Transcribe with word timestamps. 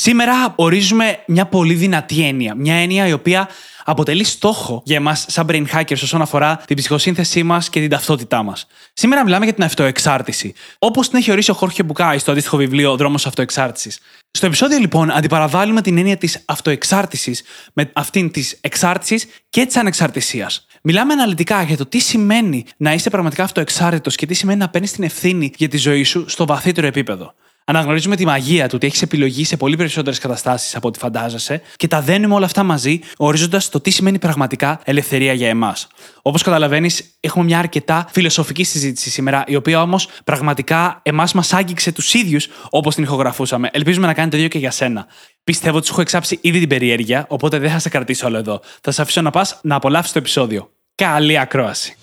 Σήμερα 0.00 0.52
ορίζουμε 0.56 1.18
μια 1.26 1.46
πολύ 1.46 1.74
δυνατή 1.74 2.26
έννοια. 2.26 2.54
Μια 2.54 2.74
έννοια 2.74 3.06
η 3.06 3.12
οποία 3.12 3.48
αποτελεί 3.84 4.24
στόχο 4.24 4.82
για 4.84 4.96
εμάς, 4.96 5.24
σαν 5.28 5.46
brain 5.50 5.64
hackers, 5.72 5.92
όσον 5.92 6.22
αφορά 6.22 6.62
την 6.66 6.76
ψυχοσύνθεσή 6.76 7.42
μας 7.42 7.68
και 7.68 7.80
την 7.80 7.88
ταυτότητά 7.88 8.42
μας. 8.42 8.66
Σήμερα 8.92 9.24
μιλάμε 9.24 9.44
για 9.44 9.54
την 9.54 9.64
αυτοεξάρτηση. 9.64 10.52
Όπως 10.78 11.08
την 11.08 11.18
έχει 11.18 11.30
ορίσει 11.30 11.50
ο 11.50 11.54
Χόρχε 11.54 11.82
Μπουκάη 11.82 12.18
στο 12.18 12.30
αντίστοιχο 12.30 12.56
βιβλίο 12.56 12.96
Δρόμος 12.96 13.26
Αυτοεξάρτησης. 13.26 13.98
Στο 14.30 14.46
επεισόδιο, 14.46 14.78
λοιπόν, 14.78 15.10
αντιπαραβάλλουμε 15.10 15.82
την 15.82 15.98
έννοια 15.98 16.16
της 16.16 16.42
αυτοεξάρτησης 16.44 17.42
με 17.72 17.90
αυτήν 17.92 18.30
της 18.30 18.58
εξάρτησης 18.60 19.26
και 19.50 19.66
της 19.66 19.76
ανεξαρτησίας. 19.76 20.66
Μιλάμε 20.82 21.12
αναλυτικά 21.12 21.62
για 21.62 21.76
το 21.76 21.86
τι 21.86 21.98
σημαίνει 21.98 22.64
να 22.76 22.92
είσαι 22.92 23.10
πραγματικά 23.10 23.44
αυτοεξάρτητος 23.44 24.14
και 24.14 24.26
τι 24.26 24.34
σημαίνει 24.34 24.58
να 24.58 24.68
παίρνεις 24.68 24.92
την 24.92 25.04
ευθύνη 25.04 25.52
για 25.56 25.68
τη 25.68 25.76
ζωή 25.76 26.02
σου 26.02 26.28
στο 26.28 26.46
βαθύτερο 26.46 26.86
επίπεδο. 26.86 27.34
Αναγνωρίζουμε 27.70 28.16
τη 28.16 28.24
μαγεία 28.24 28.68
του 28.68 28.72
ότι 28.74 28.86
έχεις 28.86 29.02
επιλογή 29.02 29.44
σε 29.44 29.56
πολύ 29.56 29.76
περισσότερες 29.76 30.18
καταστάσεις 30.18 30.76
από 30.76 30.88
ό,τι 30.88 30.98
φαντάζεσαι 30.98 31.62
και 31.76 31.88
τα 31.88 32.00
δένουμε 32.00 32.34
όλα 32.34 32.44
αυτά 32.44 32.62
μαζί, 32.62 33.00
ορίζοντας 33.16 33.68
το 33.68 33.80
τι 33.80 33.90
σημαίνει 33.90 34.18
πραγματικά 34.18 34.80
ελευθερία 34.84 35.32
για 35.32 35.48
εμάς. 35.48 35.86
Όπως 36.22 36.42
καταλαβαίνεις, 36.42 37.16
έχουμε 37.20 37.44
μια 37.44 37.58
αρκετά 37.58 38.06
φιλοσοφική 38.10 38.64
συζήτηση 38.64 39.10
σήμερα, 39.10 39.44
η 39.46 39.56
οποία 39.56 39.82
όμως 39.82 40.08
πραγματικά 40.24 41.00
εμάς 41.02 41.32
μας 41.32 41.52
άγγιξε 41.52 41.92
τους 41.92 42.14
ίδιους 42.14 42.48
όπως 42.70 42.94
την 42.94 43.04
ηχογραφούσαμε. 43.04 43.68
Ελπίζουμε 43.72 44.06
να 44.06 44.14
κάνει 44.14 44.30
το 44.30 44.36
ίδιο 44.36 44.48
και 44.48 44.58
για 44.58 44.70
σένα. 44.70 45.06
Πιστεύω 45.44 45.76
ότι 45.76 45.86
σου 45.86 45.92
έχω 45.92 46.00
εξάψει 46.00 46.38
ήδη 46.42 46.58
την 46.58 46.68
περιέργεια, 46.68 47.24
οπότε 47.28 47.58
δεν 47.58 47.70
θα 47.70 47.78
σε 47.78 47.88
κρατήσω 47.88 48.26
όλο 48.26 48.36
εδώ. 48.36 48.60
Θα 48.80 48.90
σε 48.90 49.02
αφήσω 49.02 49.20
να 49.20 49.30
πας 49.30 49.60
να 49.62 49.74
απολαύσεις 49.74 50.12
το 50.12 50.18
επεισόδιο. 50.18 50.70
Καλή 50.94 51.38
ακρόαση. 51.38 51.96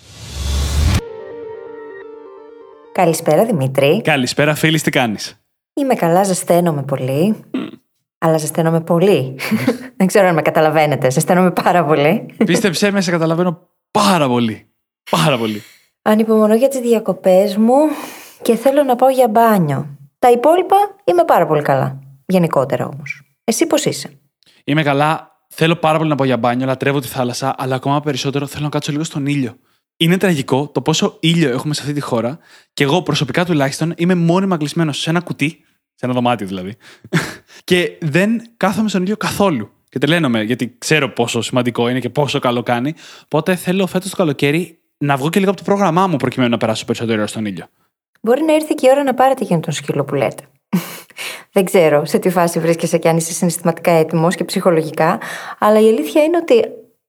Καλησπέρα 2.94 3.46
Δημήτρη. 3.46 4.02
Καλησπέρα, 4.04 4.56
φίλη, 4.56 4.82
τι 4.82 4.90
κάνεις; 4.90 5.45
Είμαι 5.78 5.96
καλά, 5.96 6.24
ζεσταίνομαι 6.24 6.84
πολύ. 6.84 7.36
Αλλά 8.18 8.38
ζεσταίνομαι 8.38 8.82
πολύ. 8.82 9.36
Δεν 9.98 10.08
ξέρω 10.08 10.28
αν 10.28 10.34
με 10.34 10.42
καταλαβαίνετε. 10.42 11.10
Ζεσταίνομαι 11.10 11.52
πάρα 11.52 11.86
πολύ. 11.86 12.36
Πίστεψέ 12.46 12.92
με, 12.92 13.02
σε 13.02 13.12
καταλαβαίνω 13.12 13.68
πάρα 13.92 14.28
πολύ. 14.28 14.68
Πάρα 15.12 15.38
πολύ. 15.38 15.62
Ανυπομονώ 16.02 16.56
για 16.56 16.68
τις 16.68 16.80
διακοπές 16.80 17.58
μου 17.58 17.76
και 18.42 18.56
θέλω 18.56 18.84
να 18.84 18.96
πάω 18.96 19.10
για 19.10 19.28
μπάνιο. 19.28 19.98
Τα 20.20 20.32
υπόλοιπα 20.32 20.76
είμαι 21.04 21.24
πάρα 21.24 21.48
πολύ 21.48 21.62
καλά. 21.62 22.00
Γενικότερα 22.26 22.86
όμως. 22.86 23.22
Εσύ 23.44 23.68
πώς 23.68 23.86
είσαι; 23.86 24.20
Είμαι 24.64 24.84
καλά. 24.84 25.34
Θέλω 25.50 25.76
πάρα 25.76 25.98
πολύ 25.98 26.10
να 26.10 26.16
πάω 26.16 26.28
για 26.28 26.38
μπάνιο, 26.38 26.66
λατρεύω 26.66 27.00
τη 27.00 27.08
θάλασσα, 27.08 27.56
αλλά 27.58 27.76
ακόμα 27.76 28.00
περισσότερο 28.00 28.46
θέλω 28.46 28.64
να 28.64 28.70
κάτσω 28.70 28.92
λίγο 28.92 29.04
στον 29.04 29.26
ήλιο. 29.26 29.56
Είναι 29.98 30.18
τραγικό 30.18 30.68
το 30.68 30.82
πόσο 30.82 31.18
ήλιο 31.20 31.50
έχουμε 31.50 31.74
σε 31.74 31.82
αυτή 31.82 31.94
τη 31.94 32.02
χώρα 32.02 32.40
και 32.74 32.84
εγώ 32.84 33.02
προσωπικά 33.02 33.46
τουλάχιστον 33.46 33.94
είμαι 33.98 34.16
μόνιμα 34.16 34.58
κλεισμένος 34.58 35.00
σε 35.00 35.10
ένα 35.10 35.20
κουτί, 35.22 35.64
σε 35.96 36.06
ένα 36.06 36.14
δωμάτιο 36.14 36.48
δηλαδή, 36.48 36.76
και 37.70 37.98
δεν 38.02 38.42
κάθομαι 38.58 38.90
στον 38.90 39.02
ήλιο 39.02 39.18
καθόλου. 39.18 39.70
Και 39.90 40.00
τελένομαι, 40.00 40.44
γιατί 40.44 40.76
ξέρω 40.78 41.10
πόσο 41.10 41.42
σημαντικό 41.42 41.90
είναι 41.90 42.00
και 42.00 42.10
πόσο 42.10 42.40
καλό 42.40 42.64
κάνει. 42.64 42.94
Οπότε 43.24 43.56
θέλω 43.56 43.88
φέτος 43.88 44.10
το 44.10 44.16
καλοκαίρι 44.16 44.80
να 44.98 45.18
βγω 45.18 45.30
και 45.30 45.40
λίγο 45.40 45.52
από 45.52 45.60
το 45.60 45.66
πρόγραμμά 45.66 46.08
μου 46.08 46.18
προκειμένου 46.18 46.52
να 46.52 46.58
περάσω 46.58 46.86
περισσότερο 46.86 47.18
ώρα 47.18 47.28
στον 47.28 47.46
ήλιο. 47.46 47.66
Μπορεί 48.22 48.44
να 48.44 48.54
ήρθε 48.54 48.74
και 48.78 48.88
η 48.88 48.90
ώρα 48.92 49.04
να 49.04 49.14
πάρετε 49.14 49.44
για 49.44 49.60
τον 49.60 49.74
σκύλο 49.74 50.04
που 50.04 50.16
λέτε. 50.16 50.44
Δεν 51.54 51.66
ξέρω 51.66 52.06
σε 52.06 52.20
τι 52.20 52.30
φάση 52.30 52.60
βρίσκεσαι 52.60 52.98
και 52.98 53.10
αν 53.10 53.18
είσαι 53.18 53.34
συναισθηματικά 53.34 53.92
έτοιμος 53.92 54.36
και 54.36 54.44
ψυχολογικά, 54.44 55.20
αλλά 55.60 55.80
η 55.80 55.88
αλήθεια 55.88 56.24
είναι 56.24 56.38
ότι 56.38 56.64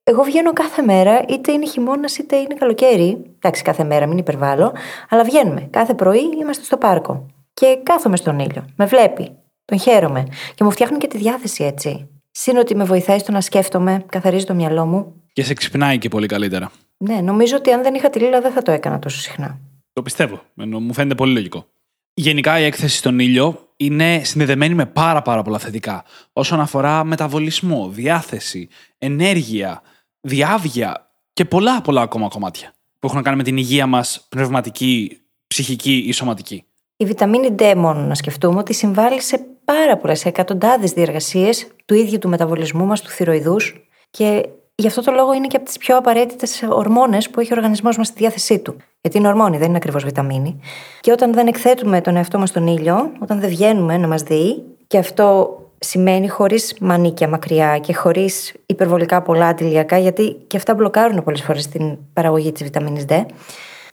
εγώ 0.09 0.23
βγαίνω 0.23 0.53
κάθε 0.53 0.83
μέρα, 0.83 1.25
είτε 1.29 1.53
είναι 1.53 1.67
χειμώνας 1.67 2.19
είτε 2.19 2.37
είναι 2.37 2.55
καλοκαίρι. 2.55 3.25
Εντάξει, 3.37 3.63
κάθε 3.63 3.85
μέρα, 3.85 4.07
μην 4.07 4.19
υπερβάλλω. 4.19 4.73
Αλλά 5.09 5.25
βγαίνουμε. 5.25 5.69
Κάθε 5.71 5.95
πρωί 5.95 6.21
είμαστε 6.41 6.65
στο 6.65 6.77
πάρκο. 6.77 7.27
Και 7.55 7.79
κάθομαι 7.83 8.17
στον 8.17 8.39
ήλιο. 8.39 8.65
Με 8.77 8.87
βλέπει. 8.87 9.31
Τον 9.65 9.79
χαίρομαι. 9.79 10.27
Και 10.55 10.65
μου 10.65 10.71
φτιάχνει 10.71 10.99
και 10.99 11.07
τη 11.07 11.19
διάθεση 11.19 11.65
έτσι. 11.65 12.09
Συν 12.31 12.57
ότι 12.57 12.75
με 12.77 12.85
βοηθάει 12.85 13.19
στο 13.19 13.33
να 13.33 13.41
σκέφτομαι, 13.41 14.05
καθαρίζει 14.09 14.45
το 14.45 14.55
μυαλό 14.55 14.87
μου. 14.87 15.23
Και 15.33 15.45
σε 15.45 15.55
ξυπνάει 15.55 15.99
και 15.99 16.09
πολύ 16.09 16.27
καλύτερα. 16.27 16.71
Ναι, 16.97 17.21
νομίζω 17.21 17.57
ότι 17.57 17.71
αν 17.71 17.83
δεν 17.83 17.95
είχα 17.95 18.11
τη 18.11 18.19
λίλα 18.19 18.41
δεν 18.41 18.53
θα 18.53 18.63
το 18.63 18.71
έκανα 18.73 18.99
τόσο 18.99 19.21
συχνά. 19.21 19.59
Το 19.93 20.03
πιστεύω. 20.03 20.41
Ενώ 20.57 20.81
μου 20.81 20.93
φαίνεται 20.93 21.15
πολύ 21.15 21.33
λογικό. 21.33 21.67
Γενικά 22.15 22.59
η 22.59 22.65
έκθεση 22.65 22.97
στον 22.97 23.19
ήλιο 23.19 23.69
είναι 23.77 24.21
συνδεδεμένη 24.25 24.75
με 24.75 24.87
πάρα 24.87 25.23
πάρα 25.23 25.43
πολλά 25.43 25.59
θετικά. 25.59 26.05
Όσον 26.33 26.61
αφορά 26.61 27.05
μεταβολισμό, 27.05 27.89
διάθεση, 27.89 28.69
ενέργεια, 28.99 29.83
διάβγεια 30.27 31.11
και 31.33 31.45
πολλά 31.45 31.81
πολλά 31.81 32.01
ακόμα 32.01 32.29
κομμάτια 32.29 32.73
που 32.99 33.07
έχουν 33.07 33.17
να 33.17 33.23
κάνουν 33.23 33.39
με 33.39 33.45
την 33.45 33.57
υγεία 33.57 33.87
μας 33.87 34.27
πνευματική, 34.29 35.21
ψυχική 35.47 35.97
ή 35.97 36.13
σωματική. 36.13 36.65
Η 36.97 37.05
βιταμίνη 37.05 37.55
D 37.59 37.75
μόνο 37.77 38.01
να 38.01 38.15
σκεφτούμε 38.15 38.59
ότι 38.59 38.73
συμβάλλει 38.73 39.21
σε 39.21 39.47
πάρα 39.65 39.97
πολλές, 39.97 40.19
σε 40.19 40.29
εκατοντάδες 40.29 40.93
διεργασίες 40.93 41.67
του 41.85 41.95
ίδιου 41.95 42.19
του 42.19 42.29
μεταβολισμού 42.29 42.85
μας, 42.85 43.01
του 43.01 43.09
θηροειδού 43.09 43.57
και 44.11 44.49
γι' 44.75 44.87
αυτό 44.87 45.03
το 45.03 45.13
λόγο 45.13 45.33
είναι 45.33 45.47
και 45.47 45.57
από 45.57 45.65
τις 45.65 45.79
πιο 45.79 45.97
απαραίτητες 45.97 46.63
ορμόνες 46.69 47.31
που 47.31 47.41
έχει 47.41 47.53
ο 47.53 47.57
οργανισμός 47.57 47.97
μας 47.97 48.07
στη 48.07 48.19
διάθεσή 48.19 48.59
του. 48.59 48.77
Γιατί 49.01 49.19
είναι 49.19 49.29
ορμόνη, 49.29 49.57
δεν 49.57 49.69
είναι 49.69 49.77
ακριβώς 49.77 50.05
βιταμίνη. 50.05 50.61
Και 51.01 51.13
όταν 51.13 51.33
δεν 51.33 51.47
εκθέτουμε 51.47 52.01
τον 52.01 52.17
εαυτό 52.17 52.39
μας 52.39 52.49
στον 52.49 52.67
ήλιο, 52.67 53.13
όταν 53.19 53.41
δεν 53.41 53.49
βγαίνουμε 53.49 53.97
να 53.97 54.07
μας 54.07 54.23
δει, 54.23 54.65
και 54.87 54.99
αυτό 54.99 55.57
σημαίνει 55.79 56.29
χωρίς 56.29 56.75
μανίκια 56.81 57.29
μακριά 57.29 57.79
και 57.79 57.95
χωρίς 57.95 58.55
υπερβολικά 58.67 59.23
πολλά 59.23 59.47
αντιλιακά, 59.47 59.99
γιατί 59.99 60.37
και 60.47 60.57
αυτά 60.57 60.75
μπλοκάρουν 60.75 61.23
πολλές 61.23 61.43
φορές 61.43 61.69
την 61.69 61.99
παραγωγή 62.13 62.53
της 62.53 62.63
βιταμίνης 62.63 63.05
D. 63.09 63.25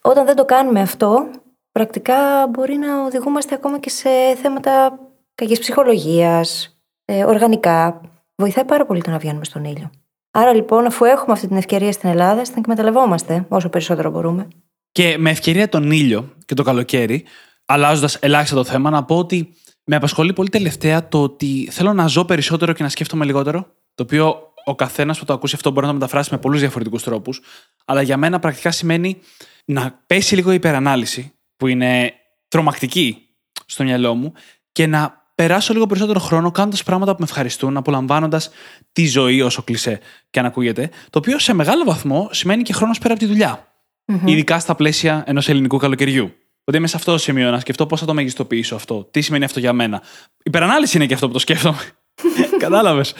Όταν 0.02 0.26
δεν 0.26 0.36
το 0.36 0.46
κάνουμε 0.46 0.82
αυτό, 0.82 1.30
πρακτικά 1.72 2.48
μπορεί 2.50 2.76
να 2.76 3.04
οδηγούμαστε 3.06 3.56
ακόμα 3.56 3.80
και 3.80 3.90
σε 3.90 4.10
θέματα 4.42 5.00
κακής 5.36 5.60
ψυχολογίας, 5.60 6.78
ε, 7.06 7.24
οργανικά. 7.24 8.02
Βοηθάει 8.36 8.66
πάρα 8.66 8.86
πολύ 8.86 9.02
το 9.02 9.12
να 9.12 9.18
βγαίνουμε 9.18 9.46
στον 9.46 9.64
ήλιο. 9.64 9.90
Άρα 10.32 10.54
λοιπόν, 10.54 10.86
αφού 10.86 11.06
έχουμε 11.06 11.34
αυτή 11.34 11.48
την 11.48 11.58
ευκαιρία 11.58 11.92
στην 11.92 12.10
Ελλάδα, 12.10 12.42
την 12.42 12.54
εκμεταλλευόμαστε 12.58 13.46
όσο 13.48 13.70
περισσότερο 13.70 14.10
μπορούμε. 14.12 14.48
Και 14.92 15.16
με 15.18 15.30
ευκαιρία 15.30 15.70
τον 15.70 15.92
ήλιο 15.92 16.34
και 16.46 16.54
το 16.54 16.64
καλοκαίρι, 16.64 17.24
αλλάζοντας 17.66 18.16
ελάχιστα 18.16 18.56
το 18.56 18.64
θέμα, 18.64 18.90
να 18.90 19.04
πω 19.04 19.18
ότι 19.18 19.54
με 19.84 19.96
απασχολεί 19.96 20.34
πολύ 20.34 20.50
τελευταία 20.50 21.08
το 21.08 21.24
ότι 21.24 21.68
θέλω 21.72 21.94
να 21.94 22.08
ζω 22.08 22.26
περισσότερο 22.26 22.74
και 22.74 22.84
να 22.84 22.90
σκέφτομαι 22.90 23.26
λιγότερο. 23.26 23.68
Το 23.96 24.04
οποίο 24.04 24.54
ο 24.66 24.76
καθένας 24.76 25.20
που 25.20 25.26
το 25.26 25.34
ακούσει 25.34 25.56
αυτό 25.56 25.72
μπορεί 25.72 25.86
να 25.86 25.92
το 25.92 25.98
μεταφράσει 25.98 26.30
με 26.32 26.38
πολλούς 26.38 26.60
διαφορετικούς 26.60 27.04
τρόπους. 27.04 27.42
Αλλά 27.86 28.02
για 28.02 28.18
μένα 28.18 28.40
πρακτικά 28.40 28.72
σημαίνει 28.72 29.18
να 29.66 30.04
πέσει 30.08 30.36
λίγο 30.36 30.52
η 30.52 30.56
υπερανάλυση, 30.56 31.34
που 31.58 31.68
είναι 31.68 32.14
τρομακτική 32.48 33.28
στο 33.66 33.84
μυαλό 33.84 34.14
μου, 34.14 34.34
και 34.72 34.88
να 34.88 35.22
περάσω 35.36 35.74
λίγο 35.74 35.86
περισσότερο 35.86 36.20
χρόνο 36.20 36.52
κάνοντας 36.52 36.84
πράγματα 36.84 37.12
που 37.12 37.18
με 37.20 37.26
ευχαριστούν, 37.30 37.78
απολαμβάνοντας 37.78 38.50
τη 38.92 39.08
ζωή 39.08 39.42
όσο 39.42 39.64
κλεισέ 39.64 40.00
και 40.30 40.40
αν 40.40 40.46
ακούγεται. 40.46 40.90
Το 41.10 41.20
οποίο 41.20 41.40
σε 41.40 41.54
μεγάλο 41.54 41.84
βαθμό 41.84 42.30
σημαίνει 42.32 42.64
και 42.64 42.74
χρόνος 42.74 43.00
πέρα 43.00 43.14
από 43.14 43.22
τη 43.22 43.28
δουλειά. 43.30 43.74
Mm-hmm. 44.06 44.22
Ειδικά 44.26 44.60
στα 44.60 44.76
πλαίσια 44.76 45.24
ενός 45.28 45.50
ελληνικού 45.50 45.78
καλοκαιριού. 45.78 46.34
Ότι 46.64 46.78
είμαι 46.78 46.88
σε 46.88 46.96
αυτό 46.98 47.12
το 47.12 47.18
σημείο 47.18 47.52
να 47.52 47.60
σκεφτώ 47.60 47.86
πώς 47.86 48.00
θα 48.00 48.06
το 48.06 48.14
μεγιστοποιήσω 48.14 48.76
αυτό. 48.76 49.08
Τι 49.12 49.22
σημαίνει 49.22 49.46
αυτό 49.46 49.60
για 49.60 49.74
μένα. 49.74 50.02
Υπερανάλυση 50.44 50.98
είναι 50.98 51.06
και 51.06 51.14
αυτό 51.14 51.28
που 51.28 51.34
το 51.34 51.40
σκέφτομαι. 51.40 51.78
Κατάλαβες. 52.58 53.14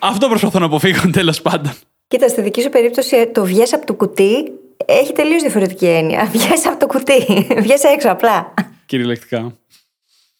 Αυτό 0.00 0.28
προσπαθώ 0.28 0.58
να 0.58 0.64
αποφύγω 0.64 1.10
τέλος 1.10 1.42
πάντων. 1.42 1.72
Κοίτα, 2.08 2.28
στη 2.28 2.42
δική 2.42 2.62
σου 2.62 2.68
περίπτωση 2.68 3.16
ε, 3.16 3.26
το 3.26 3.44
βγες 3.44 3.72
από 3.72 3.86
το 3.86 3.94
κουτί 3.94 4.52
έχει 4.84 5.12
τελείως 5.12 5.42
διαφορετική 5.42 5.86
έννοια. 5.86 6.24
Βγες 6.32 6.66
από 6.66 6.78
το 6.78 6.86
κουτί. 6.86 7.46
Βγες 7.64 7.82
έξω 7.82 8.10
απλά. 8.10 8.54
Κυριολεκτικά. 8.86 9.56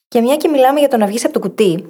Και 0.08 0.20
μια 0.20 0.36
και 0.36 0.48
μιλάμε 0.48 0.78
για 0.78 0.88
το 0.88 0.96
να 0.96 1.06
βγεις 1.06 1.24
από 1.24 1.32
το 1.32 1.38
κουτί, 1.38 1.84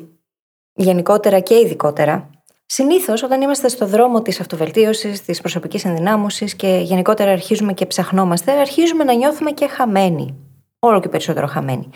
γενικότερα 0.74 1.40
και 1.40 1.54
ειδικότερα, 1.54 2.30
συνήθως 2.66 3.22
όταν 3.22 3.40
είμαστε 3.40 3.68
στο 3.68 3.86
δρόμο 3.86 4.22
της 4.22 4.40
αυτοβελτίωσης, 4.40 5.22
της 5.24 5.40
προσωπικής 5.40 5.84
ενδυνάμωσης 5.84 6.54
και 6.54 6.80
γενικότερα 6.82 7.30
αρχίζουμε 7.30 7.72
και 7.72 7.86
ψαχνόμαστε, 7.86 8.52
αρχίζουμε 8.52 9.04
να 9.04 9.14
νιώθουμε 9.14 9.50
και 9.50 9.66
χαμένοι. 9.66 10.45
Όλο 10.86 11.00
και 11.00 11.08
περισσότερο 11.08 11.46
χαμένοι. 11.46 11.88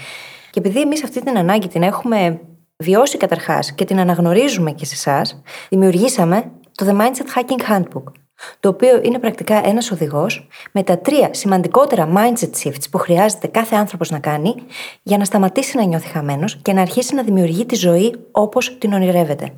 Και 0.51 0.59
επειδή 0.59 0.81
εμείς 0.81 1.05
αυτή 1.05 1.21
την 1.21 1.39
ανάγκη 1.39 1.69
την 1.69 1.83
έχουμε 1.83 2.41
βιώσει 2.77 3.17
καταρχάς 3.17 3.73
και 3.73 3.85
την 3.85 3.99
αναγνωρίζουμε 3.99 4.73
και 4.73 4.85
σε 4.85 4.95
εσάς, 4.95 5.43
δημιουργήσαμε 5.69 6.51
το 6.75 6.87
The 6.89 7.01
Mindset 7.01 7.39
Hacking 7.39 7.71
Handbook, 7.71 8.13
το 8.61 8.69
οποίο 8.69 9.01
είναι 9.03 9.19
πρακτικά 9.19 9.67
ένας 9.67 9.91
οδηγός 9.91 10.49
με 10.73 10.83
τα 10.83 10.99
τρία 10.99 11.29
σημαντικότερα 11.35 12.09
mindset 12.17 12.51
shifts 12.63 12.85
που 12.91 12.99
χρειάζεται 12.99 13.47
κάθε 13.47 13.77
άνθρωπος 13.77 14.11
να 14.11 14.19
κάνει 14.19 14.55
για 15.03 15.19
να 15.19 15.25
σταματήσει 15.25 15.77
να 15.77 15.85
νιώθει 15.85 16.09
χαμένος 16.09 16.57
και 16.63 16.73
να 16.73 16.81
αρχίσει 16.81 17.15
να 17.15 17.23
δημιουργεί 17.23 17.67
τη 17.67 17.75
ζωή 17.75 18.15
όπως 18.31 18.79
την 18.79 18.93
ονειρεύεται. 18.93 19.53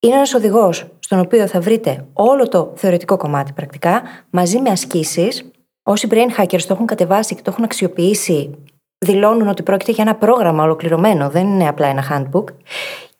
Είναι 0.00 0.14
ένας 0.14 0.34
οδηγός 0.34 0.86
στον 0.98 1.18
οποίο 1.18 1.46
θα 1.46 1.60
βρείτε 1.60 2.06
όλο 2.12 2.48
το 2.48 2.72
θεωρητικό 2.76 3.16
κομμάτι 3.16 3.52
πρακτικά, 3.52 4.02
μαζί 4.30 4.60
με 4.60 4.70
ασκήσεις. 4.70 5.50
Όσοι 5.82 6.08
brain 6.10 6.40
hackers 6.40 6.62
το 6.62 6.72
έχουν 6.74 6.86
κατεβάσει 6.86 7.34
και 7.34 7.42
το 7.42 7.50
έχουν 7.50 7.64
αξιοποιήσει, 7.64 8.50
δηλώνουν 8.98 9.48
ότι 9.48 9.62
πρόκειται 9.62 9.92
για 9.92 10.04
ένα 10.04 10.14
πρόγραμμα 10.14 10.64
ολοκληρωμένο, 10.64 11.28
δεν 11.28 11.46
είναι 11.46 11.68
απλά 11.68 11.86
ένα 11.86 12.04
handbook. 12.10 12.44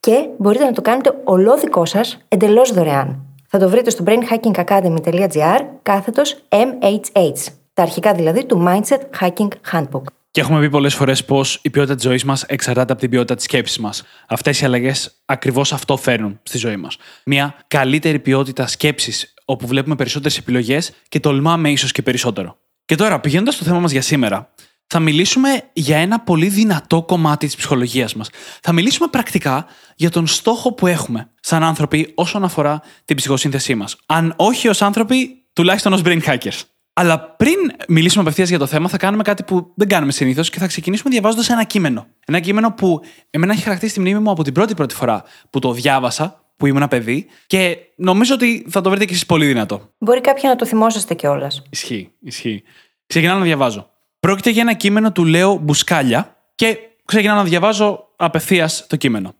Και 0.01 0.29
μπορείτε 0.39 0.65
να 0.65 0.73
το 0.73 0.83
κάνετε 0.83 1.15
ολόδικό 1.25 1.85
σας 1.85 2.19
εντελώς 2.29 2.73
δωρεάν. 2.73 3.23
Θα 3.49 3.59
το 3.59 3.69
βρείτε 3.69 3.91
στο 3.91 4.05
brainhackingacademy.gr 4.07 5.61
κάθετος 5.83 6.37
MHH. 6.49 7.53
Τα 7.75 7.83
αρχικά 7.83 8.13
δηλαδή 8.13 8.45
του 8.47 8.65
Mindset 8.67 9.01
Hacking 9.21 9.49
Handbook. 9.73 10.03
Και 10.31 10.41
έχουμε 10.41 10.61
πει 10.61 10.71
πολλές 10.71 10.95
φορές 10.95 11.25
πως 11.25 11.59
η 11.63 11.71
ποιότητα 11.71 11.95
της 11.95 12.05
ζωής 12.05 12.25
μας 12.25 12.43
εξαρτάται 12.43 12.93
από 12.93 13.01
την 13.01 13.11
ποιότητα 13.11 13.35
της 13.35 13.45
σκέψης 13.45 13.79
μας. 13.79 14.03
Αυτές 14.29 14.61
οι 14.61 14.65
αλλαγές 14.65 15.23
ακριβώς 15.25 15.73
αυτό 15.73 15.97
φέρνουν 15.97 16.41
στη 16.43 16.59
ζωή 16.59 16.77
μας. 16.77 16.97
Μια 17.25 17.55
καλύτερη 17.69 18.19
ποιότητα 18.19 18.67
σκέψης, 18.67 19.35
όπου 19.45 19.67
βλέπουμε 19.67 19.95
περισσότερες 19.95 20.39
επιλογές 20.39 20.93
και 21.09 21.21
τολμάμε 21.21 21.71
ίσως 21.71 21.93
και 21.93 22.03
περισσότερο. 22.03 22.57
Και 22.85 22.95
τώρα, 22.95 23.21
πηγαίνοντας 23.21 23.55
στο 23.55 23.65
θέμα 23.65 23.79
μας 23.79 23.91
για 23.91 24.03
σήμερα, 24.03 24.51
θα 24.91 25.01
μιλήσουμε 25.01 25.63
για 25.73 25.97
ένα 25.97 26.21
πολύ 26.21 26.49
δυνατό 26.49 27.03
κομμάτι 27.03 27.47
της 27.47 27.57
ψυχολογίας 27.57 28.15
μας. 28.15 28.31
Θα 28.63 28.73
μιλήσουμε 28.73 29.09
πρακτικά 29.09 29.67
για 29.97 30.11
τον 30.11 30.27
στόχο 30.27 30.73
που 30.73 30.87
έχουμε 30.87 31.31
σαν 31.41 31.63
άνθρωποι 31.63 32.13
όσον 32.15 32.45
αφορά 32.45 32.83
την 33.05 33.17
ψυχοσύνθεσή 33.17 33.75
μας. 33.75 33.97
Αν 34.07 34.35
όχι 34.37 34.69
ως 34.69 34.83
άνθρωποι, 34.83 35.45
τουλάχιστον 35.53 35.93
ως 35.93 36.03
brain 36.05 36.23
hackers. 36.23 36.61
Αλλά 36.93 37.21
πριν 37.21 37.55
μιλήσουμε 37.89 38.23
απευθείας 38.23 38.49
για 38.49 38.59
το 38.59 38.67
θέμα, 38.67 38.89
θα 38.89 38.97
κάνουμε 38.97 39.23
κάτι 39.23 39.43
που 39.43 39.73
δεν 39.75 39.89
κάνουμε 39.89 40.13
συνήθως 40.13 40.51
και 40.51 40.59
θα 40.59 40.67
ξεκινήσουμε 40.67 41.11
διαβάζοντας 41.11 41.49
ένα 41.49 41.65
κείμενο. 41.65 42.07
Ένα 42.27 42.41
κείμενο 42.41 42.73
που 42.73 43.01
εμένα 43.31 43.53
έχει 43.53 43.63
χαρακτήσει 43.63 43.95
τη 43.95 44.01
μνήμη 44.01 44.19
μου 44.19 44.31
από 44.31 44.43
την 44.43 44.53
πρώτη 44.53 44.75
πρώτη 44.75 44.95
φορά 44.95 45.23
που 45.51 45.59
το 45.59 45.73
διάβασα, 45.73 46.53
που 46.57 46.67
ήμουν 46.67 46.89
παιδί, 46.89 47.27
και 47.47 47.77
νομίζω 47.97 48.35
ότι 48.35 48.67
θα 48.69 48.81
το 48.81 48.91
βρείτε 48.91 49.05
κι 49.05 49.13
εσείς 49.13 49.27
πολύ 49.27 49.47
δυνατό. 49.47 49.93
Μπορεί 49.99 50.21
κάποιοι 50.21 50.43
να 50.47 50.57
το 50.57 50.67
θυμόσαστε 50.67 51.15
κιόλας. 51.15 51.63
Ισχύει, 51.71 52.13
ισχύει. 52.21 52.63
Ξεκινάω 53.07 53.39
να 53.39 53.45
διαβάζω. 53.45 53.91
Πρόκειται 54.21 54.51
για 54.51 54.63
ένα 54.63 54.73
κείμενο 54.73 55.13
του 55.13 55.25
Λέο 55.25 55.57
Μπουσκάλια 55.57 56.37
και 56.55 56.79
ξεκινάω 57.05 57.37
να 57.37 57.45
διαβάζω 57.45 58.09
απευθείας 58.17 58.87
το 58.87 58.97
κείμενο. 58.97 59.35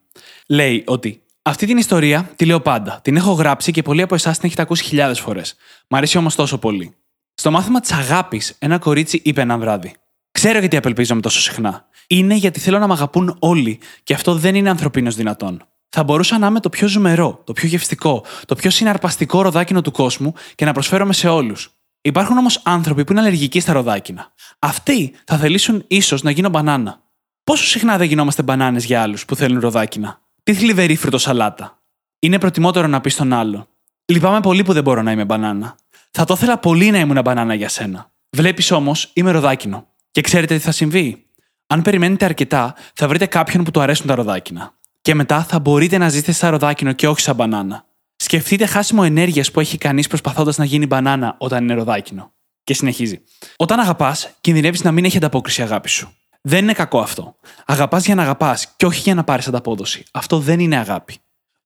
Λέει 0.47 0.85
ότι 0.87 1.23
αυτή 1.43 1.67
την 1.67 1.77
ιστορία 1.77 2.31
τη 2.37 2.45
λέω 2.45 2.61
πάντα. 2.61 3.01
Την 3.03 3.17
έχω 3.17 3.33
γράψει 3.33 3.73
και 3.73 3.83
πολλοί 3.83 4.03
από 4.03 4.15
εσάς 4.15 4.37
την 4.37 4.47
έχετε 4.47 4.63
ακούσει 4.63 4.85
χιλιάδες 4.85 5.21
φορές. 5.21 5.57
Μ' 5.89 5.95
αρέσει 5.95 6.19
όμως 6.19 6.35
τόσο 6.35 6.59
πολύ. 6.59 6.95
Στο 7.35 7.51
μάθημα 7.51 7.81
της 7.81 7.93
αγάπης, 7.93 8.57
ένα 8.59 8.79
κορίτσι 8.79 9.21
είπε 9.25 9.41
ένα 9.41 9.59
βράδυ: 9.59 9.95
Ξέρω 10.31 10.59
γιατί 10.59 10.77
απελπίζομαι 10.77 11.21
τόσο 11.21 11.41
συχνά. 11.41 11.87
Είναι 12.07 12.35
γιατί 12.35 12.61
θέλω 12.61 12.79
να 12.79 12.87
με 12.87 12.93
αγαπούν 12.93 13.37
όλοι 13.39 13.79
και 14.03 14.15
αυτό 14.15 14.35
δεν 14.35 14.55
είναι 14.55 14.71
ανθρωπίνω 14.71 15.11
δυνατόν. 15.11 15.63
Θα 15.89 16.05
μπορούσα 16.05 16.39
να 16.39 16.47
είμαι 16.47 16.61
το 16.61 16.69
πιο 16.69 16.89
ζουμερό, 16.89 17.41
το 17.45 17.53
πιο 17.53 17.69
γευστικό, 17.69 18.25
το 18.47 18.55
πιο 18.55 18.71
συναρπαστικό 18.71 19.43
ροδάκινο 19.43 19.81
του 19.81 19.91
κόσμου 19.91 20.35
και 20.55 20.65
να 20.65 20.73
προσφέρομαι 20.73 21.13
σε 21.13 21.29
όλους. 21.29 21.78
Υπάρχουν 22.09 22.39
όμως 22.39 22.61
άνθρωποι 22.65 23.05
που 23.05 23.13
είναι 23.13 23.21
αλλεργικοί 23.21 23.61
στα 23.61 23.73
ροδάκινα. 23.73 24.33
Αυτοί 24.59 25.15
θα 25.25 25.37
θελήσουν 25.37 25.85
ίσως 25.89 26.23
να 26.23 26.31
γίνω 26.31 26.49
μπανάνα. 26.49 27.01
Πόσο 27.45 27.65
συχνά 27.65 27.97
δεν 27.97 28.09
γινόμαστε 28.09 28.43
μπανάνες 28.43 28.85
για 28.85 29.03
άλλους 29.03 29.25
που 29.25 29.37
θέλουν 29.37 29.61
ροδάκινα; 29.61 30.21
Τι 30.43 30.55
θλιβερή 30.55 30.97
φρουτοσαλάτα. 30.97 31.79
Είναι 32.19 32.39
προτιμότερο 32.39 32.87
να 32.87 33.01
πεις 33.01 33.13
στον 33.13 33.33
άλλο. 33.33 33.69
Λυπάμαι 34.05 34.41
πολύ 34.41 34.63
που 34.63 34.73
δεν 34.73 34.83
μπορώ 34.83 35.03
να 35.03 35.11
είμαι 35.11 35.25
μπανάνα. 35.25 35.77
Θα 36.11 36.25
το 36.25 36.35
ήθελα 36.35 36.59
πολύ 36.59 36.91
να 36.91 36.99
ήμουν 36.99 37.21
μπανάνα 37.25 37.55
για 37.55 37.69
σένα. 37.69 38.11
Βλέπεις 38.31 38.71
όμως, 38.71 39.11
είμαι 39.13 39.31
ροδάκινο. 39.31 39.87
Και 40.11 40.21
ξέρετε 40.21 40.55
τι 40.55 40.61
θα 40.61 40.73
συμβεί; 40.73 41.27
Αν 41.67 41.83
περιμένετε 41.83 42.25
αρκετά, 42.25 42.75
θα 42.95 43.09
βρείτε 43.09 43.27
κάποιον 43.27 43.65
που 43.65 43.71
του 43.71 43.81
αρέσουν 43.81 44.07
τα 44.07 44.15
ροδάκινα. 44.15 44.75
Και 45.03 45.15
μετά 45.15 45.43
θα 45.43 45.59
μπορείτε 45.59 45.99
να 45.99 46.09
ζήσετε 46.09 46.33
σαν 46.33 46.51
ροδάκινο 46.51 46.93
και 46.93 47.09
όχι 47.09 47.21
σαν 47.21 47.35
μπανάνα. 47.35 47.85
Σκεφτείτε 48.29 48.67
χάσιμο 48.67 49.03
ενέργειας 49.05 49.51
που 49.51 49.61
έχει 49.61 49.79
κανείς 49.79 50.07
προσπαθώντας 50.07 50.59
να 50.59 50.65
γίνει 50.65 50.87
μπανάνα 50.87 51.35
όταν 51.39 51.63
είναι 51.63 51.75
ροδάκινο. 51.75 52.33
Και 52.65 52.75
συνεχίζει. 52.75 53.21
Όταν 53.57 53.81
αγαπάς, 53.81 54.31
κινδυνεύεις 54.41 54.83
να 54.83 54.93
μην 54.93 55.05
έχει 55.05 55.17
ανταπόκριση 55.17 55.63
αγάπη 55.63 55.89
σου. 55.89 56.17
Δεν 56.41 56.63
είναι 56.63 56.73
κακό 56.73 57.01
αυτό. 57.01 57.37
Αγαπάς 57.67 58.05
για 58.05 58.15
να 58.15 58.23
αγαπάς 58.23 58.75
και 58.77 58.87
όχι 58.87 59.01
για 59.01 59.15
να 59.15 59.25
πάρεις 59.25 59.47
ανταπόδοση. 59.49 60.05
Αυτό 60.13 60.39
δεν 60.39 60.61
είναι 60.61 60.77
αγάπη. 60.77 61.17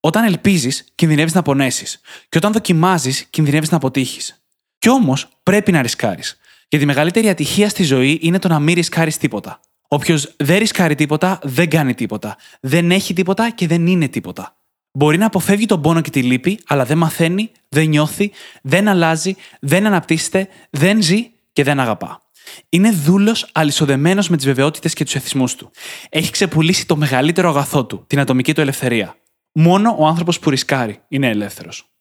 Όταν 0.01 0.25
ελπίζεις, 0.25 0.85
κινδυνεύεις 0.95 1.35
να 1.35 1.43
πονέσεις. 1.43 2.01
Και 2.29 2.39
όταν 2.39 2.53
δοκιμάζεις, 2.53 3.25
κινδυνεύεις 3.31 3.71
να 3.71 3.77
αποτύχεις. 3.77 4.43
Κι 4.79 4.89
όμως 4.89 5.29
πρέπει 5.43 5.73
να 5.73 5.83
ρισκάρεις. 5.83 6.37
Γιατί 6.69 6.85
η 6.85 6.89
μεγαλύτερη 6.89 7.29
ατυχία 7.29 7.69
στη 7.69 7.83
ζωή 7.83 8.19
είναι 8.23 8.39
το 8.39 8.49
να 8.49 8.59
μην 8.59 8.75
ρισκάρεις 8.75 9.19
τίποτα. 9.19 9.61
Όποιος 9.89 10.35
δεν 10.37 10.59
ρισκάρει 10.59 10.95
τίποτα, 10.95 11.39
δεν 11.43 11.71
κάνει 11.71 11.95
τίποτα. 11.95 12.37
Δεν 12.61 12.91
έχει 12.91 13.15
τίποτα 13.15 13.51
και 13.51 13.67
δεν 13.67 13.87
είναι 13.87 14.09
τίποτα. 14.09 14.57
Μπορεί 14.93 15.19
να 15.19 15.27
αποφεύγει 15.27 15.67
τον 15.67 15.81
πόνο 15.81 16.01
και 16.01 16.11
τη 16.11 16.23
λύπη, 16.23 16.59
αλλά 16.67 16.85
δεν 16.85 16.99
μαθαίνει, 16.99 17.51
δεν 17.69 17.89
νιώθει, 17.89 18.31
δεν 18.63 18.89
αλλάζει, 18.89 19.37
δεν 19.61 19.87
αναπτύσσεται, 19.87 20.49
δεν 20.71 21.03
ζει 21.03 21.31
και 21.53 21.63
δεν 21.65 21.81
αγαπά. 21.81 22.23
Είναι 22.69 22.91
δούλος 22.91 23.51
αλυσοδεμένος 23.53 24.29
με 24.29 24.37
τις 24.37 24.45
βεβαιότητες 24.45 24.95
και 24.95 25.05
τους 25.05 25.15
εθισμούς 25.15 25.55
του. 25.55 25.71
Έχει 26.09 26.31
ξεπουλήσει 26.31 26.87
το 26.87 26.97
μεγαλύτερο 26.97 27.49
αγαθό 27.49 27.85
του, 27.85 28.05
την 28.07 28.21
ατομική 28.21 28.55
του 28.55 28.61
ελευθερία. 28.61 29.17
Μόνο 29.53 29.97
ο 29.99 30.07
άνθρωπος 30.07 30.39
που 30.39 30.51
ρισκάρει 30.51 31.01
είναι 31.09 31.29
ελεύθερος. 31.29 31.93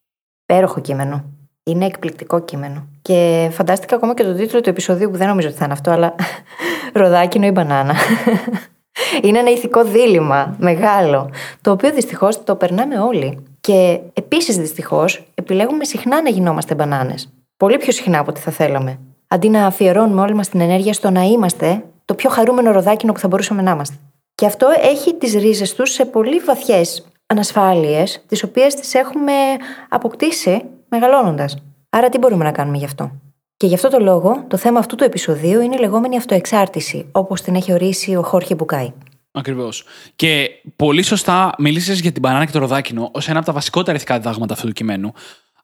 Πέροχο 0.46 0.82
κείμενο. 0.82 1.26
Είναι 1.64 1.86
εκπληκτικό 1.86 2.44
κείμενο. 2.44 2.88
Και 3.02 3.50
φαντάστηκα 3.52 3.96
ακόμα 3.96 4.14
και 4.14 4.24
τον 4.24 4.36
τίτλο 4.36 4.62
του 4.62 4.70
επεισοδίου 4.70 5.10
που 5.10 5.18
δεν 5.18 5.28
νομίζω 5.28 5.48
ότι 5.48 5.58
θα 5.58 5.64
είναι 5.64 5.74
αυτό, 5.74 5.92
αλλά 5.92 6.16
Ροδάκινο 6.94 7.46
ή 7.46 7.52
μπανάνα. 7.52 7.96
Είναι 9.22 9.40
ένα 9.40 9.50
ηθικό 9.50 9.84
δίλημα 9.84 10.56
μεγάλο, 10.60 11.30
το 11.62 11.72
οποίο 11.72 11.92
δυστυχώς 11.92 12.44
το 12.44 12.56
περνάμε 12.56 13.00
όλοι. 13.00 13.44
Και 13.62 14.00
επίσης 14.14 14.58
δυστυχώς 14.58 15.28
επιλέγουμε 15.36 15.84
συχνά 15.84 16.22
να 16.22 16.30
γινόμαστε 16.30 16.76
μπανάνες. 16.76 17.34
Πολύ 17.58 17.78
πιο 17.78 17.92
συχνά 17.92 18.20
από 18.20 18.30
ό,τι 18.30 18.40
θα 18.40 18.52
θέλαμε. 18.52 19.00
Αντί 19.28 19.50
να 19.50 19.66
αφιερώνουμε 19.66 20.22
όλη 20.22 20.34
μας 20.34 20.50
την 20.50 20.62
ενέργεια 20.62 20.94
στο 20.94 21.10
να 21.10 21.22
είμαστε 21.22 21.84
το 22.06 22.16
πιο 22.16 22.30
χαρούμενο 22.30 22.72
ροδάκινο 22.72 23.12
που 23.12 23.20
θα 23.20 23.28
μπορούσαμε 23.28 23.62
να 23.62 23.72
είμαστε. 23.72 23.96
Και 24.36 24.46
αυτό 24.46 24.68
έχει 24.82 25.14
τις 25.14 25.34
ρίζες 25.34 25.74
τους 25.76 25.92
σε 25.92 26.06
πολύ 26.06 26.40
βαθιές 26.40 27.06
ανασφάλειες, 27.26 28.24
τις 28.28 28.44
οποίες 28.44 28.76
τις 28.76 28.94
έχουμε 28.94 29.34
αποκτήσει 29.90 30.62
μεγαλώνοντας. 30.90 31.64
Άρα 31.90 32.10
τι 32.10 32.18
μπορούμε 32.18 32.44
να 32.44 32.52
κάνουμε 32.52 32.78
γι' 32.78 32.86
αυτό; 32.86 33.12
Και 33.62 33.68
γι' 33.68 33.74
αυτό 33.74 33.90
το 33.90 34.00
λόγο, 34.00 34.46
το 34.48 34.58
θέμα 34.58 34.80
αυτού 34.80 34.96
του 34.96 35.04
επεισοδίου 35.04 35.62
είναι 35.62 35.76
η 35.76 35.80
λεγόμενη 35.80 36.18
αυτοεξάρτηση, 36.18 37.06
όπως 37.12 37.42
την 37.42 37.56
έχει 37.56 37.74
ορίσει 37.74 38.16
ο 38.16 38.22
Χόρχε 38.22 38.56
Μπουκάη. 38.56 38.94
Ακριβώς. 39.32 39.84
Και 40.16 40.50
πολύ 40.76 41.02
σωστά 41.02 41.54
μίλησες 41.58 42.00
για 42.00 42.12
την 42.12 42.22
μπανάνα 42.22 42.46
και 42.46 42.52
το 42.52 42.60
ροδάκινο 42.60 43.10
ως 43.14 43.28
ένα 43.28 43.38
από 43.38 43.48
τα 43.48 43.54
βασικότερα 43.54 43.98
ηθικά 43.98 44.18
διδάγματα 44.18 44.54
αυτού 44.54 44.68
του 44.68 44.74
κειμένου. 44.74 45.14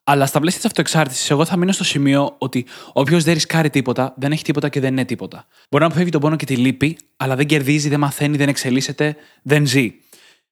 Αλλά 0.03 0.25
στα 0.25 0.39
πλαίσια 0.39 0.59
της 0.59 0.67
αυτοεξάρτησης, 0.67 1.29
εγώ 1.29 1.45
θα 1.45 1.57
μείνω 1.57 1.71
στο 1.71 1.83
σημείο 1.83 2.35
ότι 2.37 2.65
όποιος 2.93 3.23
δεν 3.23 3.33
ρισκάρει 3.33 3.69
τίποτα, 3.69 4.13
δεν 4.17 4.31
έχει 4.31 4.43
τίποτα 4.43 4.69
και 4.69 4.79
δεν 4.79 4.91
είναι 4.91 5.05
τίποτα. 5.05 5.47
Μπορεί 5.69 5.83
να 5.83 5.89
αποφεύγει 5.89 6.11
τον 6.11 6.21
πόνο 6.21 6.35
και 6.35 6.45
τη 6.45 6.55
λύπη, 6.55 6.97
αλλά 7.17 7.35
δεν 7.35 7.45
κερδίζει, 7.45 7.89
δεν 7.89 7.99
μαθαίνει, 7.99 8.37
δεν 8.37 8.47
εξελίσσεται, 8.49 9.15
δεν 9.41 9.67
ζει. 9.67 9.93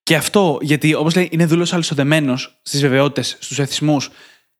Και 0.03 0.15
αυτό 0.15 0.57
γιατί, 0.61 0.93
όπως 0.93 1.15
λέει, 1.15 1.29
είναι 1.31 1.45
δούλος 1.45 1.73
αλυσοδεμένος 1.73 2.59
στις 2.61 2.81
βεβαιότητες, 2.81 3.37
στους 3.39 3.59
εθισμούς, 3.59 4.09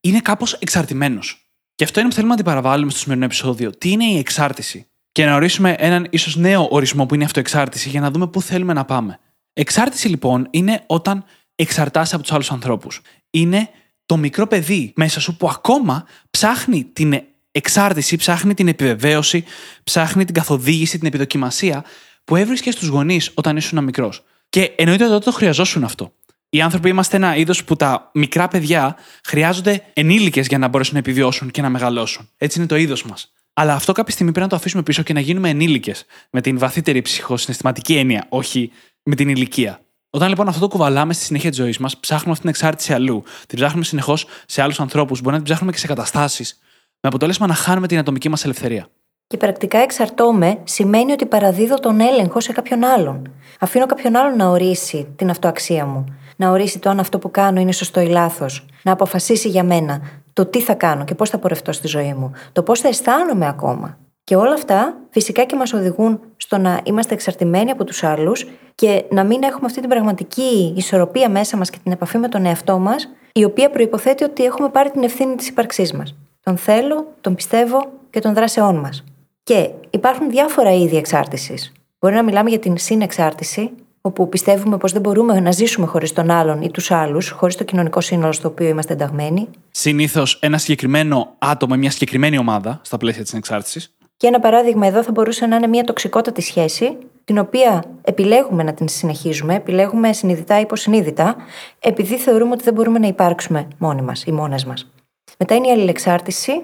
είναι 0.00 0.20
κάπως 0.20 0.52
εξαρτημένος. 0.52 1.45
Και 1.76 1.84
αυτό 1.84 2.00
είναι 2.00 2.08
που 2.08 2.14
θέλουμε 2.14 2.32
να 2.32 2.42
την 2.42 2.50
παραβάλουμε 2.50 2.90
στο 2.90 3.00
σημερινό 3.00 3.24
επεισόδιο. 3.24 3.70
Τι 3.70 3.90
είναι 3.90 4.04
η 4.04 4.18
εξάρτηση; 4.18 4.86
Και 5.12 5.24
να 5.24 5.34
ορίσουμε 5.34 5.74
έναν 5.78 6.06
ίσως 6.10 6.36
νέο 6.36 6.68
ορισμό 6.70 7.06
που 7.06 7.14
είναι 7.14 7.22
η 7.22 7.26
αυτοεξάρτηση 7.26 7.88
για 7.88 8.00
να 8.00 8.10
δούμε 8.10 8.26
πού 8.26 8.42
θέλουμε 8.42 8.72
να 8.72 8.84
πάμε. 8.84 9.18
Εξάρτηση 9.52 10.08
λοιπόν 10.08 10.46
είναι 10.50 10.82
όταν 10.86 11.24
εξαρτάσαι 11.54 12.14
από 12.14 12.24
τους 12.24 12.32
άλλους 12.32 12.50
ανθρώπους. 12.50 13.00
Είναι 13.30 13.68
το 14.06 14.16
μικρό 14.16 14.46
παιδί 14.46 14.92
μέσα 14.96 15.20
σου 15.20 15.36
που 15.36 15.48
ακόμα 15.48 16.06
ψάχνει 16.30 16.84
την 16.84 17.22
εξάρτηση, 17.50 18.16
ψάχνει 18.16 18.54
την 18.54 18.68
επιβεβαίωση, 18.68 19.44
ψάχνει 19.84 20.24
την 20.24 20.34
καθοδήγηση, 20.34 20.98
την 20.98 21.06
επιδοκιμασία 21.06 21.84
που 22.24 22.36
έβρισκες 22.36 22.74
στους 22.74 22.88
γονείς 22.88 23.30
όταν 23.34 23.56
ήσουν 23.56 23.84
μικρός. 23.84 24.24
Και 24.48 24.72
εννοείται 24.76 25.14
ότι 25.14 25.24
το 25.24 25.32
χρειαζόσουν 25.32 25.84
αυτό. 25.84 26.12
Οι 26.48 26.60
άνθρωποι 26.60 26.88
είμαστε 26.88 27.16
ένα 27.16 27.36
είδος 27.36 27.64
που 27.64 27.76
τα 27.76 28.10
μικρά 28.14 28.48
παιδιά 28.48 28.96
χρειάζονται 29.24 29.82
ενήλικες 29.92 30.46
για 30.46 30.58
να 30.58 30.68
μπορέσουν 30.68 30.92
να 30.92 30.98
επιβιώσουν 30.98 31.50
και 31.50 31.62
να 31.62 31.68
μεγαλώσουν. 31.68 32.28
Έτσι 32.36 32.58
είναι 32.58 32.66
το 32.66 32.76
είδος 32.76 33.04
μας. 33.04 33.32
Αλλά 33.52 33.74
αυτό 33.74 33.92
κάποια 33.92 34.12
στιγμή 34.12 34.32
πρέπει 34.32 34.46
να 34.46 34.50
το 34.52 34.56
αφήσουμε 34.56 34.82
πίσω 34.82 35.02
και 35.02 35.12
να 35.12 35.20
γίνουμε 35.20 35.48
ενήλικες 35.48 36.04
με 36.30 36.40
την 36.40 36.58
βαθύτερη 36.58 37.02
ψυχοσυναισθηματική 37.02 37.96
έννοια, 37.96 38.26
όχι 38.28 38.70
με 39.02 39.14
την 39.14 39.28
ηλικία. 39.28 39.80
Όταν 40.10 40.28
λοιπόν 40.28 40.48
αυτό 40.48 40.60
το 40.60 40.68
κουβαλάμε 40.68 41.12
στη 41.12 41.24
συνέχεια 41.24 41.50
της 41.50 41.58
ζωής 41.58 41.78
μας, 41.78 41.98
ψάχνουμε 41.98 42.30
αυτή 42.30 42.40
την 42.40 42.50
εξάρτηση 42.50 42.92
αλλού. 42.92 43.22
Την 43.46 43.58
ψάχνουμε 43.58 43.84
συνεχώς 43.84 44.26
σε 44.46 44.62
άλλους 44.62 44.80
ανθρώπους, 44.80 45.20
μπορεί 45.20 45.30
να 45.30 45.36
την 45.36 45.44
ψάχνουμε 45.44 45.72
και 45.72 45.78
σε 45.78 45.86
καταστάσεις, 45.86 46.58
με 47.00 47.08
αποτέλεσμα 47.08 47.46
να 47.46 47.54
χάνουμε 47.54 47.86
την 47.86 47.98
ατομική 47.98 48.28
μας 48.28 48.44
ελευθερία. 48.44 48.88
Και 49.26 49.36
πρακτικά 49.36 49.78
εξαρτώμαι 49.78 50.58
σημαίνει 50.64 51.12
ότι 51.12 51.26
παραδίδω 51.26 51.74
τον 51.74 52.00
έλεγχο 52.00 52.40
σε 52.40 52.52
κάποιον 52.52 52.84
άλλον. 52.84 53.32
Αφήνω 53.60 53.86
κάποιον 53.86 54.16
άλλον 54.16 54.36
να 54.36 54.48
ορίσει 54.48 55.12
την 55.16 55.30
αυτοαξία 55.30 55.86
μου 55.86 56.04
να 56.36 56.50
ορίσει 56.50 56.78
το 56.78 56.90
αν 56.90 56.98
αυτό 56.98 57.18
που 57.18 57.30
κάνω 57.30 57.60
είναι 57.60 57.72
σωστό 57.72 58.00
ή 58.00 58.08
λάθος, 58.08 58.66
να 58.82 58.92
αποφασίσει 58.92 59.48
για 59.48 59.64
μένα 59.64 60.00
το 60.32 60.46
τι 60.46 60.60
θα 60.60 60.74
κάνω 60.74 61.04
και 61.04 61.14
πώς 61.14 61.30
θα 61.30 61.38
πορευτώ 61.38 61.72
στη 61.72 61.86
ζωή 61.86 62.14
μου, 62.14 62.32
το 62.52 62.62
πώς 62.62 62.80
θα 62.80 62.88
αισθάνομαι 62.88 63.48
ακόμα. 63.48 63.98
Και 64.24 64.36
όλα 64.36 64.52
αυτά 64.52 64.96
φυσικά 65.10 65.44
και 65.44 65.56
μας 65.56 65.72
οδηγούν 65.72 66.20
στο 66.36 66.58
να 66.58 66.80
είμαστε 66.84 67.14
εξαρτημένοι 67.14 67.70
από 67.70 67.84
τους 67.84 68.02
άλλους 68.02 68.46
και 68.74 69.04
να 69.10 69.24
μην 69.24 69.42
έχουμε 69.42 69.66
αυτή 69.66 69.80
την 69.80 69.88
πραγματική 69.88 70.72
ισορροπία 70.76 71.28
μέσα 71.28 71.56
μας 71.56 71.70
και 71.70 71.78
την 71.82 71.92
επαφή 71.92 72.18
με 72.18 72.28
τον 72.28 72.44
εαυτό 72.44 72.78
μας, 72.78 73.08
η 73.32 73.44
οποία 73.44 73.70
προποθέτει 73.70 74.24
ότι 74.24 74.44
έχουμε 74.44 74.68
πάρει 74.68 74.90
την 74.90 75.02
ευθύνη 75.02 75.34
της 75.34 75.48
ύπαρξής 75.48 75.92
μας. 75.92 76.14
Τον 76.42 76.56
θέλω, 76.56 77.06
τον 77.20 77.34
πιστεύω 77.34 77.84
και 78.10 78.20
των 78.20 78.34
δράσεών 78.34 78.76
μας. 78.76 79.04
Και 79.46 79.70
υπάρχουν 79.90 80.30
διάφορα 80.30 80.72
είδη 80.72 80.96
εξάρτησης. 80.96 81.72
Μπορεί 81.98 82.14
να 82.14 82.22
μιλάμε 82.22 82.50
για 82.50 82.58
την 82.58 82.78
συνεξάρτηση, 82.78 83.70
όπου 84.00 84.28
πιστεύουμε 84.28 84.76
πως 84.76 84.92
δεν 84.92 85.00
μπορούμε 85.00 85.40
να 85.40 85.50
ζήσουμε 85.50 85.86
χωρίς 85.86 86.12
τον 86.12 86.30
άλλον 86.30 86.62
ή 86.62 86.70
τους 86.70 86.90
άλλους, 86.90 87.30
χωρίς 87.30 87.56
το 87.56 87.64
κοινωνικό 87.64 88.00
σύνολο 88.00 88.32
στο 88.32 88.48
οποίο 88.48 88.68
είμαστε 88.68 88.92
ενταγμένοι. 88.92 89.48
Συνήθως 89.70 90.38
ένα 90.42 90.58
συγκεκριμένο 90.58 91.34
άτομο, 91.38 91.76
μια 91.76 91.90
συγκεκριμένη 91.90 92.38
ομάδα 92.38 92.80
στα 92.84 92.96
πλαίσια 92.96 93.22
της 93.22 93.34
εξάρτηση. 93.34 93.90
Και 94.16 94.26
ένα 94.26 94.40
παράδειγμα 94.40 94.86
εδώ 94.86 95.02
θα 95.02 95.10
μπορούσε 95.12 95.46
να 95.46 95.56
είναι 95.56 95.66
μια 95.66 95.84
τοξικότατη 95.84 96.40
σχέση, 96.40 96.96
την 97.24 97.38
οποία 97.38 97.84
επιλέγουμε 98.02 98.62
να 98.62 98.74
την 98.74 98.88
συνεχίζουμε, 98.88 99.54
επιλέγουμε 99.54 100.12
συνειδητά 100.12 100.58
ή 100.58 100.60
υποσυνείδητα, 100.60 101.36
επειδή 101.78 102.16
θεωρούμε 102.16 102.52
ότι 102.52 102.64
δεν 102.64 102.74
μπορούμε 102.74 102.98
να 102.98 103.06
υπάρξουμε 103.06 103.68
μόνοι 103.78 104.02
μας 104.02 104.24
ή 104.24 104.32
μόνες 104.32 104.64
μας. 104.64 104.90
Μετά 105.38 105.54
είναι 105.54 105.68
η 105.68 105.70
αλληλεξάρτηση, 105.70 106.62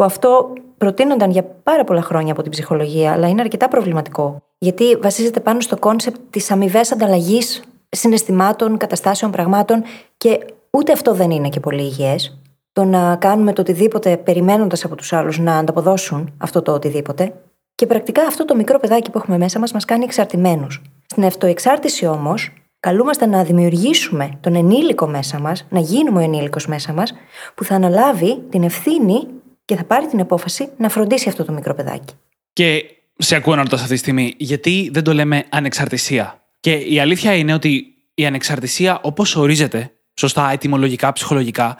που 0.00 0.06
αυτό 0.06 0.52
προτείνονταν 0.78 1.30
για 1.30 1.42
πάρα 1.42 1.84
πολλά 1.84 2.02
χρόνια 2.02 2.32
από 2.32 2.42
την 2.42 2.50
ψυχολογία, 2.50 3.12
αλλά 3.12 3.28
είναι 3.28 3.40
αρκετά 3.40 3.68
προβληματικό. 3.68 4.42
Γιατί 4.58 4.96
βασίζεται 4.96 5.40
πάνω 5.40 5.60
στο 5.60 5.76
κόνσεπτ 5.76 6.16
της 6.30 6.50
αμοιβαίας 6.50 6.80
ανταλλαγής 6.92 7.62
συναισθημάτων, 7.88 8.76
καταστάσεων, 8.76 9.30
πραγμάτων 9.30 9.82
και 10.16 10.46
ούτε 10.70 10.92
αυτό 10.92 11.14
δεν 11.14 11.30
είναι 11.30 11.48
και 11.48 11.60
πολύ 11.60 11.82
υγιές. 11.82 12.38
Το 12.72 12.84
να 12.84 13.16
κάνουμε 13.16 13.52
το 13.52 13.60
οτιδήποτε 13.60 14.16
περιμένοντας 14.16 14.84
από 14.84 14.94
τους 14.96 15.12
άλλους 15.12 15.38
να 15.38 15.56
ανταποδώσουν 15.56 16.32
αυτό 16.38 16.62
το 16.62 16.72
οτιδήποτε. 16.72 17.32
Και 17.74 17.86
πρακτικά 17.86 18.22
αυτό 18.22 18.44
το 18.44 18.56
μικρό 18.56 18.78
παιδάκι 18.78 19.10
που 19.10 19.18
έχουμε 19.18 19.38
μέσα 19.38 19.58
μας 19.58 19.72
μας 19.72 19.84
κάνει 19.84 20.04
εξαρτημένους. 20.04 20.82
Στην 21.06 21.24
αυτοεξάρτηση 21.24 22.06
όμως, 22.06 22.52
καλούμαστε 22.80 23.26
να 23.26 23.42
δημιουργήσουμε 23.42 24.30
τον 24.40 24.54
ενήλικο 24.54 25.06
μέσα 25.06 25.38
μας, 25.38 25.66
να 25.70 25.80
γίνουμε 25.80 26.20
ο 26.20 26.22
ενήλικος 26.22 26.66
μέσα 26.66 26.92
μας, 26.92 27.12
που 27.54 27.64
θα 27.64 27.74
αναλάβει 27.74 28.42
την 28.50 28.62
ευθύνη 28.62 29.26
και 29.70 29.76
θα 29.76 29.84
πάρει 29.84 30.06
την 30.06 30.20
απόφαση 30.20 30.68
να 30.76 30.88
φροντίσει 30.88 31.28
αυτό 31.28 31.44
το 31.44 31.52
μικρό 31.52 31.74
παιδάκι. 31.74 32.14
Και 32.52 32.84
σε 33.18 33.36
ακούω 33.36 33.54
να 33.54 33.62
ρωτάς 33.62 33.80
αυτή 33.80 33.92
τη 33.92 33.98
στιγμή, 33.98 34.34
γιατί 34.36 34.90
δεν 34.92 35.02
το 35.02 35.14
λέμε 35.14 35.44
ανεξαρτησία; 35.48 36.44
Και 36.60 36.72
η 36.72 37.00
αλήθεια 37.00 37.34
είναι 37.34 37.54
ότι 37.54 37.94
η 38.14 38.26
ανεξαρτησία, 38.26 39.00
όπως 39.02 39.36
ορίζεται, 39.36 39.92
σωστά, 40.14 40.50
ετοιμολογικά, 40.50 41.12
ψυχολογικά, 41.12 41.78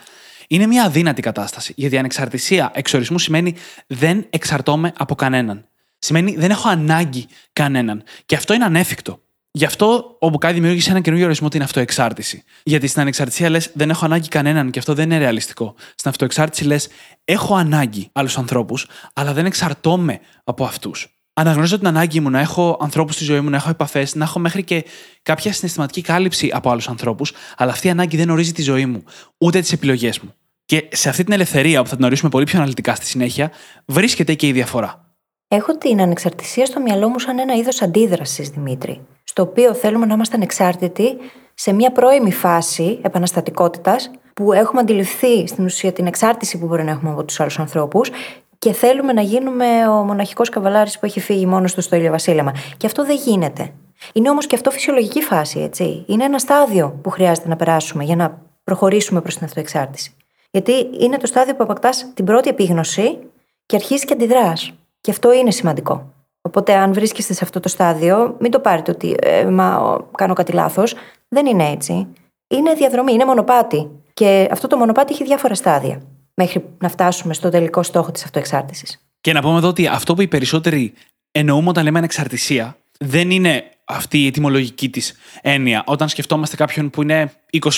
είναι 0.49 0.67
μια 0.67 0.85
αδύνατη 0.85 1.23
κατάσταση. 1.23 1.73
Γιατί 1.77 1.95
η 1.95 1.99
ανεξαρτησία 1.99 2.71
εξορισμού 2.75 3.19
σημαίνει 3.19 3.55
δεν 3.87 4.27
εξαρτώμαι 4.31 4.93
από 4.97 5.15
κανέναν. 5.15 5.69
Σημαίνει 5.99 6.37
δεν 6.37 6.51
έχω 6.51 6.69
ανάγκη 6.69 7.27
κανέναν. 7.53 8.03
Και 8.27 8.35
αυτό 8.35 8.55
είναι 8.55 8.65
ανέφικτο. 8.65 9.21
Γι' 9.53 9.65
αυτό 9.65 10.17
ο 10.21 10.29
Μπουκάη 10.29 10.53
δημιούργησε 10.53 10.91
ένα 10.91 11.01
καινούργιο 11.01 11.27
ορισμό 11.27 11.49
την 11.49 11.63
αυτοεξάρτηση. 11.63 12.45
Γιατί 12.63 12.87
στην 12.87 13.01
ανεξαρτησία 13.01 13.51
λες 13.51 13.71
δεν 13.75 13.91
έχω 13.91 14.05
ανάγκη 14.05 14.29
κανέναν 14.29 14.71
και 14.71 14.79
αυτό 14.79 14.95
δεν 14.95 15.05
είναι 15.05 15.19
ρεαλιστικό. 15.19 15.75
Στην 15.95 16.11
αυτοεξάρτηση 16.11 16.65
λες 16.65 16.89
έχω 17.25 17.55
ανάγκη 17.55 18.09
άλλους 18.13 18.39
ανθρώπους, 18.39 18.87
αλλά 19.13 19.33
δεν 19.33 19.47
εξαρτώμαι 19.47 20.21
από 20.45 20.65
αυτούς. 20.65 21.09
Αναγνωρίζω 21.33 21.79
την 21.79 21.87
ανάγκη 21.87 22.21
μου 22.21 22.31
να 22.31 22.41
έχω 22.41 22.77
ανθρώπους 22.81 23.15
στη 23.15 23.25
ζωή 23.25 23.41
μου, 23.41 23.51
να 23.51 23.57
έχω 23.57 23.71
επαφές, 23.71 24.15
να 24.15 24.25
έχω 24.25 24.39
μέχρι 24.39 24.65
και 24.65 24.85
κάποια 25.23 25.53
συναισθηματική 25.53 26.01
κάλυψη 26.01 26.51
από 26.53 26.71
άλλους 26.71 26.89
ανθρώπους, 26.89 27.33
αλλά 27.57 27.71
αυτή 27.71 27.87
η 27.87 27.91
ανάγκη 27.91 28.17
δεν 28.17 28.31
ορίζει 28.31 28.53
τη 28.53 28.63
ζωή 28.63 28.87
μου, 28.87 29.05
ούτε 29.39 29.61
τις 29.61 29.73
επιλογές 29.73 30.19
μου. 30.19 30.35
Και 30.65 30.89
σε 30.93 31.09
αυτή 31.09 31.25
την 31.25 31.33
ελευθερία 31.33 31.83
που 31.83 31.89
θα 31.89 31.97
την 31.97 32.05
ορίσουμε 32.05 32.31
πολύ 32.31 32.45
πιο 32.45 32.59
αναλυτικά 32.59 32.95
στη 32.95 33.07
συνέχεια, 33.07 33.51
βρίσκεται 33.85 34.35
και 34.35 34.47
η 34.47 34.53
διαφορά. 34.53 35.10
Έχω 35.53 35.79
την 35.79 36.01
ανεξαρτησία 36.01 36.67
στο 36.67 36.81
μυαλό 36.81 37.09
μου 37.09 37.19
σαν 37.19 37.39
ένα 37.39 37.55
είδος 37.55 37.83
αντίδρασης, 37.83 38.49
Δημήτρη 38.49 39.01
στο 39.25 39.43
οποίο 39.43 39.75
θέλουμε 39.75 40.07
να 40.07 40.15
είμαστε 40.15 40.37
ανεξάρτητοι 40.37 41.17
σε 41.55 41.73
μια 41.73 41.93
πρώιμη 41.93 42.33
φάση 42.33 42.99
επαναστατικότητας 43.03 44.11
που 44.35 44.53
έχουμε 44.53 44.81
αντιληφθεί 44.81 45.47
στην 45.47 45.65
ουσία 45.65 45.93
την 45.93 46.07
εξάρτηση 46.07 46.59
που 46.59 46.67
μπορεί 46.67 46.85
να 46.85 46.91
έχουμε 46.91 47.11
από 47.11 47.25
τους 47.25 47.41
άλλους 47.41 47.59
ανθρώπους 47.59 48.11
και 48.59 48.73
θέλουμε 48.73 49.13
να 49.13 49.21
γίνουμε 49.21 49.89
ο 49.89 49.93
μοναχικός 49.93 50.49
καβαλάρης 50.49 50.99
που 50.99 51.07
έχει 51.07 51.21
φύγει 51.21 51.47
μόνος 51.47 51.75
του 51.75 51.81
στο 51.81 51.97
ηλιοβασίλεμα. 51.97 52.53
Και 52.77 52.87
αυτό 52.87 53.05
δεν 53.05 53.17
γίνεται. 53.17 53.73
Είναι 54.13 54.31
όμως 54.31 54.47
και 54.47 54.55
αυτό 54.55 54.71
φυσιολογική 54.71 55.23
φάση, 55.23 55.61
έτσι. 55.61 56.05
Είναι 56.07 56.25
ένα 56.25 56.39
στάδιο 56.39 56.99
που 57.03 57.11
χρειάζεται 57.11 57.49
να 57.49 57.57
περάσουμε 57.57 58.05
για 58.05 58.17
να 58.17 58.43
προχωρήσουμε 58.65 59.21
προς 59.21 59.37
την 59.37 59.45
αυτοεξάρτηση. 59.45 60.15
Γιατί 60.51 60.73
είναι 61.01 61.17
το 61.17 61.27
στάδιο 61.27 61.55
που 61.55 61.63
αποκτά 61.63 61.91
την 62.15 62.25
πρώτη 62.25 62.49
επίγνωση 62.49 63.19
και 63.67 63.77
αρχίζεις 63.77 64.05
και 64.05 64.13
αντιδράς. 64.13 64.73
Και 65.01 65.11
αυτό 65.11 65.33
είναι 65.33 65.51
σημαντικό. 65.51 66.13
Οπότε, 66.43 66.75
αν 66.75 66.93
βρίσκεστε 66.93 67.33
σε 67.33 67.45
αυτό 67.45 67.61
το 67.61 67.69
στάδιο, 67.69 68.37
μην 68.41 68.51
το 68.51 68.61
πάρετε 68.61 68.91
ότι 68.91 69.17
ε, 69.23 69.45
μα, 69.45 69.99
κάνω 70.17 70.35
κάτι 70.35 70.53
λάθος. 70.53 70.95
Δεν 71.29 71.47
είναι 71.47 71.71
έτσι. 71.71 72.07
Είναι 72.49 72.73
διαδρομή, 72.75 73.13
είναι 73.13 73.25
μονοπάτι. 73.25 73.91
Και 74.15 74.49
αυτό 74.51 74.67
το 74.67 74.77
μονοπάτι 74.77 75.13
έχει 75.13 75.25
διάφορα 75.25 75.55
στάδια 75.55 76.03
μέχρι 76.35 76.65
να 76.79 76.89
φτάσουμε 76.89 77.35
στο 77.35 77.49
τελικό 77.49 77.83
στόχο 77.83 78.11
της 78.11 78.25
αυτοεξάρτησης. 78.25 79.05
Και 79.21 79.33
να 79.33 79.41
πούμε 79.41 79.57
εδώ 79.57 79.69
ότι 79.69 79.87
αυτό 79.87 80.15
που 80.15 80.23
οι 80.23 80.29
περισσότεροι 80.29 80.93
εννοούμε 81.31 81.69
όταν 81.69 81.85
λέμε 81.85 81.99
ανεξαρτησία 81.99 82.77
δεν 82.99 83.31
είναι 83.31 83.65
αυτή 83.85 84.19
η 84.19 84.27
ετοιμολογική 84.27 84.89
της 84.89 85.15
έννοια. 85.43 85.83
Όταν 85.87 86.09
σκεφτόμαστε 86.09 86.57
κάποιον 86.57 86.91
που 86.91 87.03
είναι 87.03 87.33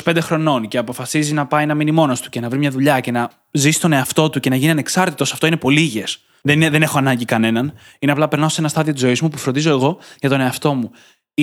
25 0.05 0.17
χρονών 0.21 0.69
και 0.69 0.79
αποφασίζει 0.79 1.33
να 1.33 1.47
πάει 1.47 1.67
να 1.67 1.75
μείνει 1.75 1.91
μόνος 1.91 2.21
του 2.21 2.29
και 2.29 2.41
να 2.41 2.49
βρει 2.49 2.59
μια 2.59 2.71
δουλειά 2.71 3.01
και 3.01 3.11
να 3.11 3.31
ζήσει 3.51 3.81
τον 3.81 3.93
εαυτό 3.93 4.31
του 4.31 4.41
και 4.41 4.51
να 4.51 4.57
γίνει 4.57 4.71
ανεξάρτητος, 4.71 5.33
αυτό 5.33 5.47
είναι 5.47 5.57
πολύ 5.57 5.81
υγιές. 5.81 6.21
Δεν, 6.43 6.57
είναι, 6.57 6.71
δεν 6.71 6.83
έχω 6.83 6.99
ανάγκη 6.99 7.25
κανέναν. 7.25 7.73
Είναι 7.99 8.13
απλά 8.13 8.29
περνάω 8.29 8.49
σε 8.49 8.61
ένα 8.61 8.69
στάδιο 8.69 8.93
της 8.93 9.03
ζωής 9.03 9.21
μου 9.21 9.29
που 9.29 9.39
φροντίζω 9.39 9.71
εγώ 9.71 9.99
για 10.21 10.29
τον 10.29 10.41
εαυτό 10.41 10.75
μου. 10.75 10.91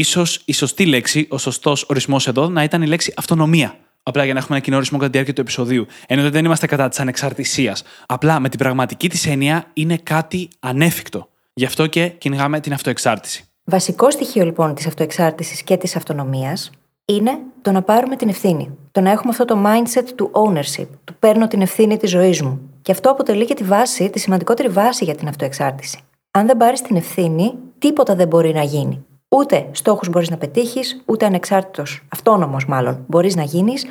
σω 0.04 0.24
η 0.46 0.54
σωστή 0.54 0.86
λέξη, 0.86 1.28
ο 1.30 1.38
σωστός 1.38 1.86
ορισμός 1.90 2.28
εδώ 2.28 2.50
να 2.50 2.64
ήταν 2.64 2.82
η 2.82 2.88
λέξη 2.88 3.14
αυτονομία. 3.18 3.78
Απλά 4.04 4.24
για 4.24 4.34
να 4.34 4.40
έχουμε 4.40 4.56
ένα 4.56 4.66
κοινό 4.66 4.78
ορισμό 4.78 4.98
κατά 4.98 5.10
τη 5.10 5.14
διάρκεια 5.14 5.34
του 5.34 5.42
επεισοδίου. 5.42 5.86
Ενώ 6.08 6.30
δεν 6.30 6.46
είμαστε 6.46 6.68
κατά 6.68 6.90
της 6.90 7.00
ανεξαρτησίας. 7.00 7.84
Απλά 8.06 8.40
με 8.40 8.50
την 8.50 8.60
πραγματική 8.60 9.10
της 9.10 9.26
έννοια 9.26 9.66
είναι 9.74 9.98
κάτι 9.98 10.50
ανέφικτο. 10.60 11.30
Γι' 11.54 11.66
αυτό 11.66 11.88
και 11.88 12.08
κυνηγάμε 12.08 12.60
την 12.60 12.74
αυτοεξάρτηση. 12.74 13.44
Βασικό 13.64 14.12
στοιχείο 14.12 14.46
λοιπόν 14.46 14.76
της 14.76 14.88
αυτοεξάρτησης 14.88 15.64
και 15.64 15.78
της 15.78 15.96
αυτονομίας 15.96 16.72
είναι 17.06 17.40
το 17.62 17.72
να 17.72 17.82
πάρουμε 17.82 18.16
την 18.16 18.30
ευθύνη. 18.30 18.78
Το 18.92 19.02
να 19.02 19.12
έχουμε 19.12 19.30
αυτό 19.32 19.46
το 19.46 19.64
mindset 19.66 20.08
του 20.16 20.32
ownership, 20.34 20.88
του 21.04 21.16
παίρνω 21.20 21.48
την 21.48 21.62
ευθύνη 21.62 21.98
της 21.98 22.10
ζωής 22.10 22.42
μου. 22.42 22.69
Και 22.82 22.92
αυτό 22.92 23.10
αποτελεί 23.10 23.46
και 23.46 23.54
τη 23.54 23.64
βάση, 23.64 24.10
τη 24.10 24.20
σημαντικότερη 24.20 24.70
βάση 24.70 25.04
για 25.04 25.16
την 25.16 25.28
αυτοεξάρτηση. 25.28 26.00
Αν 26.32 26.46
δεν 26.46 26.58
πάρεις 26.58 26.82
την 26.82 26.96
ευθύνη, 26.96 27.54
τίποτα 27.80 28.16
δεν 28.16 28.28
μπορεί 28.28 28.54
να 28.54 28.64
γίνει. 28.64 29.06
Ούτε 29.30 29.68
στόχους 29.72 30.10
μπορείς 30.10 30.30
να 30.30 30.38
πετύχεις, 30.38 31.04
ούτε 31.06 31.26
ανεξάρτητος, 31.26 32.04
αυτόνομος 32.10 32.66
μάλλον, 32.66 33.04
μπορείς 33.08 33.36
να 33.36 33.44
γίνεις, 33.44 33.86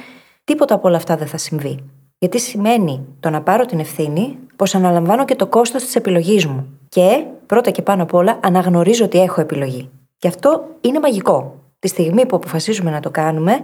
τίποτα 0.44 0.74
από 0.74 0.88
όλα 0.88 0.96
αυτά 0.96 1.16
δεν 1.16 1.26
θα 1.26 1.36
συμβεί. 1.36 1.78
Γιατί 2.18 2.38
σημαίνει 2.38 3.04
το 3.20 3.30
να 3.30 3.42
πάρω 3.42 3.64
την 3.64 3.78
ευθύνη, 3.78 4.38
πως 4.56 4.74
αναλαμβάνω 4.74 5.24
και 5.24 5.34
το 5.34 5.46
κόστος 5.46 5.84
της 5.84 5.96
επιλογής 5.96 6.46
μου. 6.46 6.78
Και 6.88 7.24
πρώτα 7.46 7.70
και 7.70 7.82
πάνω 7.82 8.02
απ' 8.02 8.14
όλα 8.14 8.38
αναγνωρίζω 8.42 9.04
ότι 9.04 9.20
έχω 9.20 9.40
επιλογή. 9.40 9.90
Και 10.18 10.28
αυτό 10.28 10.64
είναι 10.80 11.00
μαγικό. 11.00 11.54
Τη 11.78 11.88
στιγμή 11.88 12.26
που 12.26 12.36
αποφασίζουμε 12.36 12.90
να 12.90 13.00
το 13.00 13.10
κάνουμε, 13.10 13.60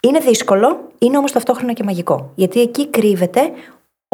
είναι 0.00 0.18
δύσκολο, 0.18 0.80
είναι 0.98 1.16
όμως 1.16 1.32
ταυτόχρονα 1.32 1.72
και 1.72 1.82
μαγικό. 1.82 2.30
Γιατί 2.34 2.60
εκεί 2.60 2.88
κρύβεται 2.88 3.40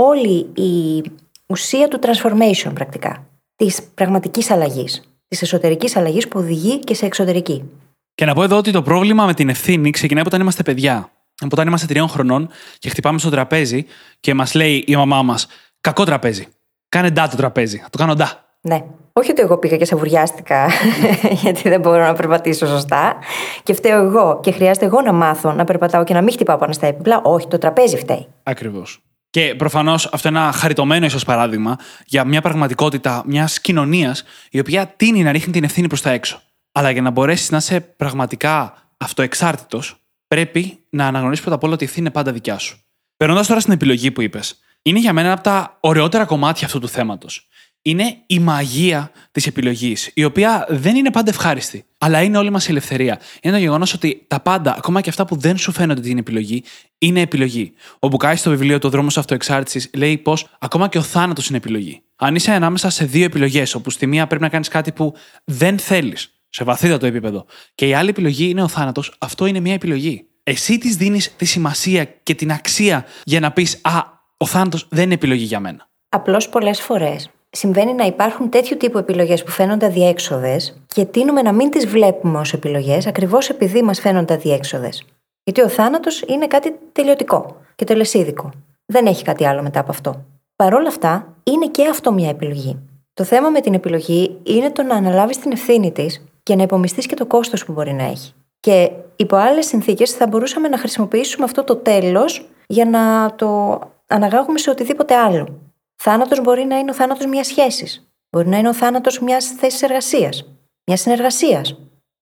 όλη 0.03 0.51
η 0.55 1.03
ουσία 1.47 1.89
του 1.89 1.99
transformation 2.03 2.71
πρακτικά. 2.75 3.27
Της 3.57 3.83
πραγματικής 3.95 4.51
αλλαγής. 4.51 5.03
Της 5.29 5.43
εσωτερικής 5.43 5.97
αλλαγής 5.97 6.29
που 6.29 6.39
οδηγεί 6.39 6.79
και 6.79 6.95
σε 6.95 7.07
εξωτερική. 7.07 7.71
Και 8.15 8.25
να 8.25 8.35
πω 8.35 8.43
εδώ 8.43 8.57
ότι 8.57 8.71
το 8.71 8.83
πρόβλημα 8.83 9.27
με 9.27 9.35
την 9.35 9.49
ευθύνη 9.49 9.91
ξεκινάει 9.91 10.21
από 10.21 10.31
όταν 10.31 10.41
είμαστε 10.41 10.63
παιδιά. 10.63 11.11
Από 11.39 11.49
όταν 11.53 11.67
είμαστε 11.67 11.87
τριών 11.87 12.09
χρονών 12.09 12.49
και 12.79 12.89
χτυπάμε 12.89 13.19
στο 13.19 13.31
τραπέζι 13.31 13.87
και 14.21 14.35
μας 14.35 14.55
λέει 14.55 14.85
η 14.87 14.97
μαμά 14.97 15.23
μας: 15.23 15.47
Κακό 15.81 16.05
τραπέζι. 16.05 16.47
Κάνε 16.89 17.11
ντά 17.11 17.29
το 17.29 17.37
τραπέζι. 17.37 17.77
Θα 17.77 17.91
το 17.91 17.99
κάνω 17.99 18.15
ντά. 18.15 18.45
Ναι. 18.61 18.85
Όχι 19.13 19.31
ότι 19.31 19.43
εγώ 19.43 19.59
πήγα 19.59 19.77
και 19.77 19.85
σαβουριάστηκα 19.85 20.69
γιατί 21.43 21.69
δεν 21.69 21.81
μπορώ 21.81 22.05
να 22.05 22.13
περπατήσω 22.13 22.67
σωστά 22.67 23.17
και 23.63 23.75
φταίω 23.75 24.05
εγώ 24.05 24.41
και 24.43 24.53
χρειάζεται 24.53 24.87
εγώ 24.87 25.01
να 25.01 25.13
μάθω 25.13 25.53
να 25.53 25.65
περπατάω 25.65 26.05
και 26.05 26.15
να 26.15 26.23
μην 26.23 26.33
χτυπάω 26.33 26.57
πάνω 26.57 26.73
στα 26.73 26.87
έπιπλα. 26.87 27.21
Όχι, 27.23 27.47
το 27.47 27.59
τραπέζι 27.59 27.97
φταίει. 27.97 28.27
Ακριβώς. 28.43 29.03
Και 29.31 29.55
προφανώς 29.55 30.07
αυτό 30.13 30.29
είναι 30.29 30.39
ένα 30.39 30.53
χαριτωμένο 30.53 31.07
ίσως 31.07 31.25
παράδειγμα 31.25 31.79
για 32.07 32.25
μια 32.25 32.41
πραγματικότητα 32.41 33.23
μιας 33.27 33.61
κοινωνίας 33.61 34.25
η 34.51 34.59
οποία 34.59 34.87
τίνει 34.87 35.23
να 35.23 35.33
ρίχνει 35.33 35.53
την 35.53 35.65
ευθύνη 35.65 35.87
προς 35.87 36.03
τα 36.03 36.11
έξω. 36.11 36.43
Αλλά 36.73 36.91
για 36.91 37.03
να 37.03 37.11
μπορέσεις 37.11 37.51
να 37.51 37.57
είσαι 37.57 37.81
πραγματικά 37.81 38.75
αυτοεξάρτητος, 38.97 39.97
πρέπει 40.29 40.85
να 40.91 41.07
αναγνωρίσεις 41.07 41.41
πρώτα 41.41 41.57
απ' 41.57 41.65
όλα 41.65 41.75
ότι 41.75 41.85
η 41.85 41.87
ευθύνη 41.87 42.07
είναι 42.07 42.15
πάντα 42.15 42.33
δικιά 42.33 42.59
σου. 42.59 42.85
Περνώντας 43.17 43.47
τώρα 43.47 43.61
στην 43.61 43.73
επιλογή 43.73 44.11
που 44.11 44.21
είπες, 44.21 44.59
είναι 44.83 44.99
για 44.99 45.13
μένα 45.13 45.27
ένα 45.27 45.35
από 45.35 45.45
τα 45.45 45.77
ωραιότερα 45.81 46.25
κομμάτια 46.25 46.67
αυτού 46.67 46.79
του 46.79 46.89
θέματος. 46.89 47.49
Είναι 47.83 48.17
η 48.27 48.39
μαγεία 48.39 49.11
της 49.33 49.47
επιλογής, 49.47 50.11
η 50.15 50.25
οποία 50.25 50.67
δεν 50.69 50.97
είναι 50.97 51.11
πάντα 51.11 51.31
ευχάριστη, 51.31 51.85
αλλά 51.99 52.23
είναι 52.23 52.39
όλη 52.39 52.51
μας 52.51 52.67
η 52.67 52.71
ελευθερία. 52.71 53.21
Είναι 53.43 53.55
το 53.55 53.61
γεγονός 53.61 53.95
ότι 53.95 54.25
τα 54.27 54.41
πάντα, 54.41 54.75
ακόμα 54.77 55.01
και 55.01 55.09
αυτά 55.09 55.25
που 55.25 55.37
δεν 55.37 55.57
σου 55.57 55.73
φαίνονται 55.73 56.01
ότι 56.01 56.11
είναι 56.11 56.21
επιλογή, 56.21 56.63
είναι 56.99 57.21
επιλογή. 57.21 57.73
Ο 57.99 58.09
Μπουκάη 58.09 58.37
στο 58.37 58.51
βιβλίο 58.51 58.79
Το 58.79 58.89
δρόμο 58.89 59.09
αυτοεξάρτησης 59.17 59.91
λέει 59.95 60.19
πως 60.19 60.47
ακόμα 60.59 60.89
και 60.89 60.99
ο 60.99 61.03
θάνατος 61.03 61.49
είναι 61.49 61.57
επιλογή. 61.57 62.03
Αν 62.17 62.35
είσαι 62.35 62.53
ανάμεσα 62.53 62.91
σε 62.91 63.05
δύο 63.05 63.25
επιλογές, 63.25 63.75
όπου 63.75 63.91
στη 63.91 64.07
μία 64.07 64.27
πρέπει 64.27 64.43
να 64.43 64.49
κάνεις 64.49 64.69
κάτι 64.69 64.93
που 64.93 65.15
δεν 65.45 65.79
θέλεις, 65.79 66.35
σε 66.49 66.65
βαθύτατο 66.65 67.07
επίπεδο, 67.07 67.47
και 67.75 67.87
η 67.89 67.95
άλλη 67.95 68.09
επιλογή 68.09 68.49
είναι 68.49 68.63
ο 68.63 68.69
θάνατος, 68.69 69.15
αυτό 69.19 69.47
είναι 69.47 69.61
μια 69.61 69.75
επιλογή. 69.75 70.25
Εσύ 70.43 70.79
της 70.79 70.97
δίνεις 70.97 71.37
τη 71.37 71.45
σημασία 71.45 72.05
και 72.05 72.35
την 72.35 72.53
αξία 72.53 73.05
για 73.25 73.41
να 73.41 73.53
πεις 73.53 73.81
Α, 73.83 74.03
ο 74.37 74.47
θάνατος 74.47 74.87
δεν 74.91 75.05
είναι 75.05 75.15
επιλογή 75.15 75.45
για 75.45 75.61
μένα. 75.61 75.89
Απλώς 76.09 76.49
πολλές 76.49 76.81
φορές 76.81 77.31
συμβαίνει 77.51 77.93
να 77.95 78.05
υπάρχουν 78.05 78.51
τέτοιου 78.51 78.77
τύπου 78.77 78.99
επιλογές 78.99 79.45
που 79.45 79.51
φαίνονται 79.51 79.87
αδιέξοδες 79.87 80.83
και 80.87 81.05
τείνουμε 81.05 81.43
να 81.43 81.53
μην 81.53 81.71
τις 81.71 81.87
βλέπουμε 81.87 82.39
ως 82.39 82.53
επιλογές 82.53 83.07
ακριβώς 83.07 83.49
επειδή 83.49 83.83
μας 83.83 84.01
φαίνονται 84.01 84.35
αδιέξοδες. 84.35 85.05
Γιατί 85.45 85.61
ο 85.61 85.69
θάνατος 85.69 86.23
είναι 86.27 86.47
κάτι 86.47 86.75
τελειωτικό 86.93 87.57
και 87.75 87.85
τελεσίδικο. 87.85 88.51
Δεν 88.87 89.07
έχει 89.07 89.25
κάτι 89.25 89.47
άλλο 89.47 89.63
μετά 89.63 89.81
από 89.81 89.91
αυτό. 89.91 90.25
Παρ' 90.57 90.75
όλα 90.75 90.89
αυτά, 90.89 91.35
είναι 91.43 91.67
και 91.67 91.89
αυτό 91.91 92.13
μια 92.13 92.29
επιλογή. 92.29 92.79
Το 93.15 93.25
θέμα 93.25 93.49
με 93.49 93.61
την 93.61 93.75
επιλογή 93.75 94.39
είναι 94.43 94.71
το 94.71 94.83
να 94.83 94.95
αναλάβεις 94.95 95.39
την 95.39 95.53
ευθύνη 95.53 95.93
της 95.93 96.25
και 96.43 96.55
να 96.55 96.63
υπομειστεί 96.63 97.07
και 97.07 97.15
το 97.15 97.27
κόστος 97.27 97.65
που 97.65 97.73
μπορεί 97.73 97.93
να 97.93 98.03
έχει. 98.03 98.33
Και 98.61 98.91
υπό 99.17 99.37
άλλες 99.37 99.67
συνθήκες 99.67 100.11
θα 100.11 100.27
μπορούσαμε 100.27 100.69
να 100.69 100.79
χρησιμοποιήσουμε 100.79 101.45
αυτό 101.45 101.65
το 101.65 101.77
τέλος 101.77 102.49
για 102.67 102.85
να 102.85 103.35
το 103.35 103.81
αναγάγουμε 104.07 104.59
σε 104.59 104.71
οτιδήποτε 104.71 105.15
άλλο. 105.15 105.70
Θάνατος 106.03 106.41
μπορεί 106.41 106.65
να 106.65 106.79
είναι 106.79 106.91
ο 106.91 106.95
θάνατος 106.95 107.27
μιας 107.27 107.47
σχέσης. 107.47 108.11
Μπορεί 108.31 108.49
να 108.49 108.59
είναι 108.59 108.69
ο 108.69 108.75
θάνατος 108.75 109.19
μιας 109.21 109.47
θέσης 109.47 109.83
εργασίας, 109.83 110.45
μιας 110.87 111.01
συνεργασίας. 111.01 111.79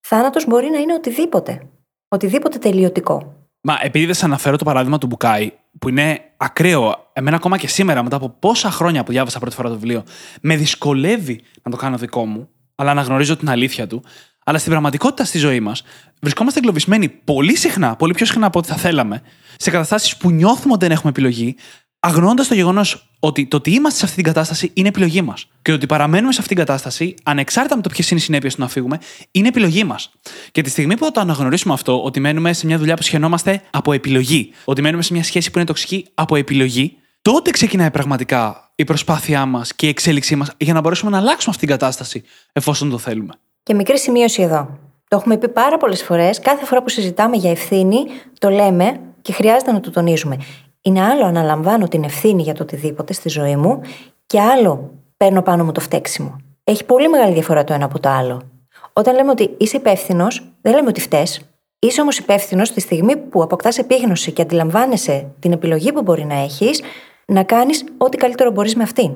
Θάνατος 0.06 0.46
μπορεί 0.46 0.70
να 0.70 0.78
είναι 0.78 0.94
οτιδήποτε. 0.94 1.68
Οτιδήποτε 2.08 2.58
τελειωτικό. 2.58 3.34
Μα 3.60 3.78
επειδή 3.82 4.06
δεν 4.06 4.14
σα 4.14 4.26
αναφέρω 4.26 4.56
το 4.56 4.64
παράδειγμα 4.64 4.98
του 4.98 5.06
Μπουκάη, 5.06 5.52
που 5.78 5.88
είναι 5.88 6.20
ακραίο, 6.36 7.10
εμένα 7.12 7.36
ακόμα 7.36 7.58
και 7.58 7.66
σήμερα, 7.66 8.02
μετά 8.02 8.16
από 8.16 8.28
πόσα 8.28 8.70
χρόνια 8.70 9.04
που 9.04 9.12
διάβασα 9.12 9.38
πρώτη 9.38 9.54
φορά 9.54 9.68
το 9.68 9.74
βιβλίο, 9.74 10.02
με 10.40 10.56
δυσκολεύει 10.56 11.42
να 11.62 11.70
το 11.70 11.76
κάνω 11.76 11.96
δικό 11.96 12.26
μου, 12.26 12.48
αλλά 12.74 12.94
να 12.94 13.02
γνωρίζω 13.02 13.36
την 13.36 13.50
αλήθεια 13.50 13.86
του. 13.86 14.04
Αλλά 14.44 14.58
στην 14.58 14.70
πραγματικότητα 14.70 15.24
στη 15.24 15.38
ζωή 15.38 15.60
μας, 15.60 15.82
βρισκόμαστε 16.20 16.58
εγκλωβισμένοι 16.58 17.08
πολύ 17.08 17.56
συχνά, 17.56 17.96
πολύ 17.96 18.14
πιο 18.14 18.26
συχνά 18.26 18.46
από 18.46 18.58
ό,τι 18.58 18.68
θα 18.68 18.76
θέλαμε, 18.76 19.22
σε 19.56 19.70
καταστάσεις 19.70 20.16
που 20.16 20.30
νιώθουμε 20.30 20.72
ότι 20.72 20.84
δεν 20.84 20.94
έχουμε 20.94 21.10
επιλογή, 21.10 21.56
αγνοώντας 22.00 22.48
το 22.48 22.54
γεγονός 22.54 23.10
ότι 23.20 23.46
το 23.46 23.56
ότι 23.56 23.70
είμαστε 23.70 23.98
σε 23.98 24.04
αυτή 24.04 24.16
την 24.16 24.24
κατάσταση 24.24 24.70
είναι 24.74 24.88
επιλογή 24.88 25.22
μας. 25.22 25.48
Και 25.62 25.70
το 25.70 25.76
ότι 25.76 25.86
παραμένουμε 25.86 26.32
σε 26.32 26.40
αυτή 26.40 26.54
την 26.54 26.64
κατάσταση, 26.64 27.14
ανεξάρτητα 27.22 27.76
με 27.76 27.82
το 27.82 27.88
ποιες 27.88 28.10
είναι 28.10 28.20
οι 28.20 28.22
συνέπειες 28.22 28.54
του 28.54 28.60
να 28.60 28.68
φύγουμε, 28.68 28.98
είναι 29.30 29.48
επιλογή 29.48 29.84
μας. 29.84 30.10
Και 30.52 30.62
τη 30.62 30.70
στιγμή 30.70 30.96
που 30.96 31.04
θα 31.04 31.10
το 31.10 31.20
αναγνωρίσουμε 31.20 31.74
αυτό, 31.74 32.02
ότι 32.02 32.20
μένουμε 32.20 32.52
σε 32.52 32.66
μια 32.66 32.78
δουλειά 32.78 32.96
που 32.96 33.02
σχαινόμαστε 33.02 33.62
από 33.70 33.92
επιλογή, 33.92 34.52
ότι 34.64 34.82
μένουμε 34.82 35.02
σε 35.02 35.12
μια 35.12 35.22
σχέση 35.22 35.50
που 35.50 35.58
είναι 35.58 35.66
τοξική 35.66 36.06
από 36.14 36.36
επιλογή, 36.36 36.96
τότε 37.22 37.50
ξεκινάει 37.50 37.90
πραγματικά 37.90 38.70
η 38.74 38.84
προσπάθειά 38.84 39.46
μας 39.46 39.74
και 39.74 39.86
η 39.86 39.88
εξέλιξή 39.88 40.36
μας 40.36 40.50
για 40.56 40.72
να 40.72 40.80
μπορέσουμε 40.80 41.10
να 41.10 41.18
αλλάξουμε 41.18 41.54
αυτή 41.54 41.66
την 41.66 41.76
κατάσταση, 41.76 42.22
εφόσον 42.52 42.90
το 42.90 42.98
θέλουμε. 42.98 43.32
Και 43.62 43.74
μικρή 43.74 43.98
σημείωση 43.98 44.42
εδώ. 44.42 44.78
Το 45.08 45.16
έχουμε 45.16 45.36
πει 45.36 45.48
πάρα 45.48 45.76
πολλές 45.76 46.02
φορές. 46.02 46.40
Κάθε 46.40 46.64
φορά 46.64 46.82
που 46.82 46.88
συζητάμε 46.88 47.36
για 47.36 47.50
ευθύνη, 47.50 47.98
το 48.38 48.50
λέμε 48.50 49.00
και 49.22 49.32
χρειάζεται 49.32 49.72
να 49.72 49.80
το 49.80 49.90
τονίζουμε. 49.90 50.38
Είναι 50.88 51.02
άλλο 51.02 51.24
αναλαμβάνω 51.24 51.88
την 51.88 52.04
ευθύνη 52.04 52.42
για 52.42 52.54
το 52.54 52.62
οτιδήποτε 52.62 53.12
στη 53.12 53.28
ζωή 53.28 53.56
μου 53.56 53.80
και 54.26 54.40
άλλο 54.40 54.90
παίρνω 55.16 55.42
πάνω 55.42 55.64
μου 55.64 55.72
το 55.72 55.80
φταίξιμο. 55.80 56.36
Έχει 56.64 56.84
πολύ 56.84 57.08
μεγάλη 57.08 57.32
διαφορά 57.32 57.64
το 57.64 57.72
ένα 57.72 57.84
από 57.84 58.00
το 58.00 58.08
άλλο. 58.08 58.42
Όταν 58.92 59.14
λέμε 59.14 59.30
ότι 59.30 59.54
είσαι 59.58 59.76
υπεύθυνος, 59.76 60.52
δεν 60.60 60.74
λέμε 60.74 60.88
ότι 60.88 61.00
φταίει. 61.00 61.26
Είσαι 61.78 62.00
όμως 62.00 62.18
υπεύθυνος 62.18 62.72
τη 62.72 62.80
στιγμή 62.80 63.16
που 63.16 63.42
αποκτάς 63.42 63.78
επίγνωση 63.78 64.32
και 64.32 64.42
αντιλαμβάνεσαι 64.42 65.30
την 65.38 65.52
επιλογή 65.52 65.92
που 65.92 66.02
μπορεί 66.02 66.24
να 66.24 66.34
έχεις 66.34 66.82
να 67.26 67.42
κάνεις 67.42 67.84
ό,τι 67.98 68.16
καλύτερο 68.16 68.50
μπορείς 68.50 68.74
με 68.74 68.82
αυτήν. 68.82 69.12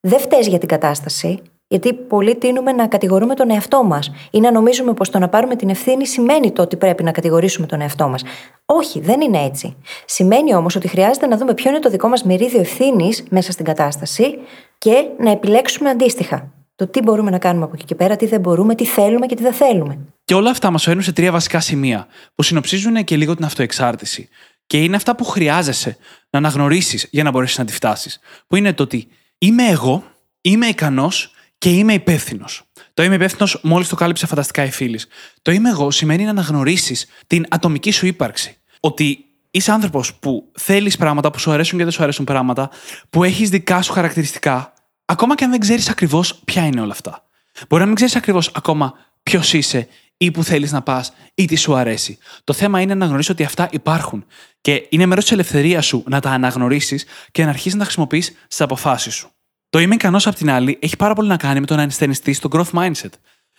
Δεν 0.00 0.18
φταίει 0.18 0.40
για 0.40 0.58
την 0.58 0.68
κατάσταση, 0.68 1.42
γιατί 1.72 1.92
πολλοί 1.92 2.36
τείνουμε 2.36 2.72
να 2.72 2.86
κατηγορούμε 2.86 3.34
τον 3.34 3.50
εαυτό 3.50 3.84
μας 3.84 4.10
ή 4.30 4.40
να 4.40 4.52
νομίζουμε 4.52 4.92
πως 4.94 5.10
το 5.10 5.18
να 5.18 5.28
πάρουμε 5.28 5.56
την 5.56 5.68
ευθύνη 5.68 6.06
σημαίνει 6.06 6.52
το 6.52 6.62
ότι 6.62 6.76
πρέπει 6.76 7.02
να 7.02 7.10
κατηγορήσουμε 7.10 7.66
τον 7.66 7.80
εαυτό 7.80 8.08
μας. 8.08 8.22
Όχι, 8.64 9.00
δεν 9.00 9.20
είναι 9.20 9.38
έτσι. 9.38 9.76
Σημαίνει 10.04 10.54
όμως 10.54 10.76
ότι 10.76 10.88
χρειάζεται 10.88 11.26
να 11.26 11.36
δούμε 11.36 11.54
ποιο 11.54 11.70
είναι 11.70 11.78
το 11.78 11.90
δικό 11.90 12.08
μας 12.08 12.22
μερίδιο 12.22 12.60
ευθύνης 12.60 13.24
μέσα 13.30 13.52
στην 13.52 13.64
κατάσταση 13.64 14.38
και 14.78 15.04
να 15.18 15.30
επιλέξουμε 15.30 15.90
αντίστοιχα. 15.90 16.52
Το 16.76 16.86
τι 16.86 17.02
μπορούμε 17.02 17.30
να 17.30 17.38
κάνουμε 17.38 17.64
από 17.64 17.74
εκεί 17.74 17.84
και 17.84 17.94
πέρα, 17.94 18.16
τι 18.16 18.26
δεν 18.26 18.40
μπορούμε, 18.40 18.74
τι 18.74 18.86
θέλουμε 18.86 19.26
και 19.26 19.34
τι 19.34 19.42
δεν 19.42 19.52
θέλουμε. 19.52 19.98
Και 20.24 20.34
όλα 20.34 20.50
αυτά 20.50 20.70
μας 20.70 20.82
φέρνουν 20.82 21.02
σε 21.02 21.12
τρία 21.12 21.32
βασικά 21.32 21.60
σημεία 21.60 22.06
που 22.34 22.42
συνοψίζουν 22.42 23.04
και 23.04 23.16
λίγο 23.16 23.34
την 23.34 23.44
αυτοεξάρτηση. 23.44 24.28
Και 24.66 24.82
είναι 24.82 24.96
αυτά 24.96 25.16
που 25.16 25.24
χρειάζεσαι 25.24 25.96
να 26.30 26.38
αναγνωρίσεις 26.38 27.08
για 27.10 27.22
να 27.22 27.30
μπορέσεις 27.30 27.58
να 27.58 27.64
τη 27.64 27.72
φτάσεις. 27.72 28.18
Που 28.46 28.56
είναι 28.56 28.72
το 28.72 28.82
ότι 28.82 29.08
είμαι 29.38 29.66
εγώ, 29.66 30.04
είμαι 30.40 30.66
ικανός 30.66 31.32
και 31.62 31.70
είμαι 31.70 31.92
υπεύθυνος. 31.92 32.62
Το 32.94 33.02
είμαι 33.02 33.14
υπεύθυνος 33.14 33.60
μόλις 33.62 33.88
το 33.88 33.96
κάλυψε 33.96 34.26
φανταστικά 34.26 34.64
η 34.64 34.70
φίλης. 34.70 35.06
Το 35.42 35.50
είμαι 35.50 35.68
εγώ 35.68 35.90
σημαίνει 35.90 36.24
να 36.24 36.30
αναγνωρίσεις 36.30 37.06
την 37.26 37.44
ατομική 37.48 37.90
σου 37.90 38.06
ύπαρξη. 38.06 38.56
Ότι 38.80 39.24
είσαι 39.50 39.72
άνθρωπος 39.72 40.14
που 40.14 40.50
θέλεις 40.58 40.96
πράγματα, 40.96 41.30
που 41.30 41.38
σου 41.38 41.50
αρέσουν 41.50 41.78
και 41.78 41.84
δεν 41.84 41.92
σου 41.92 42.02
αρέσουν 42.02 42.24
πράγματα, 42.24 42.70
που 43.10 43.24
έχεις 43.24 43.50
δικά 43.50 43.82
σου 43.82 43.92
χαρακτηριστικά, 43.92 44.72
ακόμα 45.04 45.34
και 45.34 45.44
αν 45.44 45.50
δεν 45.50 45.60
ξέρεις 45.60 45.88
ακριβώς 45.88 46.34
ποια 46.44 46.64
είναι 46.64 46.80
όλα 46.80 46.92
αυτά. 46.92 47.24
Μπορεί 47.68 47.80
να 47.80 47.86
μην 47.86 47.96
ξέρεις 47.96 48.16
ακριβώς 48.16 48.50
ακόμα 48.54 48.94
ποιος 49.22 49.52
είσαι 49.52 49.88
ή 50.16 50.30
που 50.30 50.44
θέλεις 50.44 50.72
να 50.72 50.82
πας 50.82 51.12
ή 51.34 51.44
τι 51.44 51.56
σου 51.56 51.74
αρέσει. 51.74 52.18
Το 52.44 52.52
θέμα 52.52 52.80
είναι 52.80 52.94
να 52.94 53.06
γνωρίσει 53.06 53.30
ότι 53.30 53.44
αυτά 53.44 53.68
υπάρχουν. 53.70 54.24
Και 54.60 54.86
είναι 54.88 55.06
μέρος 55.06 55.24
της 55.24 55.32
ελευθερίας 55.32 55.86
σου 55.86 56.04
να 56.08 56.20
τα 56.20 56.30
αναγνωρίσεις 56.30 57.04
και 57.30 57.42
να 57.42 57.48
αρχίσεις 57.48 57.72
να 57.72 57.78
τα 57.78 57.84
χρησιμοποιείς 57.84 58.26
στις 58.26 58.60
αποφάσεις 58.60 59.14
σου. 59.14 59.30
Το 59.72 59.78
είμαι 59.78 59.94
ικανός 59.94 60.26
απ' 60.26 60.34
την 60.34 60.50
άλλη 60.50 60.78
έχει 60.80 60.96
πάρα 60.96 61.14
πολύ 61.14 61.28
να 61.28 61.36
κάνει 61.36 61.60
με 61.60 61.66
το 61.66 61.76
να 61.76 61.82
ενσθενιστείς 61.82 62.36
στο 62.36 62.48
growth 62.52 62.70
mindset. 62.72 63.10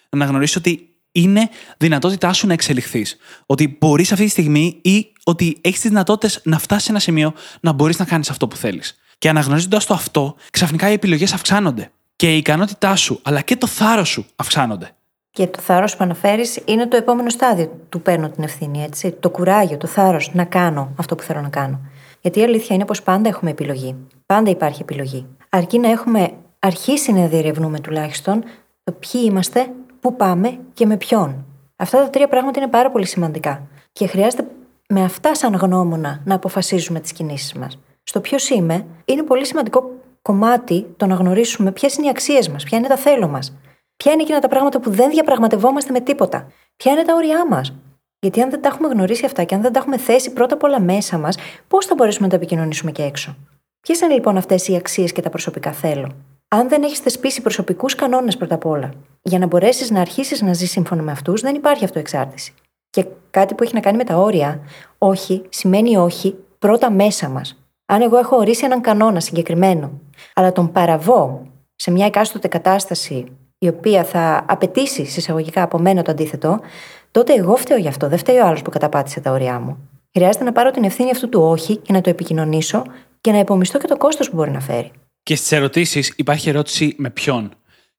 Να 0.09 0.25
γνωρίσεις 0.25 0.55
ότι 0.55 0.89
είναι 1.11 1.49
δυνατότητά 1.77 2.33
σου 2.33 2.47
να 2.47 2.53
εξελιχθείς. 2.53 3.17
Ότι 3.45 3.77
μπορείς 3.79 4.11
αυτή 4.11 4.23
τη 4.23 4.29
στιγμή 4.29 4.79
ή 4.81 5.13
ότι 5.23 5.57
έχεις 5.61 5.79
τις 5.79 5.89
δυνατότητες 5.89 6.41
να 6.43 6.59
φτάσεις 6.59 6.83
σε 6.83 6.91
ένα 6.91 6.99
σημείο 6.99 7.33
να 7.59 7.71
μπορείς 7.71 7.99
να 7.99 8.05
κάνεις 8.05 8.29
αυτό 8.29 8.47
που 8.47 8.55
θέλεις. 8.55 8.95
Και 9.17 9.29
αναγνωρίζοντας 9.29 9.85
το 9.85 9.93
αυτό, 9.93 10.35
ξαφνικά 10.51 10.89
οι 10.89 10.93
επιλογές 10.93 11.33
αυξάνονται. 11.33 11.91
Και 12.15 12.33
η 12.33 12.37
ικανότητά 12.37 12.95
σου, 12.95 13.19
αλλά 13.23 13.41
και 13.41 13.55
το 13.55 13.67
θάρρος 13.67 14.09
σου 14.09 14.25
αυξάνονται. 14.35 14.91
Και 15.31 15.47
το 15.47 15.61
θάρρος 15.61 15.95
που 15.95 16.03
αναφέρεις 16.03 16.59
είναι 16.65 16.87
το 16.87 16.97
επόμενο 16.97 17.29
στάδιο 17.29 17.79
του 17.89 18.01
παίρνω 18.01 18.29
την 18.29 18.43
ευθύνη, 18.43 18.83
έτσι. 18.83 19.11
Το 19.11 19.29
κουράγιο, 19.29 19.77
το 19.77 19.87
θάρρος 19.87 20.33
να 20.33 20.43
κάνω 20.43 20.93
αυτό 20.95 21.15
που 21.15 21.23
θέλω 21.23 21.41
να 21.41 21.49
κάνω. 21.49 21.79
Γιατί 22.21 22.39
η 22.39 22.43
αλήθεια 22.43 22.75
είναι 22.75 22.85
πως 22.85 23.03
πάντα 23.03 23.29
έχουμε 23.29 23.51
επιλογή. 23.51 23.95
Πάντα 24.25 24.49
υπάρχει 24.49 24.81
επιλογή 24.81 25.27
αρκεί 25.55 25.79
να 25.79 25.89
έχουμε 25.89 26.31
αρχίσει 26.59 27.11
να 27.11 27.27
διερευνούμε 27.27 27.79
τουλάχιστον 27.79 28.43
το 28.83 28.91
ποιοι 28.91 29.21
είμαστε, 29.25 29.67
πού 29.99 30.15
πάμε 30.15 30.59
και 30.73 30.85
με 30.85 30.97
ποιον. 30.97 31.45
Αυτά 31.75 31.97
τα 31.97 32.09
τρία 32.09 32.27
πράγματα 32.27 32.59
είναι 32.59 32.69
πάρα 32.69 32.91
πολύ 32.91 33.05
σημαντικά. 33.05 33.67
Και 33.91 34.07
χρειάζεται 34.07 34.47
με 34.89 35.03
αυτά 35.03 35.35
σαν 35.35 35.55
γνώμονα 35.55 36.21
να 36.25 36.35
αποφασίζουμε 36.35 36.99
τις 36.99 37.13
κινήσεις 37.13 37.53
μας. 37.53 37.79
Στο 38.03 38.19
ποιος 38.21 38.49
είμαι, 38.49 38.85
είναι 39.05 39.23
πολύ 39.23 39.45
σημαντικό 39.45 39.91
κομμάτι 40.21 40.85
το 40.97 41.05
να 41.05 41.15
γνωρίσουμε 41.15 41.71
ποιες 41.71 41.95
είναι 41.95 42.05
οι 42.07 42.09
αξίες 42.09 42.49
μας, 42.49 42.63
ποια 42.63 42.77
είναι 42.77 42.87
τα 42.87 42.97
θέλω 42.97 43.27
μας. 43.27 43.57
Ποια 43.97 44.11
είναι 44.11 44.21
εκείνα 44.21 44.39
τα 44.39 44.47
πράγματα 44.47 44.79
που 44.79 44.89
δεν 44.89 45.09
διαπραγματευόμαστε 45.09 45.91
με 45.91 45.99
τίποτα. 45.99 46.51
Ποια 46.75 46.91
είναι 46.91 47.03
τα 47.03 47.13
όρια 47.15 47.47
μας. 47.47 47.73
Γιατί 48.19 48.41
αν 48.41 48.49
δεν 48.49 48.61
τα 48.61 48.67
έχουμε 48.67 48.87
γνωρίσει 48.87 49.25
αυτά 49.25 49.43
και 49.43 49.55
αν 49.55 49.61
δεν 49.61 49.73
τα 49.73 49.79
έχουμε 49.79 49.97
θέσει 49.97 50.33
πρώτα 50.33 50.53
απ' 50.53 50.63
όλα 50.63 50.79
μέσα 50.79 51.17
μας, 51.17 51.37
πώς 51.67 51.85
θα 51.85 51.95
μπορέσουμε 51.95 52.25
να 52.25 52.31
τα 52.31 52.35
επικοινωνήσουμε 52.35 52.91
και 52.91 53.03
έξω. 53.03 53.35
Ποιες 53.87 54.01
είναι 54.01 54.13
λοιπόν 54.13 54.37
αυτές 54.37 54.67
οι 54.67 54.75
αξίες 54.75 55.11
και 55.11 55.21
τα 55.21 55.29
προσωπικά 55.29 55.71
θέλω; 55.71 56.11
Αν 56.47 56.69
δεν 56.69 56.83
έχεις 56.83 56.99
θεσπίσει 56.99 57.41
προσωπικούς 57.41 57.95
κανόνες 57.95 58.37
πρώτα 58.37 58.55
απ' 58.55 58.65
όλα, 58.65 58.93
για 59.21 59.39
να 59.39 59.47
μπορέσεις 59.47 59.91
να 59.91 60.01
αρχίσεις 60.01 60.41
να 60.41 60.53
ζεις 60.53 60.71
σύμφωνα 60.71 61.01
με 61.01 61.11
αυτούς, 61.11 61.41
δεν 61.41 61.55
υπάρχει 61.55 61.83
αυτοεξάρτηση. 61.83 62.53
Και 62.89 63.05
κάτι 63.31 63.53
που 63.53 63.63
έχει 63.63 63.73
να 63.73 63.79
κάνει 63.79 63.97
με 63.97 64.03
τα 64.03 64.15
όρια, 64.15 64.59
όχι 64.97 65.41
σημαίνει 65.49 65.97
όχι 65.97 66.35
πρώτα 66.59 66.91
μέσα 66.91 67.29
μας. 67.29 67.63
Αν 67.85 68.01
εγώ 68.01 68.17
έχω 68.17 68.35
ορίσει 68.35 68.65
έναν 68.65 68.81
κανόνα 68.81 69.19
συγκεκριμένο, 69.19 69.91
αλλά 70.33 70.51
τον 70.51 70.71
παραβώ 70.71 71.47
σε 71.75 71.91
μια 71.91 72.05
εκάστοτε 72.05 72.47
κατάσταση 72.47 73.25
η 73.57 73.67
οποία 73.67 74.03
θα 74.03 74.45
απαιτήσει 74.47 75.05
συσσαγωγικά 75.05 75.61
από 75.61 75.79
μένα 75.79 76.01
το 76.01 76.11
αντίθετο, 76.11 76.59
τότε 77.11 77.33
εγώ 77.33 77.55
φταίω 77.55 77.77
γι' 77.77 77.87
αυτό, 77.87 78.07
δεν 78.07 78.17
φταίει 78.17 78.37
ο 78.37 78.45
άλλος 78.45 78.61
που 78.61 78.69
καταπάτησε 78.69 79.19
τα 79.19 79.31
όρια 79.31 79.59
μου. 79.59 79.89
Χρειάζεται 80.13 80.43
να 80.43 80.51
πάρω 80.51 80.71
την 80.71 80.83
ευθύνη 80.83 81.09
αυτού 81.09 81.29
του 81.29 81.41
όχι 81.41 81.77
και 81.77 81.93
να 81.93 82.01
το 82.01 82.09
επικοινωνήσω 82.09 82.83
και 83.23 83.31
να 83.31 83.39
υπομισθώ 83.39 83.79
και 83.79 83.87
το 83.87 83.97
κόστος 83.97 84.29
που 84.29 84.35
μπορεί 84.35 84.51
να 84.51 84.59
φέρει. 84.59 84.91
Και 85.23 85.35
στις 85.35 85.51
ερωτήσεις 85.51 86.13
υπάρχει 86.15 86.49
ερώτηση 86.49 86.95
με 86.97 87.09
ποιον. 87.09 87.53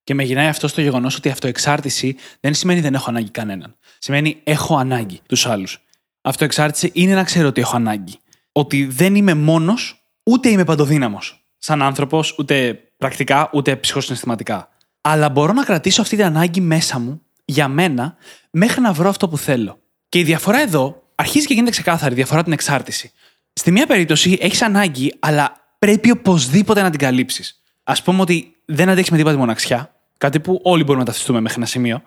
Και 0.05 0.15
με 0.15 0.23
γυρνάει 0.23 0.47
αυτό 0.47 0.69
στο 0.69 0.81
γεγονός 0.81 1.17
ότι 1.17 1.29
αυτοεξάρτηση 1.29 2.17
δεν 2.41 2.55
σημαίνει 2.55 2.81
δεν 2.81 2.95
έχω 2.95 3.11
ανάγκη 3.11 3.31
κανέναν. 3.31 3.77
Σημαίνει 3.99 4.41
έχω 4.45 4.77
ανάγκη 4.77 5.21
τους 5.27 5.47
άλλους. 5.47 5.85
Αυτοεξάρτηση 6.23 6.91
είναι 6.95 7.15
να 7.15 7.25
ξέρω 7.25 7.49
ότι 7.49 7.61
έχω 7.61 7.77
ανάγκη. 7.77 8.19
Ότι 8.53 8.85
δεν 8.85 9.15
είμαι 9.15 9.35
μόνος, 9.35 10.09
ούτε 10.25 10.49
είμαι 10.49 10.65
παντοδύναμος. 10.65 11.47
Σαν 11.59 11.83
άνθρωπος, 11.83 12.35
ούτε 12.39 12.79
πρακτικά 12.99 13.51
ούτε 13.53 13.77
ψυχοσυναισθηματικά. 13.77 14.69
Αλλά 15.01 15.29
μπορώ 15.29 15.53
να 15.53 15.65
κρατήσω 15.65 16.03
αυτή 16.03 16.17
την 16.17 16.25
ανάγκη 16.25 16.61
μέσα 16.61 16.99
μου 16.99 17.23
για 17.45 17.69
μένα 17.69 18.17
μέχρι 18.51 18.81
να 18.81 18.93
βρω 18.93 19.09
αυτό 19.09 19.29
που 19.29 19.39
θέλω. 19.39 19.79
Και 20.09 20.19
η 20.19 20.23
διαφορά 20.23 20.61
εδώ 20.61 21.03
αρχίζει 21.15 21.47
και 21.47 21.55
γίνεται 21.55 21.71
ξεκάθαρη, 21.71 22.13
η 22.13 22.17
διαφορά 22.17 22.43
την 22.43 22.53
εξάρτηση. 22.53 23.13
Στη 23.55 23.71
μία 23.71 23.87
περίπτωση 23.87 24.39
έχεις 24.41 24.63
ανάγκη, 24.63 25.15
αλλά 25.19 25.77
πρέπει 25.79 26.11
οπωσδήποτε 26.11 26.83
να 26.83 26.91
την 26.91 26.99
καλύψεις. 26.99 27.63
Α 27.85 27.93
πούμε 28.03 28.21
ότι 28.21 28.57
δεν 28.65 28.89
αντέχεις 28.89 29.11
με 29.11 29.17
τίποτα 29.17 29.35
τη 29.35 29.41
μοναξιά, 29.41 29.95
κάτι 30.19 30.41
που 30.41 30.61
όλοι 30.63 30.83
μπορούμε 30.83 30.99
να 30.99 31.05
ταυτιστούμε 31.05 31.41
μέχρι 31.41 31.57
ένα 31.59 31.67
σημείο, 31.67 32.03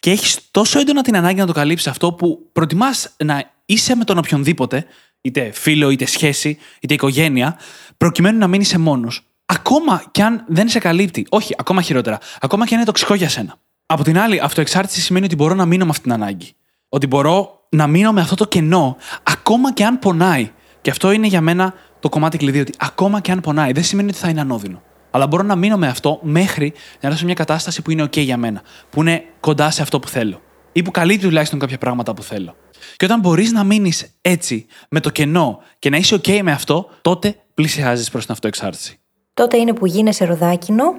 και 0.00 0.10
έχεις 0.10 0.38
τόσο 0.50 0.78
έντονα 0.78 1.02
την 1.02 1.16
ανάγκη 1.16 1.38
να 1.38 1.46
το 1.46 1.52
καλύψεις 1.52 1.86
αυτό 1.86 2.12
που 2.12 2.48
προτιμάς 2.52 3.10
να 3.24 3.50
είσαι 3.66 3.96
με 3.96 4.04
τον 4.04 4.18
οποιονδήποτε, 4.18 4.86
είτε 5.20 5.50
φίλο, 5.50 5.90
είτε 5.90 6.06
σχέση, 6.06 6.58
είτε 6.80 6.94
οικογένεια, 6.94 7.58
προκειμένου 7.96 8.38
να 8.38 8.46
μείνει 8.46 8.66
μόνος. 8.78 9.26
Ακόμα 9.46 10.04
κι 10.10 10.22
αν 10.22 10.44
δεν 10.48 10.68
σε 10.68 10.78
καλύπτει. 10.78 11.26
Όχι, 11.28 11.54
ακόμα 11.58 11.82
χειρότερα. 11.82 12.18
Ακόμα 12.40 12.66
κι 12.66 12.72
αν 12.72 12.78
είναι 12.78 12.86
τοξικό 12.86 13.14
για 13.14 13.28
σένα. 13.28 13.54
Από 13.86 14.02
την 14.02 14.18
άλλη, 14.18 14.40
αυτοεξάρτηση 14.40 15.00
σημαίνει 15.00 15.24
ότι 15.24 15.34
μπορώ 15.34 15.54
να 15.54 15.66
μείνω 15.66 15.84
με 15.84 15.90
αυτή 15.90 16.02
την 16.02 16.12
ανάγκη. 16.12 16.54
Ότι 16.88 17.06
μπορώ 17.06 17.66
να 17.68 17.86
μείνω 17.86 18.12
με 18.12 18.20
αυτό 18.20 18.34
το 18.34 18.46
κενό, 18.46 18.96
ακόμα 19.22 19.72
και 19.72 19.84
αν 19.84 19.98
πονάει. 19.98 20.50
Και 20.82 20.90
αυτό 20.90 21.12
είναι 21.12 21.26
για 21.26 21.40
μένα 21.40 21.74
το 22.00 22.08
κομμάτι 22.08 22.38
κλειδί, 22.38 22.60
ότι 22.60 22.72
ακόμα 22.78 23.20
και 23.20 23.32
αν 23.32 23.40
πονάει, 23.40 23.72
δεν 23.72 23.84
σημαίνει 23.84 24.08
ότι 24.08 24.18
θα 24.18 24.28
είναι 24.28 24.40
ανώδυνο. 24.40 24.82
Αλλά 25.10 25.26
μπορώ 25.26 25.42
να 25.42 25.56
μείνω 25.56 25.76
με 25.76 25.86
αυτό 25.86 26.18
μέχρι 26.22 26.72
να 27.00 27.08
έρθω 27.08 27.18
σε 27.18 27.24
μια 27.24 27.34
κατάσταση 27.34 27.82
που 27.82 27.90
είναι 27.90 28.02
OK 28.02 28.16
για 28.18 28.36
μένα. 28.36 28.62
Που 28.90 29.00
είναι 29.00 29.24
κοντά 29.40 29.70
σε 29.70 29.82
αυτό 29.82 30.00
που 30.00 30.08
θέλω. 30.08 30.40
Ή 30.72 30.82
που 30.82 30.90
καλύπτει 30.90 31.26
τουλάχιστον 31.26 31.58
κάποια 31.58 31.78
πράγματα 31.78 32.14
που 32.14 32.22
θέλω. 32.22 32.56
Και 32.96 33.04
όταν 33.04 33.20
μπορείς 33.20 33.52
να 33.52 33.64
μείνεις 33.64 34.14
έτσι, 34.20 34.66
με 34.88 35.00
το 35.00 35.10
κενό 35.10 35.58
και 35.78 35.90
να 35.90 35.96
είσαι 35.96 36.14
OK 36.14 36.40
με 36.42 36.52
αυτό, 36.52 36.88
τότε 37.02 37.36
πλησιάζεις 37.54 38.10
προς 38.10 38.24
την 38.24 38.32
αυτοεξάρτηση. 38.32 39.00
Τότε 39.34 39.56
είναι 39.56 39.72
που 39.72 39.86
γίνεσαι 39.86 40.24
ροδάκινο 40.24 40.94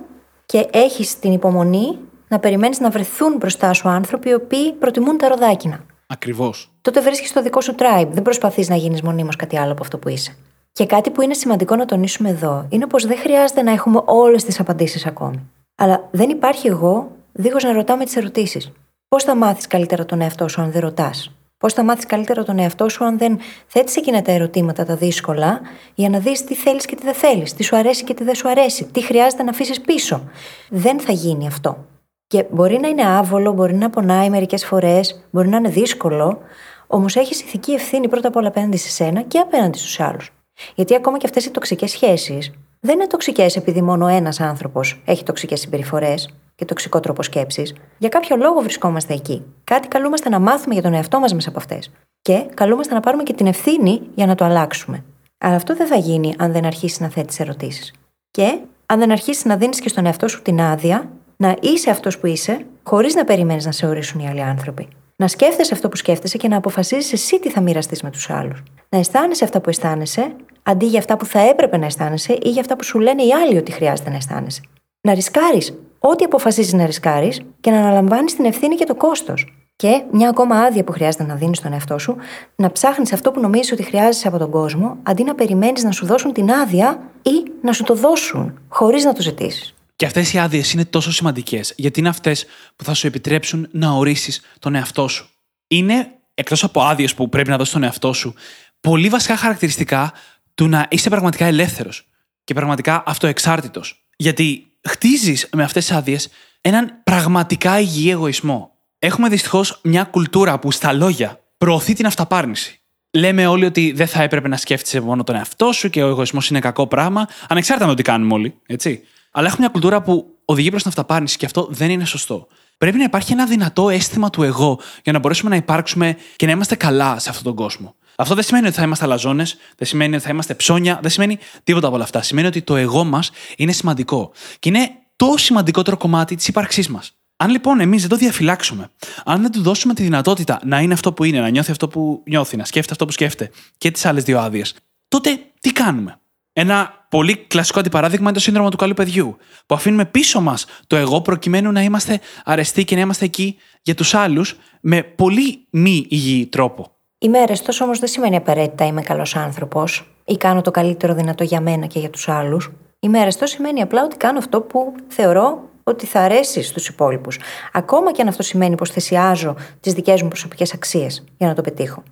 και 0.46 0.68
έχεις 0.72 1.20
την 1.20 1.32
υπομονή 1.32 1.98
να 2.28 2.40
περιμένεις 2.40 2.80
να 2.80 2.90
βρεθούν 2.90 3.36
μπροστά 3.36 3.74
σου 3.74 3.90
άνθρωποι 3.90 4.30
οι 4.30 4.34
οποίοι 4.34 4.74
προτιμούν 4.74 5.18
τα 5.18 5.28
ροδάκινα. 5.28 5.86
Ακριβώς. 6.08 6.72
Τότε 6.82 7.02
βρίσκεις 7.02 7.34
το 7.34 7.42
δικό 7.42 7.62
σου 7.62 7.76
tribe. 7.78 8.08
Δεν 8.12 8.24
προσπαθείς 8.24 8.70
να 8.70 8.76
γίνεις 8.76 9.02
μονίμως 9.02 9.36
κάτι 9.36 9.58
άλλο 9.58 9.72
από 9.72 9.82
αυτό 9.84 9.98
που 9.98 10.10
είσαι. 10.10 10.36
Και 10.72 10.86
κάτι 10.86 11.10
που 11.10 11.22
είναι 11.22 11.34
σημαντικό 11.34 11.76
να 11.76 11.86
τονίσουμε 11.86 12.30
εδώ 12.30 12.66
είναι 12.70 12.88
πως 12.88 13.06
δεν 13.06 13.18
χρειάζεται 13.18 13.62
να 13.62 13.72
έχουμε 13.72 14.02
όλες 14.06 14.44
τις 14.44 14.60
απαντήσεις 14.60 15.06
ακόμη. 15.06 15.50
Αλλά 15.76 16.08
δεν 16.12 16.30
υπάρχει 16.30 16.68
εγώ 16.68 17.12
δίχως 17.32 17.64
να 17.64 17.74
ρωτάμε 17.74 18.06
τις 18.06 18.16
ερωτήσεις. 18.16 18.72
Πώς 19.08 19.24
θα 19.24 19.36
μάθεις 19.36 19.68
καλύτερα 19.68 20.06
τον 20.06 20.22
εαυτό 20.22 20.48
σου 20.48 20.62
αν 20.62 20.72
δεν 20.72 20.82
ρωτάς; 20.82 21.32
Πώς 21.58 21.74
θα 21.74 21.84
μάθεις 21.84 22.06
καλύτερα 22.06 22.44
τον 22.44 22.60
εαυτό 22.60 22.90
σου 22.90 23.06
αν 23.06 23.18
δεν 23.18 23.40
θέτεις 23.68 23.96
εκείνα 23.96 24.22
τα 24.22 24.32
ερωτήματα 24.32 24.86
τα 24.86 24.96
δύσκολα 24.96 25.62
για 25.96 26.10
να 26.10 26.20
δεις 26.20 26.44
τι 26.44 26.56
θέλεις 26.56 26.86
και 26.86 26.96
τι 26.96 27.04
δεν 27.04 27.14
θέλεις, 27.14 27.54
τι 27.54 27.64
σου 27.64 27.76
αρέσει 27.76 28.04
και 28.04 28.14
τι 28.14 28.24
δεν 28.24 28.36
σου 28.36 28.50
αρέσει, 28.50 28.86
τι 28.86 29.02
χρειάζεται 29.02 29.44
να 29.44 29.50
αφήσεις 29.50 29.82
πίσω; 29.82 30.24
Δεν 30.70 31.00
θα 31.00 31.12
γίνει 31.12 31.48
αυτό. 31.48 31.86
Και 32.34 32.46
μπορεί 32.50 32.80
να 32.80 32.88
είναι 32.88 33.06
άβολο, 33.06 33.52
μπορεί 33.52 33.76
να 33.76 33.90
πονάει 33.90 34.30
μερικές 34.30 34.66
φορές, 34.66 35.26
μπορεί 35.32 35.48
να 35.48 35.58
είναι 35.58 35.70
δύσκολο, 35.70 36.40
όμως 36.88 37.16
έχεις 37.16 37.42
ηθική 37.42 37.72
ευθύνη 37.72 38.08
πρώτα 38.08 38.28
απ' 38.28 38.36
όλα 38.36 38.48
απέναντι 38.48 38.78
σε 38.78 38.90
σένα 38.90 39.22
και 39.22 39.40
απέναντι 39.40 39.78
στους 39.78 40.00
άλλους. 40.00 40.32
Γιατί 40.76 40.96
ακόμα 40.96 41.18
και 41.18 41.26
αυτές 41.26 41.46
οι 41.46 41.52
τοξικές 41.52 41.92
σχέσεις 41.92 42.52
δεν 42.80 42.96
είναι 42.96 43.08
τοξικές 43.08 43.56
επειδή 43.56 43.82
μόνο 43.82 44.08
ένας 44.08 44.40
άνθρωπος 44.40 45.02
έχει 45.06 45.24
τοξικές 45.24 45.60
συμπεριφορές 45.60 46.34
και 46.56 46.66
τοξικό 46.66 47.00
τρόπο 47.00 47.24
σκέψης. 47.24 47.76
Για 47.98 48.10
κάποιο 48.10 48.36
λόγο 48.36 48.62
βρισκόμαστε 48.62 49.14
εκεί. 49.14 49.44
Κάτι 49.64 49.88
καλούμαστε 49.88 50.30
να 50.30 50.40
μάθουμε 50.40 50.74
για 50.74 50.84
τον 50.84 50.94
εαυτό 50.94 51.20
μας 51.20 51.34
μέσα 51.34 51.50
από 51.50 51.58
αυτές. 51.58 51.92
Και 52.22 52.46
καλούμαστε 52.54 52.94
να 52.94 53.00
πάρουμε 53.00 53.24
και 53.24 53.34
την 53.34 53.48
ευθύνη 53.48 54.02
για 54.16 54.26
να 54.26 54.36
το 54.36 54.46
αλλάξουμε. 54.46 55.04
Αλλά 55.38 55.56
αυτό 55.56 55.76
δεν 55.76 55.88
θα 55.88 55.96
γίνει 55.96 56.36
αν 56.38 56.52
δεν 56.52 56.66
αρχίσεις 56.66 57.00
να 57.00 57.10
θέτεις 57.10 57.40
ερωτήσεις. 57.40 57.94
Και 58.32 58.60
αν 58.86 59.00
δεν 59.00 59.12
αρχίσεις 59.12 59.46
να 59.46 59.58
δίνεις 59.58 59.80
και 59.80 59.90
στον 59.90 60.06
εαυτό 60.06 60.28
σου 60.28 60.42
την 60.42 60.62
άδεια 60.62 61.10
να 61.38 61.56
είσαι 61.62 61.90
αυτός 61.90 62.20
που 62.20 62.28
είσαι, 62.28 62.66
χωρίς 62.84 63.16
να 63.16 63.24
περιμένεις 63.24 63.66
να 63.66 63.72
σε 63.72 63.86
ορίσουν 63.86 64.22
οι 64.22 64.28
άλλοι 64.28 64.42
άνθρωποι. 64.42 64.88
Να 65.16 65.28
σκέφτεσαι 65.28 65.74
αυτό 65.74 65.90
που 65.90 65.96
σκέφτεσαι 65.96 66.38
και 66.38 66.48
να 66.48 66.58
αποφασίζει 66.58 67.10
εσύ 67.14 67.40
τι 67.40 67.50
θα 67.50 67.62
μοιραστείς 67.62 68.02
με 68.04 68.10
τους 68.10 68.30
άλλους. 68.30 68.64
Να 68.90 68.98
αισθάνεσαι 69.00 69.44
αυτά 69.44 69.62
που 69.62 69.70
αισθάνεσαι, 69.70 70.36
αντί 70.64 70.86
για 70.86 71.00
αυτά 71.00 71.18
που 71.18 71.26
θα 71.26 71.40
έπρεπε 71.40 71.78
να 71.78 71.86
αισθάνεσαι 71.86 72.38
ή 72.42 72.50
για 72.50 72.62
αυτά 72.62 72.76
που 72.76 72.84
σου 72.84 73.00
λένε 73.00 73.24
οι 73.24 73.34
άλλοι 73.34 73.58
ότι 73.58 73.72
χρειάζεται 73.72 74.10
να 74.10 74.16
αισθάνεσαι. 74.16 74.62
Να 75.02 75.14
ρισκάρεις 75.14 75.74
ό,τι 76.00 76.24
αποφασίζεις 76.24 76.74
να 76.74 76.86
ρισκάρεις 76.86 77.42
και 77.60 77.72
να 77.72 77.78
αναλαμβάνεις 77.78 78.36
την 78.36 78.46
ευθύνη 78.46 78.76
και 78.76 78.86
το 78.86 78.96
κόστος. 78.96 79.54
Και 79.76 80.04
μια 80.12 80.30
ακόμα 80.30 80.56
άδεια 80.56 80.84
που 80.84 80.92
χρειάζεται 80.92 81.24
να 81.24 81.36
δίνεις 81.36 81.58
στον 81.58 81.74
εαυτό 81.74 81.98
σου, 81.98 82.16
να 82.56 82.72
ψάχνεις 82.72 83.14
αυτό 83.14 83.32
που 83.32 83.40
νομίζεις 83.40 83.72
ότι 83.72 83.84
χρειάζεσαι 83.84 84.28
από 84.28 84.38
τον 84.38 84.50
κόσμο, 84.50 84.98
αντί 85.04 85.24
να 85.24 85.36
περιμένεις 85.36 85.84
να 85.84 85.92
σου 85.92 86.06
δώσουν 86.06 86.34
την 86.34 86.52
άδεια 86.52 87.00
ή 87.22 87.52
να 87.62 87.72
σου 87.72 87.84
το 87.84 87.96
δώσουν, 87.96 88.60
χωρίς 88.70 89.04
να 89.04 89.14
το 89.14 89.22
ζητήσεις. 89.22 89.74
Και 90.04 90.10
αυτές 90.10 90.34
οι 90.34 90.40
άδειες 90.40 90.74
είναι 90.74 90.86
τόσο 90.86 91.12
σημαντικές, 91.12 91.74
γιατί 91.76 92.00
είναι 92.00 92.10
αυτές 92.10 92.46
που 92.76 92.84
θα 92.84 92.94
σου 92.94 93.08
επιτρέψουν 93.08 93.68
να 93.72 93.92
ορίσεις 93.92 94.42
τον 94.60 94.76
εαυτό 94.76 95.08
σου. 95.08 95.30
Είναι, 95.68 96.08
εκτός 96.34 96.64
από 96.64 96.82
άδειες 96.82 97.14
που 97.14 97.30
πρέπει 97.30 97.50
να 97.50 97.58
δώσεις 97.58 97.74
τον 97.74 97.84
εαυτό 97.84 98.14
σου, 98.14 98.34
πολύ 98.82 99.10
βασικά 99.10 99.38
χαρακτηριστικά 99.38 100.14
του 100.56 100.68
να 100.68 100.88
είσαι 100.90 101.10
πραγματικά 101.10 101.46
ελεύθερος 101.46 102.08
και 102.44 102.54
πραγματικά 102.54 103.04
αυτοεξάρτητος. 103.06 104.06
Γιατί 104.16 104.66
χτίζεις 104.88 105.50
με 105.56 105.64
αυτές 105.64 105.86
τις 105.86 105.96
άδειες 105.96 106.30
έναν 106.62 107.02
πραγματικά 107.04 107.80
υγιή 107.80 108.08
εγωισμό. 108.12 108.72
Έχουμε 109.00 109.30
δυστυχώς 109.30 109.80
μια 109.84 110.04
κουλτούρα 110.04 110.60
που 110.60 110.72
στα 110.72 110.94
λόγια 110.94 111.40
προωθεί 111.58 111.94
την 111.94 112.06
αυταπάρνηση. 112.06 112.82
Λέμε 113.12 113.48
όλοι 113.48 113.66
ότι 113.66 113.92
δεν 113.92 114.08
θα 114.08 114.24
έπρεπε 114.24 114.48
να 114.48 114.58
σκέφτεσαι 114.58 115.00
μόνο 115.00 115.24
τον 115.24 115.36
εαυτό 115.36 115.72
σου 115.72 115.90
και 115.90 116.04
ο 116.04 116.08
εγωισμός 116.08 116.50
είναι 116.50 116.60
κακό 116.60 116.88
πράγμα, 116.88 117.28
ανεξάρτητα 117.48 117.88
με 117.88 117.96
το 117.96 117.98
τι 117.98 118.10
κάνουμε 118.10 118.34
όλοι, 118.34 118.56
έτσι. 118.66 119.04
Αλλά 119.36 119.48
έχουμε 119.48 119.62
μια 119.62 119.70
κουλτούρα 119.70 120.02
που 120.02 120.38
οδηγεί 120.46 120.70
προς 120.70 120.82
την 120.82 120.90
αυταπάρνηση 120.90 121.38
και 121.38 121.46
αυτό 121.46 121.68
δεν 121.72 121.90
είναι 121.90 122.06
σωστό. 122.06 122.48
Πρέπει 122.78 122.98
να 122.98 123.04
υπάρχει 123.04 123.32
ένα 123.32 123.46
δυνατό 123.46 123.90
αίσθημα 123.90 124.30
του 124.30 124.44
εγώ 124.44 124.80
για 125.04 125.12
να 125.12 125.20
μπορέσουμε 125.20 125.50
να 125.50 125.56
υπάρξουμε 125.56 126.18
και 126.36 126.46
να 126.46 126.52
είμαστε 126.52 126.76
καλά 126.76 127.20
σε 127.20 127.30
αυτόν 127.30 127.44
τον 127.44 127.56
κόσμο. 127.56 127.96
Αυτό 128.16 128.36
δεν 128.36 128.44
σημαίνει 128.44 128.68
ότι 128.68 128.76
θα 128.76 128.84
είμαστε 128.84 129.06
αλαζόνες, 129.06 129.58
δεν 129.78 129.88
σημαίνει 129.88 130.16
ότι 130.16 130.24
θα 130.24 130.30
είμαστε 130.30 130.56
ψώνια, 130.56 131.00
δεν 131.02 131.12
σημαίνει 131.12 131.38
τίποτα 131.64 131.86
από 131.88 131.96
όλα 131.96 132.04
αυτά. 132.04 132.22
Σημαίνει 132.22 132.48
ότι 132.48 132.62
το 132.62 132.76
εγώ 132.76 133.04
μας 133.04 133.32
είναι 133.58 133.72
σημαντικό. 133.72 134.32
Και 134.60 134.70
είναι 134.70 134.92
το 135.16 135.34
σημαντικότερο 135.38 135.98
κομμάτι 135.98 136.36
της 136.36 136.48
ύπαρξής 136.48 136.88
μας. 136.88 137.18
Αν 137.38 137.50
λοιπόν 137.50 137.80
εμείς 137.80 138.02
δεν 138.02 138.10
το 138.10 138.16
διαφυλάξουμε, 138.16 138.90
αν 139.26 139.42
δεν 139.42 139.52
του 139.52 139.62
δώσουμε 139.62 139.94
τη 139.94 140.04
δυνατότητα 140.04 140.60
να 140.64 140.80
είναι 140.80 140.94
αυτό 140.94 141.14
που 141.14 141.24
είναι, 141.24 141.40
να 141.40 141.50
νιώθει 141.50 141.72
αυτό 141.72 141.88
που 141.88 142.24
νιώθει, 142.26 142.58
να 142.58 142.66
σκέφτεται 142.66 142.92
αυτό 142.92 143.06
που 143.06 143.12
σκέφτεται 143.12 143.52
και 143.78 143.92
τις 143.92 144.06
άλλες 144.06 144.24
δύο 144.24 144.40
άδειες, 144.40 144.76
τότε 145.08 145.40
τι 145.60 145.72
κάνουμε; 145.72 146.20
Ένα 146.54 147.06
πολύ 147.10 147.38
κλασικό 147.38 147.80
αντιπαράδειγμα 147.80 148.24
είναι 148.24 148.34
το 148.34 148.40
σύνδρομο 148.40 148.70
του 148.70 148.78
καλού 148.78 148.94
παιδιού. 148.94 149.38
Που 149.66 149.76
αφήνουμε 149.76 150.06
πίσω 150.06 150.42
μας 150.42 150.66
το 150.88 150.96
εγώ 150.96 151.22
προκειμένου 151.22 151.72
να 151.72 151.82
είμαστε 151.82 152.20
αρεστοί 152.46 152.84
και 152.84 152.96
να 152.96 153.02
είμαστε 153.02 153.26
εκεί 153.26 153.58
για 153.82 153.96
τους 153.96 154.14
άλλους 154.14 154.56
με 154.82 155.04
πολύ 155.04 155.68
μη 155.70 156.06
υγιή 156.10 156.48
τρόπο. 156.48 156.92
Είμαι 157.18 157.40
αρεστό 157.40 157.86
όμως 157.86 158.00
δεν 158.00 158.10
σημαίνει 158.10 158.36
απαραίτητα 158.36 158.86
είμαι 158.86 159.02
καλός 159.02 159.36
άνθρωπος 159.36 160.16
ή 160.26 160.38
κάνω 160.38 160.62
το 160.62 160.72
καλύτερο 160.72 161.14
δυνατό 161.14 161.44
για 161.44 161.62
μένα 161.62 161.86
και 161.86 162.00
για 162.00 162.10
τους 162.10 162.30
άλλους. 162.30 162.72
Είμαι 163.00 163.20
αρεστό 163.20 163.46
σημαίνει 163.46 163.82
απλά 163.82 164.04
ότι 164.04 164.18
κάνω 164.18 164.38
αυτό 164.38 164.62
που 164.62 164.96
θεωρώ 165.08 165.70
ότι 165.84 166.06
θα 166.06 166.20
αρέσει 166.20 166.64
στους 166.64 166.88
υπόλοιπους. 166.88 167.40
Ακόμα 167.74 168.12
και 168.12 168.22
αν 168.22 168.28
αυτό 168.28 168.44
σημαίνει 168.44 168.76
πως 168.76 168.90
θυσιάζω 168.90 169.56
τις 169.80 169.94
δικές 169.94 170.22
μου 170.22 170.28
προσωπικές 170.28 170.74
αξίες 170.74 171.24
για 171.38 171.48
να 171.48 171.54
το 171.54 171.62
πετύχω. 171.62 172.04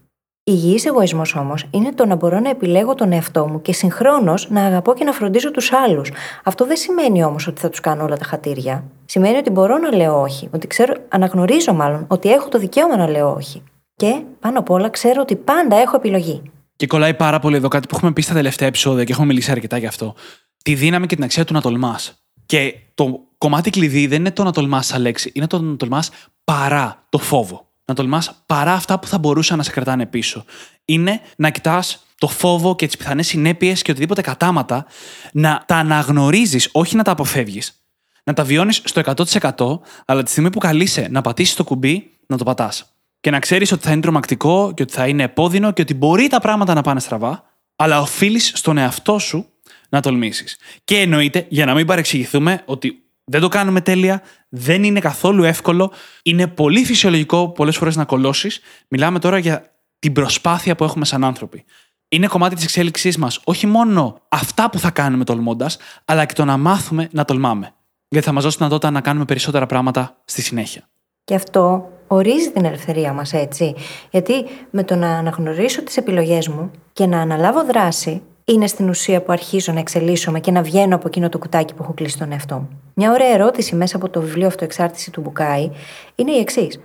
Υγιής 0.44 0.86
εγωισμός 0.86 1.36
όμως 1.36 1.66
είναι 1.72 1.94
το 1.94 2.06
να 2.06 2.16
μπορώ 2.16 2.40
να 2.40 2.50
επιλέγω 2.50 2.96
τον 2.96 3.12
εαυτό 3.12 3.48
μου 3.48 3.62
και 3.62 3.74
συγχρόνως 3.74 4.50
να 4.50 4.66
αγαπώ 4.66 4.94
και 4.94 5.04
να 5.04 5.12
φροντίζω 5.12 5.52
τους 5.52 5.72
άλλους. 5.72 6.12
Αυτό 6.44 6.66
δεν 6.66 6.78
σημαίνει 6.78 7.24
όμως 7.24 7.48
ότι 7.48 7.62
θα 7.62 7.70
τους 7.70 7.80
κάνω 7.80 8.04
όλα 8.04 8.18
τα 8.18 8.26
χατήρια. 8.26 8.84
Σημαίνει 9.06 9.38
ότι 9.38 9.50
μπορώ 9.50 9.78
να 9.78 9.96
λέω 9.96 10.22
όχι, 10.22 10.50
ότι 10.52 10.68
ξέρω, 10.68 10.94
αναγνωρίζω 11.10 11.74
μάλλον 11.74 12.06
ότι 12.08 12.32
έχω 12.32 12.50
το 12.50 12.60
δικαίωμα 12.60 12.98
να 12.98 13.10
λέω 13.10 13.34
όχι. 13.34 13.64
Και 13.96 14.22
πάνω 14.40 14.60
απ' 14.60 14.70
όλα 14.70 14.90
ξέρω 14.90 15.22
ότι 15.22 15.36
πάντα 15.36 15.76
έχω 15.76 15.96
επιλογή. 15.96 16.42
Και 16.76 16.88
κολλάει 16.88 17.14
πάρα 17.14 17.40
πολύ 17.40 17.56
εδώ 17.56 17.68
κάτι 17.68 17.88
που 17.88 17.96
έχουμε 17.96 18.12
πει 18.12 18.22
στα 18.22 18.34
τελευταία 18.34 18.68
επεισόδια 18.68 19.04
και 19.04 19.12
έχουμε 19.12 19.28
μιλήσει 19.28 19.52
αρκετά 19.52 19.78
γι' 19.78 19.86
αυτό. 19.86 20.16
Τη 20.64 20.74
δύναμη 20.74 21.08
και 21.08 21.16
την 21.16 21.24
αξία 21.24 21.46
του 21.46 21.54
να 21.54 21.62
τολμάς. 21.62 22.24
Και 22.46 22.76
το 22.94 23.20
κομμάτι 23.38 23.70
κλειδί 23.70 24.08
δεν 24.08 24.20
είναι 24.20 24.32
το 24.32 24.44
να 24.44 24.52
τολμάς 24.52 24.86
σαν 24.86 25.02
λέξη, 25.02 25.32
είναι 25.34 25.48
το 25.48 25.62
να 25.62 25.76
τολμάς 25.76 26.10
παρά 26.44 27.06
το 27.10 27.18
φόβο 27.18 27.71
να 27.92 27.98
τολμάς 27.98 28.44
παρά 28.46 28.74
αυτά 28.74 29.00
που 29.00 29.08
θα 29.08 29.18
μπορούσαν 29.18 29.58
να 29.58 29.64
σε 29.64 29.72
κρατάνε 29.72 30.06
πίσω. 30.06 30.46
Είναι 30.86 31.22
να 31.36 31.50
κοιτάς 31.50 32.06
το 32.18 32.28
φόβο 32.28 32.76
και 32.76 32.86
τις 32.86 32.98
πιθανές 32.98 33.28
συνέπειες 33.28 33.82
και 33.82 33.92
οτιδήποτε 33.92 34.22
κατάματα, 34.22 34.86
να 35.34 35.64
τα 35.68 35.76
αναγνωρίζεις, 35.76 36.70
όχι 36.72 36.96
να 36.96 37.04
τα 37.04 37.12
αποφεύγεις. 37.12 37.86
Να 38.24 38.34
τα 38.34 38.44
βιώνεις 38.44 38.82
στο 38.84 39.00
100%, 39.00 39.80
αλλά 40.06 40.24
τη 40.24 40.30
στιγμή 40.32 40.50
που 40.50 40.60
καλείσαι 40.60 41.08
να 41.12 41.22
πατήσεις 41.22 41.56
το 41.56 41.64
κουμπί, 41.64 42.12
να 42.28 42.38
το 42.38 42.44
πατάς. 42.44 42.96
Και 43.20 43.30
να 43.30 43.40
ξέρεις 43.40 43.72
ότι 43.72 43.84
θα 43.84 43.92
είναι 43.92 44.02
τρομακτικό 44.02 44.72
και 44.76 44.84
ότι 44.84 44.94
θα 44.94 45.08
είναι 45.08 45.24
επώδυνο 45.24 45.72
και 45.72 45.82
ότι 45.82 45.94
μπορεί 45.94 46.28
τα 46.28 46.40
πράγματα 46.40 46.74
να 46.74 46.82
πάνε 46.82 47.00
στραβά, 47.00 47.44
αλλά 47.76 48.02
οφείλεις 48.02 48.52
στον 48.56 48.78
εαυτό 48.78 49.20
σου 49.20 49.46
να 49.90 50.02
τολμήσεις. 50.02 50.58
Και 50.84 51.00
εννοείται, 51.00 51.46
για 51.50 51.66
να 51.66 51.74
μην 51.74 51.86
παρεξηγηθούμε, 51.86 52.62
ότι 52.66 53.01
δεν 53.24 53.42
το 53.42 53.48
κάνουμε 53.48 53.82
τέλεια, 53.82 54.22
δεν 54.50 54.84
είναι 54.84 55.00
καθόλου 55.00 55.44
εύκολο. 55.44 55.92
Είναι 56.24 56.48
πολύ 56.48 56.86
φυσιολογικό 56.86 57.50
πολλές 57.52 57.78
φορές 57.78 57.96
να 57.96 58.06
κολώσεις. 58.06 58.60
Μιλάμε 58.88 59.20
τώρα 59.20 59.38
για 59.38 59.76
την 60.00 60.14
προσπάθεια 60.14 60.76
που 60.76 60.84
έχουμε 60.84 61.06
σαν 61.06 61.24
άνθρωποι. 61.24 61.66
είναι 62.08 62.28
κομμάτι 62.28 62.56
της 62.56 62.64
εξέλιξής 62.64 63.18
μας. 63.18 63.40
Όχι 63.44 63.68
μόνο 63.68 64.22
αυτά 64.30 64.70
που 64.70 64.80
θα 64.80 64.90
κάνουμε 64.92 65.24
τολμώντας, 65.24 65.78
αλλά 66.06 66.26
και 66.26 66.34
το 66.34 66.46
να 66.46 66.58
μάθουμε 66.58 67.08
να 67.12 67.26
τολμάμε. 67.26 67.74
Γιατί 68.08 68.26
θα 68.26 68.32
μας 68.32 68.44
δώσει 68.44 68.58
δυνατότητα 68.58 68.92
να 68.92 69.02
κάνουμε 69.02 69.26
περισσότερα 69.26 69.66
πράγματα 69.66 70.22
στη 70.26 70.42
συνέχεια. 70.42 70.90
Και 71.24 71.36
αυτό 71.36 71.90
ορίζει 72.08 72.52
την 72.52 72.66
ελευθερία 72.66 73.14
μας, 73.14 73.34
έτσι. 73.34 73.76
Γιατί 74.10 74.46
με 74.70 74.84
το 74.84 74.96
να 74.96 75.18
αναγνωρίσω 75.18 75.84
τις 75.84 75.98
επιλογές 75.98 76.48
μου 76.48 76.72
και 76.94 77.06
να 77.06 77.22
αναλάβω 77.22 77.66
δράση, 77.66 78.22
είναι 78.52 78.68
στην 78.68 78.90
ουσία 78.90 79.22
που 79.22 79.32
αρχίζω 79.32 79.74
να 79.74 79.80
εξελίσσομαι 79.80 80.40
και 80.40 80.52
να 80.52 80.62
βγαίνω 80.62 80.96
από 80.96 81.08
εκείνο 81.08 81.30
το 81.30 81.38
κουτάκι 81.38 81.74
που 81.74 81.84
έχω 81.84 81.94
κλείσει 81.94 82.18
τον 82.18 82.32
εαυτό 82.32 82.56
μου. 82.56 82.70
Μια 82.94 83.12
ωραία 83.12 83.34
ερώτηση 83.34 83.76
μέσα 83.76 83.96
από 83.96 84.10
το 84.10 84.22
βιβλίο 84.22 84.48
Αυτοεξάρτηση 84.48 85.12
του 85.12 85.22
Μπουκάη 85.22 85.72
είναι 86.16 86.32
η 86.32 86.40
εξής. 86.40 86.80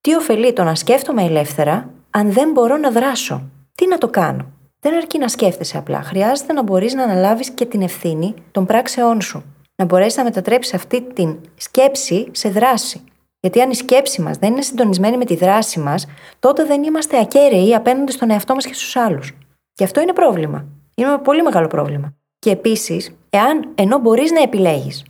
Τι 0.00 0.14
ωφελεί 0.14 0.52
το 0.52 0.64
να 0.64 0.74
σκέφτομαι 0.74 1.22
ελεύθερα 1.22 1.90
αν 2.10 2.32
δεν 2.32 2.50
μπορώ 2.50 2.76
να 2.76 2.90
δράσω; 2.90 3.42
Τι 3.74 3.86
να 3.86 3.98
το 3.98 4.08
κάνω; 4.08 4.46
Δεν 4.80 4.94
αρκεί 4.94 5.18
να 5.18 5.28
σκέφτεσαι 5.28 5.78
απλά. 5.78 6.02
Χρειάζεται 6.02 6.52
να 6.52 6.62
μπορείς 6.62 6.94
να 6.94 7.02
αναλάβεις 7.02 7.50
και 7.50 7.66
την 7.66 7.82
ευθύνη 7.82 8.34
των 8.50 8.66
πράξεών 8.66 9.20
σου. 9.20 9.42
Να 9.76 9.84
μπορέσεις 9.84 10.16
να 10.16 10.24
μετατρέψεις 10.24 10.74
αυτή 10.74 11.02
την 11.02 11.36
σκέψη 11.56 12.28
σε 12.32 12.48
δράση. 12.48 13.00
Γιατί 13.40 13.60
αν 13.60 13.70
η 13.70 13.74
σκέψη 13.74 14.22
μας 14.22 14.36
δεν 14.36 14.52
είναι 14.52 14.62
συντονισμένη 14.62 15.16
με 15.16 15.24
τη 15.24 15.36
δράση 15.36 15.80
μας, 15.80 16.06
τότε 16.38 16.64
δεν 16.64 16.82
είμαστε 16.82 17.18
ακέραιοι 17.18 17.74
απέναντι 17.74 18.12
στον 18.12 18.30
εαυτό 18.30 18.54
μας 18.54 18.66
και 18.66 18.74
στους 18.74 18.96
άλλους. 18.96 19.32
Και 19.72 19.84
αυτό 19.84 20.00
είναι 20.00 20.12
πρόβλημα. 20.12 20.64
Είναι 20.94 21.08
ένα 21.08 21.18
πολύ 21.20 21.42
μεγάλο 21.42 21.66
πρόβλημα. 21.66 22.14
Και 22.38 22.50
επίσης, 22.50 23.12
εάν 23.30 23.68
ενώ 23.74 23.98
μπορείς 23.98 24.30
να 24.30 24.42
επιλέγεις, 24.42 25.04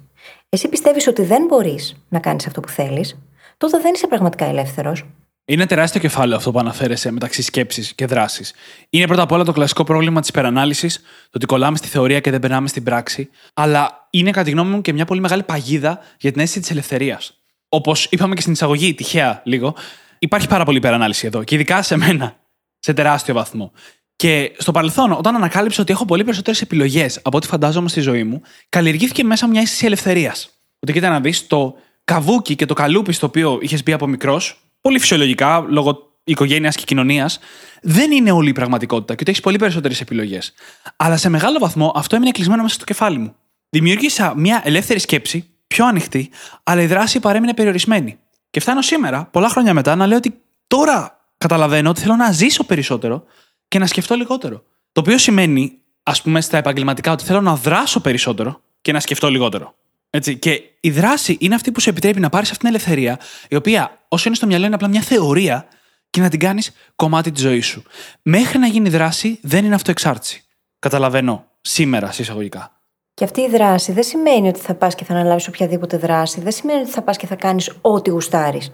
εσύ 0.48 0.68
πιστεύεις 0.68 1.06
ότι 1.06 1.22
δεν 1.22 1.44
μπορείς 1.44 1.96
να 2.08 2.18
κάνεις 2.18 2.46
αυτό 2.46 2.60
που 2.60 2.68
θέλεις, 2.68 3.18
τότε 3.56 3.78
δεν 3.78 3.94
είσαι 3.94 4.06
πραγματικά 4.06 4.44
ελεύθερος. 4.44 5.04
Είναι 5.44 5.66
τεράστιο 5.66 6.00
κεφάλαιο 6.00 6.36
αυτό 6.36 6.50
που 6.50 6.58
αναφέρεσαι 6.58 7.10
μεταξύ 7.10 7.42
σκέψης 7.42 7.94
και 7.94 8.06
δράσης. 8.06 8.54
Είναι 8.90 9.06
πρώτα 9.06 9.22
απ' 9.22 9.32
όλα 9.32 9.44
το 9.44 9.52
κλασικό 9.52 9.84
πρόβλημα 9.84 10.20
της 10.20 10.28
υπερανάλυσης, 10.28 10.96
το 10.96 11.30
ότι 11.32 11.46
κολλάμε 11.46 11.76
στη 11.76 11.88
θεωρία 11.88 12.20
και 12.20 12.30
δεν 12.30 12.40
περνάμε 12.40 12.68
στην 12.68 12.82
πράξη, 12.82 13.30
αλλά 13.54 14.06
είναι 14.10 14.30
κατά 14.30 14.44
τη 14.44 14.50
γνώμη 14.50 14.70
μου 14.70 14.80
και 14.80 14.92
μια 14.92 15.04
πολύ 15.04 15.20
μεγάλη 15.20 15.42
παγίδα 15.42 16.00
για 16.18 16.32
την 16.32 16.40
αίσθηση 16.40 16.60
της 16.60 16.70
ελευθερίας. 16.70 17.42
Όπως 17.68 18.04
είπαμε 18.10 18.34
και 18.34 18.40
στην 18.40 18.52
εισαγωγή, 18.52 18.94
τυχαία 18.94 19.40
λίγο, 19.44 19.74
υπάρχει 20.18 20.48
πάρα 20.48 20.64
πολύ 20.64 20.76
υπερανάλυση 20.76 21.26
εδώ 21.26 21.44
και 21.44 21.54
ειδικά 21.54 21.82
σε 21.82 21.96
μένα, 21.96 22.36
σε 22.78 22.92
τεράστιο 22.92 23.34
βαθμό. 23.34 23.72
Και 24.16 24.52
στο 24.58 24.72
παρελθόν, 24.72 25.12
όταν 25.12 25.34
ανακάλυψα 25.34 25.82
ότι 25.82 25.92
έχω 25.92 26.04
πολύ 26.04 26.24
περισσότερες 26.24 26.60
επιλογές 26.60 27.20
από 27.22 27.36
ό,τι 27.36 27.46
φαντάζομαι 27.46 27.88
στη 27.88 28.00
ζωή 28.00 28.24
μου, 28.24 28.42
καλλιεργήθηκε 28.68 29.24
μέσα 29.24 29.46
μια 29.46 29.60
αίσθηση 29.60 29.86
ελευθερίας. 29.86 30.50
Ότι 30.78 30.92
κοίτα 30.92 31.08
να 31.08 31.20
δεις 31.20 31.46
το 31.46 31.74
καβούκι 32.04 32.56
και 32.56 32.66
το 32.66 32.74
καλούπι 32.74 33.12
στο 33.12 33.26
οποίο 33.26 33.58
είχες 33.60 33.82
μπει 33.82 33.92
από 33.92 34.06
μικρός, 34.06 34.60
πολύ 34.80 34.98
φυσιολογικά, 34.98 35.66
λόγω 35.68 36.12
οικογένειας 36.24 36.76
και 36.76 36.84
κοινωνίας, 36.84 37.38
δεν 37.82 38.10
είναι 38.10 38.30
όλη 38.30 38.48
η 38.48 38.52
πραγματικότητα 38.52 39.14
και 39.14 39.18
ότι 39.20 39.30
έχεις 39.30 39.42
πολύ 39.42 39.58
περισσότερες 39.58 40.00
επιλογές. 40.00 40.52
Αλλά 40.96 41.16
σε 41.16 41.28
μεγάλο 41.28 41.58
βαθμό 41.58 41.92
αυτό 41.94 42.16
έμεινε 42.16 42.30
κλεισμένο 42.30 42.62
μέσα 42.62 42.74
στο 42.74 42.84
κεφάλι 42.84 43.18
μου. 43.18 43.34
Δημιούργησα 43.70 44.34
μια 44.36 44.60
ελεύθερη 44.64 44.98
σκέψη, 44.98 45.50
πιο 45.66 45.86
ανοιχτή, 45.86 46.30
αλλά 46.62 46.82
η 46.82 46.86
δράση 46.86 47.20
παρέμεινε 47.20 47.54
περιορισμένη. 47.54 48.18
Και 48.50 48.60
φτάνω 48.60 48.82
σήμερα, 48.82 49.24
πολλά 49.24 49.48
χρόνια 49.48 49.74
μετά, 49.74 49.96
να 49.96 50.06
λέω 50.06 50.16
ότι 50.16 50.40
τώρα 50.66 51.20
καταλαβαίνω 51.38 51.90
ότι 51.90 52.00
θέλω 52.00 52.16
να 52.16 52.32
ζήσω 52.32 52.64
περισσότερο 52.64 53.24
και 53.72 53.78
να 53.78 53.86
σκεφτώ 53.86 54.14
λιγότερο. 54.14 54.62
Το 54.92 55.00
οποίο 55.00 55.18
σημαίνει, 55.18 55.78
ας 56.02 56.22
πούμε, 56.22 56.40
στα 56.40 56.56
επαγγελματικά, 56.56 57.12
ότι 57.12 57.24
θέλω 57.24 57.40
να 57.40 57.56
δράσω 57.56 58.00
περισσότερο 58.00 58.60
και 58.80 58.92
να 58.92 59.00
σκεφτώ 59.00 59.30
λιγότερο. 59.30 59.74
Έτσι. 60.10 60.38
Και 60.38 60.62
η 60.80 60.90
δράση 60.90 61.36
είναι 61.40 61.54
αυτή 61.54 61.72
που 61.72 61.80
σου 61.80 61.88
επιτρέπει 61.88 62.20
να 62.20 62.28
πάρεις 62.28 62.48
αυτή 62.48 62.60
την 62.60 62.68
ελευθερία, 62.68 63.18
η 63.48 63.56
οποία 63.56 64.04
όσο 64.08 64.24
είναι 64.26 64.36
στο 64.36 64.46
μυαλό 64.46 64.66
είναι 64.66 64.74
απλά 64.74 64.88
μια 64.88 65.00
θεωρία 65.00 65.66
και 66.10 66.20
να 66.20 66.28
την 66.28 66.38
κάνεις 66.38 66.72
κομμάτι 66.96 67.30
της 67.30 67.42
ζωής 67.42 67.66
σου. 67.66 67.82
Μέχρι 68.22 68.58
να 68.58 68.66
γίνει 68.66 68.88
δράση 68.88 69.38
δεν 69.42 69.64
είναι 69.64 69.74
αυτοεξάρτηση. 69.74 70.44
Καταλαβαίνω 70.78 71.44
σήμερα, 71.60 72.12
συσσαγωγικά. 72.12 72.80
Και 73.14 73.24
αυτή 73.24 73.40
η 73.40 73.48
δράση 73.48 73.92
δεν 73.92 74.02
σημαίνει 74.02 74.48
ότι 74.48 74.60
θα 74.60 74.74
πας 74.74 74.94
και 74.94 75.04
θα 75.04 75.14
αναλάβεις 75.14 75.48
οποιαδήποτε 75.48 75.96
δράση, 75.96 76.40
δεν 76.40 76.52
σημαίνει 76.52 76.80
ότι 76.80 76.90
θα 76.90 77.02
πας 77.02 77.16
και 77.16 77.26
θα 77.26 77.34
κάνεις 77.34 77.72
ό,τι 77.80 78.10
γουστάρεις. 78.10 78.70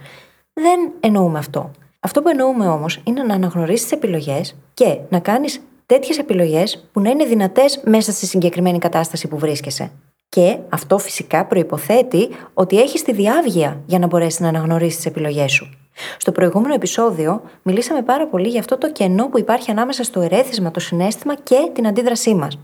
Δεν 0.53 0.93
εννοούμε 1.01 1.39
αυτό. 1.39 1.71
Αυτό 2.01 2.23
που 2.23 2.29
εννοούμε 2.29 2.69
όμως 2.69 3.01
είναι 3.05 3.23
να 3.23 3.35
αναγνωρίσεις 3.35 3.83
τις 3.83 3.93
επιλογές 3.93 4.57
και 4.75 4.99
να 5.09 5.19
κάνεις 5.19 5.61
τέτοιες 5.87 6.19
επιλογές 6.19 6.89
που 6.93 7.01
να 7.01 7.11
είναι 7.11 7.25
δυνατές 7.25 7.81
μέσα 7.85 8.13
στη 8.13 8.27
συγκεκριμένη 8.27 8.79
κατάσταση 8.79 9.29
που 9.29 9.39
βρίσκεσαι. 9.39 9.91
Και 10.29 10.59
αυτό 10.69 10.99
φυσικά 10.99 11.45
προποθέτει 11.45 12.29
ότι 12.55 12.81
έχεις 12.81 13.03
τη 13.03 13.13
διάβγεια 13.13 13.81
για 13.87 13.99
να 13.99 14.07
μπορέσεις 14.07 14.41
να 14.41 14.49
αναγνωρίσεις 14.49 14.97
τις 14.97 15.07
επιλογές 15.07 15.53
σου. 15.53 15.71
Στο 16.19 16.33
προηγούμενο 16.33 16.75
επεισόδιο 16.75 17.43
μιλήσαμε 17.63 18.03
πάρα 18.03 18.27
πολύ 18.27 18.49
για 18.49 18.61
αυτό 18.61 18.79
το 18.79 18.93
κενό 18.93 19.29
που 19.29 19.39
υπάρχει 19.39 19.71
ανάμεσα 19.71 20.03
στο 20.03 20.21
ερέθισμα, 20.21 20.71
το 20.71 20.81
συνέστημα 20.81 21.35
και 21.35 21.71
την 21.73 21.87
αντίδρασή 21.87 22.35
μας. 22.35 22.59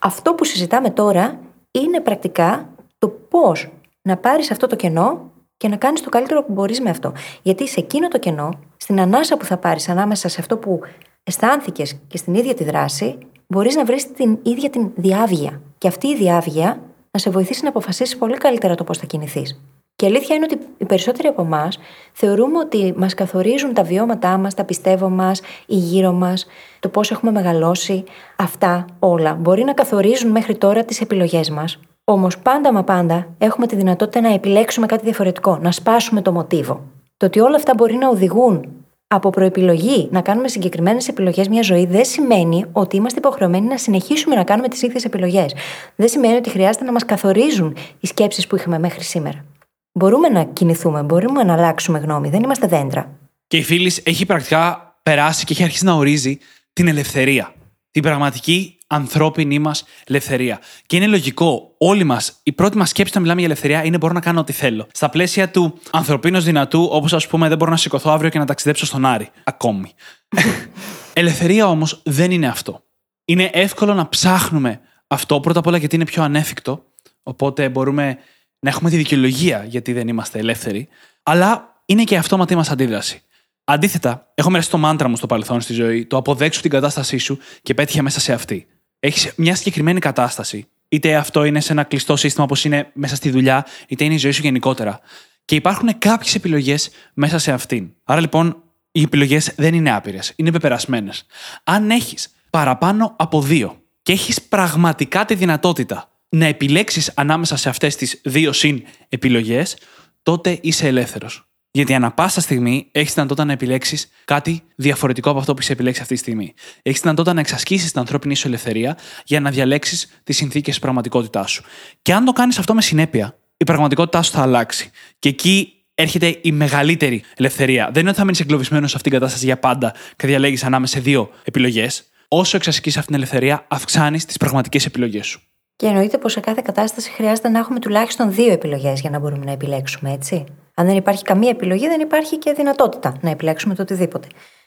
Αυτό 0.00 0.34
που 0.34 0.44
συζητάμε 0.44 0.90
τώρα 0.90 1.38
είναι 1.70 2.00
πρακτικά 2.00 2.68
το 2.98 3.08
πώς 3.08 3.70
να 4.02 4.16
πάρεις 4.16 4.50
αυτό 4.50 4.66
το 4.66 4.76
κενό 4.76 5.31
και 5.62 5.68
να 5.68 5.76
κάνεις 5.76 6.00
το 6.02 6.08
καλύτερο 6.08 6.44
που 6.44 6.52
μπορείς 6.52 6.80
με 6.80 6.90
αυτό. 6.90 7.12
Γιατί 7.42 7.68
σε 7.68 7.80
εκείνο 7.80 8.08
το 8.08 8.18
κενό, 8.18 8.48
στην 8.76 9.00
ανάσα 9.00 9.36
που 9.36 9.44
θα 9.44 9.56
πάρεις 9.56 9.88
ανάμεσα 9.88 10.28
σε 10.28 10.40
αυτό 10.40 10.56
που 10.56 10.80
αισθάνθηκες 11.24 12.00
και 12.06 12.16
στην 12.16 12.34
ίδια 12.34 12.54
τη 12.54 12.64
δράση, 12.64 13.18
μπορείς 13.46 13.74
να 13.76 13.84
βρεις 13.84 14.12
την 14.12 14.38
ίδια 14.42 14.70
την 14.70 14.90
διάβγεια. 14.94 15.60
Και 15.78 15.88
αυτή 15.88 16.06
η 16.08 16.16
διάβγεια 16.16 16.80
να 17.10 17.18
σε 17.20 17.30
βοηθήσει 17.30 17.62
να 17.62 17.68
αποφασίσεις 17.68 18.16
πολύ 18.16 18.36
καλύτερα 18.36 18.74
το 18.74 18.84
πώς 18.84 18.98
θα 18.98 19.06
κινηθείς. 19.06 19.60
Και 19.96 20.04
η 20.04 20.08
αλήθεια 20.08 20.36
είναι 20.36 20.46
ότι 20.50 20.66
οι 20.78 20.84
περισσότεροι 20.84 21.28
από 21.28 21.42
εμάς 21.42 21.78
θεωρούμε 22.12 22.58
ότι 22.58 22.94
μας 22.96 23.14
καθορίζουν 23.14 23.74
τα 23.74 23.82
βιώματά 23.82 24.38
μας, 24.38 24.54
τα 24.54 24.64
πιστεύω 24.64 25.08
μας, 25.08 25.40
η 25.66 25.76
γύρω 25.76 26.12
μας, 26.12 26.46
το 26.80 26.88
πώς 26.88 27.10
έχουμε 27.10 27.32
μεγαλώσει. 27.32 28.04
Αυτά 28.36 28.84
όλα 28.98 29.34
μπορεί 29.34 29.64
να 29.64 29.72
καθορίζουν 29.72 30.30
μέχρι 30.30 30.56
τώρα 30.56 30.84
τις 30.84 31.00
επιλογές 31.00 31.50
μας. 31.50 31.78
Όμως 32.04 32.38
πάντα 32.38 32.72
μα 32.72 32.82
πάντα 32.84 33.34
έχουμε 33.38 33.66
τη 33.66 33.76
δυνατότητα 33.76 34.20
να 34.20 34.32
επιλέξουμε 34.32 34.86
κάτι 34.86 35.04
διαφορετικό, 35.04 35.58
να 35.62 35.72
σπάσουμε 35.72 36.22
το 36.22 36.32
μοτίβο. 36.32 36.84
Το 37.16 37.26
ότι 37.26 37.40
όλα 37.40 37.56
αυτά 37.56 37.72
μπορεί 37.76 37.94
να 37.94 38.08
οδηγούν 38.08 38.68
από 39.06 39.30
προεπιλογή 39.30 40.08
να 40.10 40.20
κάνουμε 40.20 40.48
συγκεκριμένες 40.48 41.08
επιλογές 41.08 41.48
μια 41.48 41.62
ζωή 41.62 41.86
δεν 41.86 42.04
σημαίνει 42.04 42.64
ότι 42.72 42.96
είμαστε 42.96 43.18
υποχρεωμένοι 43.18 43.66
να 43.66 43.76
συνεχίσουμε 43.76 44.34
να 44.34 44.44
κάνουμε 44.44 44.68
τις 44.68 44.82
ίδιες 44.82 45.04
επιλογές. 45.04 45.54
Δεν 45.96 46.08
σημαίνει 46.08 46.34
ότι 46.34 46.50
χρειάζεται 46.50 46.84
να 46.84 46.92
μας 46.92 47.04
καθορίζουν 47.04 47.76
οι 48.00 48.06
σκέψεις 48.06 48.46
που 48.46 48.56
είχαμε 48.56 48.78
μέχρι 48.78 49.02
σήμερα. 49.02 49.44
Μπορούμε 49.92 50.28
να 50.28 50.44
κινηθούμε, 50.44 51.02
μπορούμε 51.02 51.42
να 51.42 51.52
αλλάξουμε 51.52 51.98
γνώμη, 51.98 52.28
δεν 52.28 52.42
είμαστε 52.42 52.66
δέντρα. 52.66 53.10
Και 53.46 53.56
η 53.56 53.62
φίλης 53.62 54.00
έχει 54.04 54.26
πρακτικά 54.26 54.94
περάσει 55.02 55.44
και 55.44 55.52
έχει 55.52 55.62
αρχίσει 55.62 55.84
να 55.84 55.92
ορίζει 55.92 56.38
την 56.72 56.88
ελευθερία. 56.88 57.54
Την 57.90 58.02
πραγματική 58.02 58.78
ανθρώπινη 58.92 59.58
μας 59.58 59.84
ελευθερία. 60.04 60.60
Και 60.86 60.96
είναι 60.96 61.06
λογικό, 61.06 61.74
όλοι 61.78 62.04
μας, 62.04 62.40
η 62.42 62.52
πρώτη 62.52 62.76
μας 62.76 62.88
σκέψη 62.88 63.10
όταν 63.10 63.22
μιλάμε 63.22 63.40
για 63.40 63.48
ελευθερία 63.48 63.84
είναι 63.84 63.96
μπορώ 63.96 64.12
να 64.12 64.20
κάνω 64.20 64.40
ό,τι 64.40 64.52
θέλω. 64.52 64.86
Στα 64.92 65.08
πλαίσια 65.08 65.50
του 65.50 65.78
ανθρωπίνω 65.90 66.40
δυνατού, 66.40 66.88
όπως 66.92 67.12
ας 67.12 67.26
πούμε, 67.26 67.48
δεν 67.48 67.56
μπορώ 67.58 67.70
να 67.70 67.76
σηκωθώ 67.76 68.10
αύριο 68.10 68.30
και 68.30 68.38
να 68.38 68.46
ταξιδέψω 68.46 68.86
στον 68.86 69.06
Άρη. 69.06 69.28
Ακόμη. 69.44 69.92
ελευθερία 71.12 71.68
όμως 71.68 72.00
δεν 72.04 72.30
είναι 72.30 72.46
αυτό. 72.46 72.84
Είναι 73.24 73.50
εύκολο 73.52 73.94
να 73.94 74.08
ψάχνουμε 74.08 74.80
αυτό 75.06 75.40
πρώτα 75.40 75.58
απ' 75.58 75.66
όλα 75.66 75.76
γιατί 75.76 75.94
είναι 75.94 76.04
πιο 76.04 76.22
ανέφικτο. 76.22 76.84
Οπότε 77.22 77.68
μπορούμε 77.68 78.18
να 78.58 78.70
έχουμε 78.70 78.90
τη 78.90 78.96
δικαιολογία 78.96 79.64
γιατί 79.68 79.92
δεν 79.92 80.08
είμαστε 80.08 80.38
ελεύθεροι. 80.38 80.88
Αλλά 81.22 81.82
είναι 81.84 82.04
και 82.04 82.16
αυτόματη 82.16 82.54
μας 82.54 82.70
αντίδραση. 82.70 83.22
Αντίθετα, 83.64 84.32
έχω 84.34 84.50
μοιραστεί 84.50 84.70
το 84.70 84.78
μάντρα 84.78 85.08
μου 85.08 85.16
στο 85.16 85.26
παρελθόν 85.26 85.60
στη 85.60 85.72
ζωή, 85.72 86.06
το 86.06 86.16
αποδέξου 86.16 86.60
την 86.60 86.70
κατάστασή 86.70 87.18
σου 87.18 87.38
και 87.62 87.74
πέτυχε 87.74 88.02
μέσα 88.02 88.20
σε 88.20 88.32
αυτή. 88.32 88.66
Έχεις 89.04 89.32
μια 89.36 89.54
συγκεκριμένη 89.54 90.00
κατάσταση. 90.00 90.66
Είτε 90.88 91.14
αυτό 91.14 91.44
είναι 91.44 91.60
σε 91.60 91.72
ένα 91.72 91.84
κλειστό 91.84 92.16
σύστημα 92.16 92.44
όπως 92.44 92.64
είναι 92.64 92.90
μέσα 92.94 93.16
στη 93.16 93.30
δουλειά, 93.30 93.66
είτε 93.88 94.04
είναι 94.04 94.14
η 94.14 94.16
ζωή 94.16 94.30
σου 94.30 94.42
γενικότερα. 94.42 95.00
Και 95.44 95.54
υπάρχουν 95.54 95.98
κάποιες 95.98 96.34
επιλογές 96.34 96.90
μέσα 97.14 97.38
σε 97.38 97.52
αυτήν. 97.52 97.90
Άρα 98.04 98.20
λοιπόν, 98.20 98.62
οι 98.92 99.02
επιλογές 99.02 99.52
δεν 99.56 99.74
είναι 99.74 99.92
άπειρες, 99.94 100.32
είναι 100.36 100.52
πεπερασμένες. 100.52 101.26
Αν 101.64 101.90
έχεις 101.90 102.34
παραπάνω 102.50 103.14
από 103.18 103.42
δύο 103.42 103.82
και 104.02 104.12
έχεις 104.12 104.42
πραγματικά 104.42 105.24
τη 105.24 105.34
δυνατότητα 105.34 106.10
να 106.28 106.46
επιλέξεις 106.46 107.12
ανάμεσα 107.14 107.56
σε 107.56 107.68
αυτές 107.68 107.96
τις 107.96 108.20
δύο 108.24 108.52
συν 108.52 108.82
επιλογές, 109.08 109.76
τότε 110.22 110.58
είσαι 110.62 110.86
ελεύθερος. 110.86 111.51
Γιατί 111.74 111.94
ανά 111.94 112.12
πάσα 112.12 112.40
στιγμή 112.40 112.88
έχεις 112.92 113.14
δυνατότητα 113.14 113.46
να 113.46 113.52
επιλέξεις 113.52 114.08
κάτι 114.24 114.62
διαφορετικό 114.74 115.30
από 115.30 115.38
αυτό 115.38 115.54
που 115.54 115.60
είσαι 115.60 115.72
επιλέξει 115.72 116.00
αυτή 116.00 116.14
τη 116.14 116.20
στιγμή. 116.20 116.54
Έχεις 116.82 117.00
δυνατότητα 117.00 117.34
να 117.34 117.40
εξασκήσεις 117.40 117.90
την 117.90 118.00
ανθρώπινη 118.00 118.34
σου 118.34 118.46
ελευθερία 118.46 118.98
για 119.24 119.40
να 119.40 119.50
διαλέξεις 119.50 120.20
τις 120.24 120.36
συνθήκες 120.36 120.72
της 120.72 120.78
πραγματικότητάς 120.78 121.50
σου. 121.50 121.64
Και 122.02 122.12
αν 122.12 122.24
το 122.24 122.32
κάνεις 122.32 122.58
αυτό 122.58 122.74
με 122.74 122.82
συνέπεια, 122.82 123.38
η 123.56 123.64
πραγματικότητά 123.64 124.22
σου 124.22 124.32
θα 124.32 124.42
αλλάξει. 124.42 124.90
Και 125.18 125.28
εκεί 125.28 125.72
έρχεται 125.94 126.38
η 126.42 126.52
μεγαλύτερη 126.52 127.22
ελευθερία. 127.36 127.90
Δεν 127.92 128.00
είναι 128.00 128.08
ότι 128.08 128.18
θα 128.18 128.24
μείνεις 128.24 128.40
εγκλωβισμένος 128.40 128.90
σε 128.90 128.96
αυτήν 128.96 129.10
την 129.10 129.20
κατάσταση 129.20 129.46
για 129.46 129.58
πάντα 129.58 129.94
και 130.16 130.26
διαλέγεις 130.26 130.64
ανάμεσα 130.64 130.94
σε 130.94 131.00
δύο 131.00 131.30
επιλογές. 131.44 132.04
Όσο 132.28 132.56
εξασκείς 132.56 132.96
αυτή 132.96 133.06
την 133.06 133.16
ελευθερία, 133.16 133.64
αυξάνεις 133.68 134.24
τις 134.24 134.36
πραγματικές 134.36 134.86
επιλογές 134.86 135.26
σου. 135.26 135.40
Και 135.76 135.86
εννοείται 135.86 136.18
πως 136.18 136.32
σε 136.32 136.40
κάθε 136.40 136.62
κατάσταση 136.64 137.10
χρειάζεται 137.10 137.48
να 137.48 137.58
έχουμε 137.58 137.78
τουλάχιστον 137.78 138.32
δύο 138.32 138.52
επιλογές 138.52 139.00
για 139.00 139.10
να 139.10 139.18
μπορούμε 139.18 139.44
να 139.44 139.52
επιλέξουμε, 139.52 140.12
έτσι. 140.12 140.44
Αν 140.74 140.86
δεν 140.86 140.96
υπάρχει 140.96 141.22
καμία 141.22 141.50
επιλογή, 141.50 141.88
δεν 141.88 142.00
υπάρχει 142.00 142.38
και 142.38 142.52
δυνατότητα 142.52 143.16
να 143.20 143.30
επιλέξουμε 143.30 143.74
το 143.74 143.82
οτιδήποτε. 143.82 144.26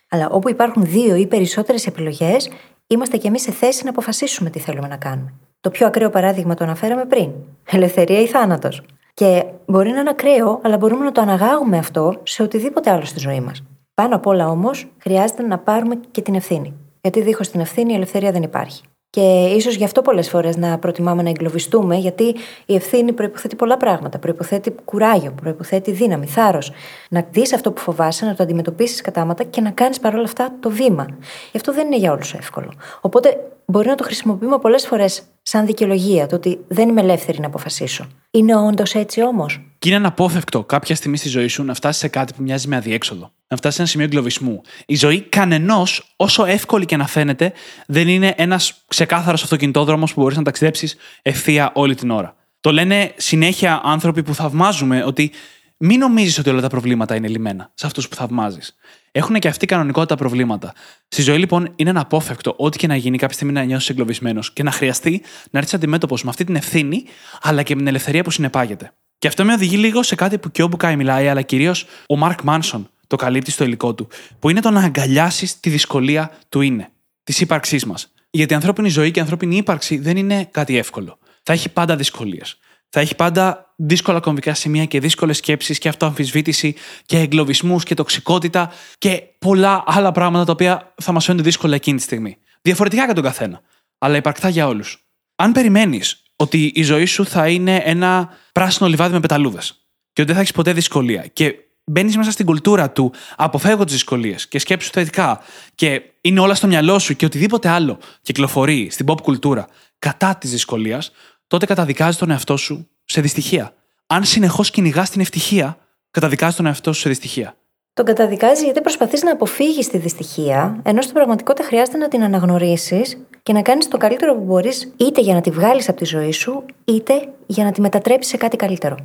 Αλλά 0.10 0.30
όπου 0.30 0.50
υπάρχουν 0.50 0.84
δύο 0.86 1.16
ή 1.16 1.28
περισσότερες 1.28 1.88
επιλογές, 1.88 2.50
είμαστε 2.88 3.18
κι 3.18 3.28
εμείς 3.28 3.42
σε 3.42 3.52
θέση 3.52 3.84
να 3.84 3.90
αποφασίσουμε 3.90 4.50
τι 4.50 4.60
θέλουμε 4.60 4.88
να 4.88 4.98
κάνουμε. 4.98 5.34
Το 5.60 5.70
πιο 5.70 5.88
ακραίο 5.88 6.10
παράδειγμα 6.10 6.54
το 6.54 6.64
αναφέραμε 6.64 7.06
πριν. 7.06 7.32
Ελευθερία 7.72 8.22
ή 8.22 8.28
θάνατος. 8.28 8.82
Και 9.14 9.46
μπορεί 9.66 9.92
να 9.92 10.00
είναι 10.00 10.10
ακραίο, 10.10 10.60
αλλά 10.64 10.78
μπορούμε 10.78 11.04
να 11.04 11.12
το 11.12 11.22
αναγάγουμε 11.22 11.78
αυτό 11.78 12.20
σε 12.24 12.44
οτιδήποτε 12.44 12.90
άλλο 12.90 13.06
στη 13.06 13.20
ζωή 13.20 13.40
μας. 13.40 13.64
Πάνω 13.94 14.16
απ' 14.16 14.28
όλα 14.28 14.50
όμως, 14.50 14.88
χρειάζεται 14.98 15.44
να 15.44 15.60
πάρουμε 15.60 16.00
και 16.12 16.22
την 16.22 16.36
ευθύνη. 16.36 16.74
Γιατί 17.02 17.22
δίχως 17.22 17.50
την 17.50 17.60
ευθύνη 17.60 17.92
η 17.92 17.96
ελευθερία 17.96 18.32
δεν 18.32 18.44
υπάρχει. 18.44 18.84
Και 19.16 19.46
ίσως 19.56 19.76
γι' 19.76 19.84
αυτό 19.84 20.02
πολλές 20.02 20.30
φορές 20.30 20.58
να 20.58 20.78
προτιμάμε 20.78 21.22
να 21.22 21.30
εγκλωβιστούμε, 21.30 21.96
γιατί 21.96 22.36
η 22.66 22.76
ευθύνη 22.76 23.14
προποθέτει 23.14 23.56
πολλά 23.56 23.78
πράγματα. 23.78 24.20
Προποθέτει 24.20 24.76
κουράγιο, 24.86 25.34
προποθέτει 25.42 25.92
δύναμη, 25.92 26.26
θάρρος. 26.26 26.72
Να 27.10 27.28
δεις 27.32 27.54
αυτό 27.54 27.72
που 27.72 27.82
φοβάσαι, 27.82 28.26
να 28.26 28.36
το 28.36 28.44
αντιμετωπίσεις 28.44 29.02
κατάματα 29.02 29.44
και 29.44 29.62
να 29.62 29.70
κάνεις 29.70 30.00
παρόλα 30.00 30.24
αυτά 30.24 30.56
το 30.60 30.70
βήμα. 30.70 31.06
Γι' 31.52 31.58
αυτό 31.58 31.74
δεν 31.74 31.86
είναι 31.86 31.98
για 31.98 32.12
όλους 32.12 32.34
εύκολο. 32.34 32.72
Οπότε 33.02 33.52
μπορεί 33.66 33.88
να 33.88 33.96
το 33.96 34.04
χρησιμοποιούμε 34.04 34.60
πολλές 34.60 34.88
φορές 34.88 35.24
σαν 35.48 35.66
δικαιολογία, 35.66 36.28
το 36.28 36.36
ότι 36.36 36.60
δεν 36.68 36.90
είμαι 36.90 37.02
ελεύθερη 37.02 37.40
να 37.40 37.48
αποφασίσω. 37.48 38.08
Είναι 38.32 38.56
όντως 38.56 38.94
έτσι 38.94 39.22
όμως; 39.22 39.62
Και 39.80 39.88
είναι 39.88 39.98
αναπόφευκτο 39.98 40.64
κάποια 40.64 40.96
στιγμή 40.96 41.18
στη 41.18 41.30
ζωή 41.30 41.48
σου 41.48 41.64
να 41.64 41.74
φτάσεις 41.74 42.02
σε 42.02 42.08
κάτι 42.08 42.34
που 42.34 42.44
μοιάζει 42.44 42.68
με 42.68 42.76
αδιέξοδο. 42.76 43.32
Να 43.48 43.58
φτάσεις 43.58 43.76
σε 43.76 43.82
ένα 43.82 43.90
σημείο 43.90 44.06
εγκλωβισμού. 44.06 44.62
Η 44.86 44.96
ζωή 44.96 45.22
κανενός, 45.22 46.14
όσο 46.16 46.46
εύκολη 46.46 46.86
και 46.86 46.98
να 46.98 47.08
φαίνεται, 47.08 47.54
δεν 47.88 48.08
είναι 48.08 48.34
ένας 48.38 48.84
ξεκάθαρος 48.88 49.44
αυτοκινητόδρομος 49.44 50.14
που 50.14 50.22
μπορείς 50.22 50.38
να 50.38 50.44
ταξιδέψεις 50.44 50.96
ευθεία 51.22 51.72
όλη 51.74 51.96
την 51.96 52.12
ώρα. 52.12 52.36
Το 52.60 52.72
λένε 52.72 53.14
συνέχεια 53.16 53.82
άνθρωποι 53.84 54.24
που 54.24 54.34
θαυμάζουμε 54.34 55.04
ότι 55.04 55.32
μην 55.78 56.00
νομίζεις 56.00 56.38
ότι 56.38 56.50
όλα 56.50 56.62
τα 56.62 56.70
προβλήματα 56.70 57.16
είναι 57.16 57.28
λιμένα 57.28 57.72
σε 57.74 57.86
αυτούς 57.86 58.08
που 58.08 58.16
θαυμάζεις. 58.16 58.76
Έχουν 59.18 59.40
και 59.40 59.48
αυτοί 59.48 59.66
κανονικότητα 59.66 60.16
προβλήματα. 60.16 60.74
Στη 61.08 61.22
ζωή, 61.22 61.38
λοιπόν, 61.38 61.74
είναι 61.76 61.90
αναπόφευκτο 61.90 62.54
ό,τι 62.58 62.78
και 62.78 62.88
να 62.88 62.96
γίνει 62.96 63.18
κάποια 63.18 63.36
στιγμή 63.36 63.54
να 63.54 63.64
νιώσεις 63.64 63.90
εγκλωβισμένος 63.90 64.54
και 64.54 64.64
να 64.64 64.72
χρειαστεί 64.72 65.22
να 65.52 65.60
έρθεις 65.60 65.74
αντιμέτωπος 65.74 66.24
με 66.24 66.30
αυτή 66.30 66.44
την 66.44 66.56
ευθύνη, 66.56 67.04
αλλά 67.42 67.64
και 67.64 67.74
με 67.74 67.80
την 67.80 67.88
ελευθερία 67.88 68.24
που 68.24 68.32
συνεπάγεται. 68.32 68.94
Και 69.18 69.28
αυτό 69.28 69.46
με 69.46 69.54
οδηγεί 69.54 69.78
λίγο 69.78 70.04
σε 70.04 70.16
κάτι 70.16 70.38
που 70.38 70.52
και 70.52 70.64
ο 70.64 70.68
Μπουκάη 70.68 70.96
μιλάει, 70.96 71.28
αλλά 71.28 71.42
κυρίως 71.42 71.86
ο 72.08 72.18
Μαρκ 72.18 72.42
Μάνσον 72.42 72.90
το 73.08 73.16
καλύπτει 73.16 73.52
στο 73.52 73.64
υλικό 73.64 73.94
του, 73.94 74.08
που 74.40 74.50
είναι 74.50 74.62
το 74.62 74.70
να 74.70 74.80
αγκαλιάσεις 74.80 75.60
τη 75.60 75.70
δυσκολία 75.70 76.32
του 76.50 76.62
είναι, 76.62 76.90
της 77.24 77.40
ύπαρξής 77.40 77.86
μας. 77.86 78.14
Γιατί 78.30 78.54
η 78.54 78.56
ανθρώπινη 78.56 78.90
ζωή 78.90 79.12
και 79.12 79.20
η 79.20 79.22
ανθρώπινη 79.22 79.58
ύπαρξη 79.58 79.98
δεν 79.98 80.18
είναι 80.18 80.48
κάτι 80.52 80.78
εύκολο. 80.78 81.18
Θα 81.44 81.54
έχει 81.54 81.70
πάντα 81.70 81.96
δυσκολίες 81.96 82.58
θα 82.96 83.02
έχει 83.02 83.16
πάντα 83.16 83.74
δύσκολα 83.76 84.20
κομβικά 84.20 84.54
σημεία 84.54 84.86
και 84.86 85.00
δύσκολες 85.00 85.38
σκέψεις 85.38 85.78
και 85.78 85.90
αυτοαμφισβήτηση 85.90 86.76
και 87.06 87.20
εγκλωβισμούς 87.20 87.84
και 87.84 87.94
τοξικότητα 87.94 88.72
και 88.98 89.24
πολλά 89.40 89.84
άλλα 89.86 90.12
πράγματα 90.12 90.46
τα 90.46 90.52
οποία 90.52 90.94
θα 91.02 91.12
μας 91.12 91.26
φαίνονται 91.26 91.44
δύσκολα 91.44 91.76
εκείνη 91.76 91.98
τη 91.98 92.04
στιγμή. 92.04 92.38
Διαφορετικά 92.62 93.06
για 93.06 93.14
τον 93.14 93.24
καθένα, 93.24 93.62
αλλά 93.98 94.16
υπαρκτά 94.16 94.50
για 94.50 94.68
όλους. 94.68 95.06
Αν 95.36 95.52
περιμένεις 95.52 96.24
ότι 96.36 96.72
η 96.76 96.84
ζωή 96.84 97.06
σου 97.06 97.26
θα 97.26 97.48
είναι 97.50 97.82
ένα 97.84 98.30
πράσινο 98.52 98.90
λιβάδι 98.90 99.14
με 99.14 99.20
πεταλούδες 99.20 99.70
και 100.14 100.22
ότι 100.22 100.26
δεν 100.26 100.36
θα 100.36 100.42
έχεις 100.42 100.52
ποτέ 100.52 100.74
δυσκολία 100.74 101.26
και 101.34 101.56
μπαίνεις 101.86 102.18
μέσα 102.18 102.32
στην 102.32 102.46
κουλτούρα 102.46 102.92
του, 102.92 103.14
αποφεύγω 103.36 103.84
τις 103.84 103.94
δυσκολίες 103.94 104.48
και 104.48 104.60
σκέψου 104.60 104.90
θετικά 104.92 105.40
και 105.76 106.02
είναι 106.22 106.40
όλα 106.40 106.56
στο 106.56 106.68
μυαλό 106.68 107.00
σου 107.00 107.16
και 107.16 107.26
οτιδήποτε 107.26 107.70
άλλο 107.70 108.00
κυκλοφορεί 108.22 108.88
στην 108.92 109.06
pop 109.10 109.22
κουλτούρα 109.22 109.68
κατά 110.00 110.36
της 110.36 110.52
δυσκολίας, 110.52 111.12
τότε 111.48 111.66
καταδικάζει 111.66 112.18
τον 112.18 112.30
εαυτό 112.30 112.58
σου 112.58 112.88
σε 113.06 113.22
δυστυχία. 113.22 113.74
Αν 114.08 114.24
συνεχώς 114.24 114.72
κυνηγάς 114.72 115.10
την 115.10 115.22
ευτυχία, 115.22 115.78
καταδικάζει 116.12 116.56
τον 116.56 116.66
εαυτό 116.66 116.94
σου 116.94 117.00
σε 117.00 117.10
δυστυχία. 117.10 117.56
Τον 117.94 118.06
καταδικάζει 118.06 118.64
γιατί 118.64 118.82
προσπαθείς 118.82 119.24
να 119.24 119.32
αποφύγεις 119.32 119.88
τη 119.88 119.98
δυστυχία, 119.98 120.80
ενώ 120.84 121.02
στην 121.02 121.14
πραγματικότητα 121.14 121.68
χρειάζεται 121.68 121.98
να 121.98 122.08
την 122.08 122.24
αναγνωρίσεις 122.24 123.18
και 123.44 123.54
να 123.54 123.62
κάνεις 123.62 123.88
το 123.88 123.98
καλύτερο 123.98 124.36
που 124.36 124.44
μπορείς, 124.44 124.94
είτε 124.98 125.22
για 125.22 125.34
να 125.34 125.42
τη 125.42 125.50
βγάλεις 125.50 125.90
από 125.90 125.98
τη 125.98 126.06
ζωή 126.06 126.32
σου, 126.32 126.66
είτε 126.86 127.30
για 127.46 127.64
να 127.64 127.72
τη 127.72 127.82
μετατρέψεις 127.82 128.32
σε 128.32 128.38
κάτι 128.38 128.56
καλύτερο 128.56 128.98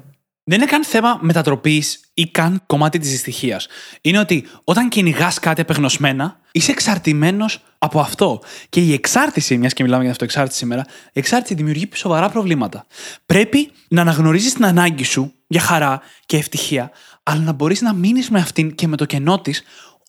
δεν 0.44 0.58
είναι 0.58 0.70
καν 0.70 0.84
θέμα 0.84 1.18
μετατροπής 1.20 2.00
ή 2.14 2.30
καν 2.30 2.62
κομμάτι 2.66 2.98
της 2.98 3.10
δυστυχίας. 3.10 3.66
Είναι 4.00 4.18
ότι 4.18 4.46
όταν 4.64 4.88
κυνηγάς 4.88 5.38
κάτι 5.38 5.60
απεγνωσμένα, 5.60 6.40
είσαι 6.52 6.70
εξαρτημένος 6.70 7.62
από 7.78 8.00
αυτό. 8.00 8.42
Και 8.68 8.80
η 8.80 8.92
εξάρτηση, 8.92 9.58
μιας 9.58 9.72
και 9.72 9.82
μιλάμε 9.82 10.02
για 10.02 10.12
αυτοεξάρτηση 10.12 10.58
σήμερα, 10.58 10.84
η 10.88 11.18
εξάρτηση 11.18 11.54
δημιουργεί 11.54 11.88
σοβαρά 11.94 12.28
προβλήματα. 12.28 12.86
Πρέπει 13.26 13.70
να 13.88 14.00
αναγνωρίζεις 14.00 14.52
την 14.52 14.64
ανάγκη 14.64 15.04
σου 15.04 15.32
για 15.46 15.60
χαρά 15.60 16.00
και 16.26 16.36
ευτυχία, 16.36 16.90
αλλά 17.22 17.40
να 17.40 17.52
μπορείς 17.52 17.80
να 17.80 17.92
μείνεις 17.92 18.30
με 18.30 18.38
αυτήν 18.38 18.74
και 18.74 18.86
με 18.86 18.96
το 18.96 19.04
κενό 19.04 19.40
της 19.40 19.62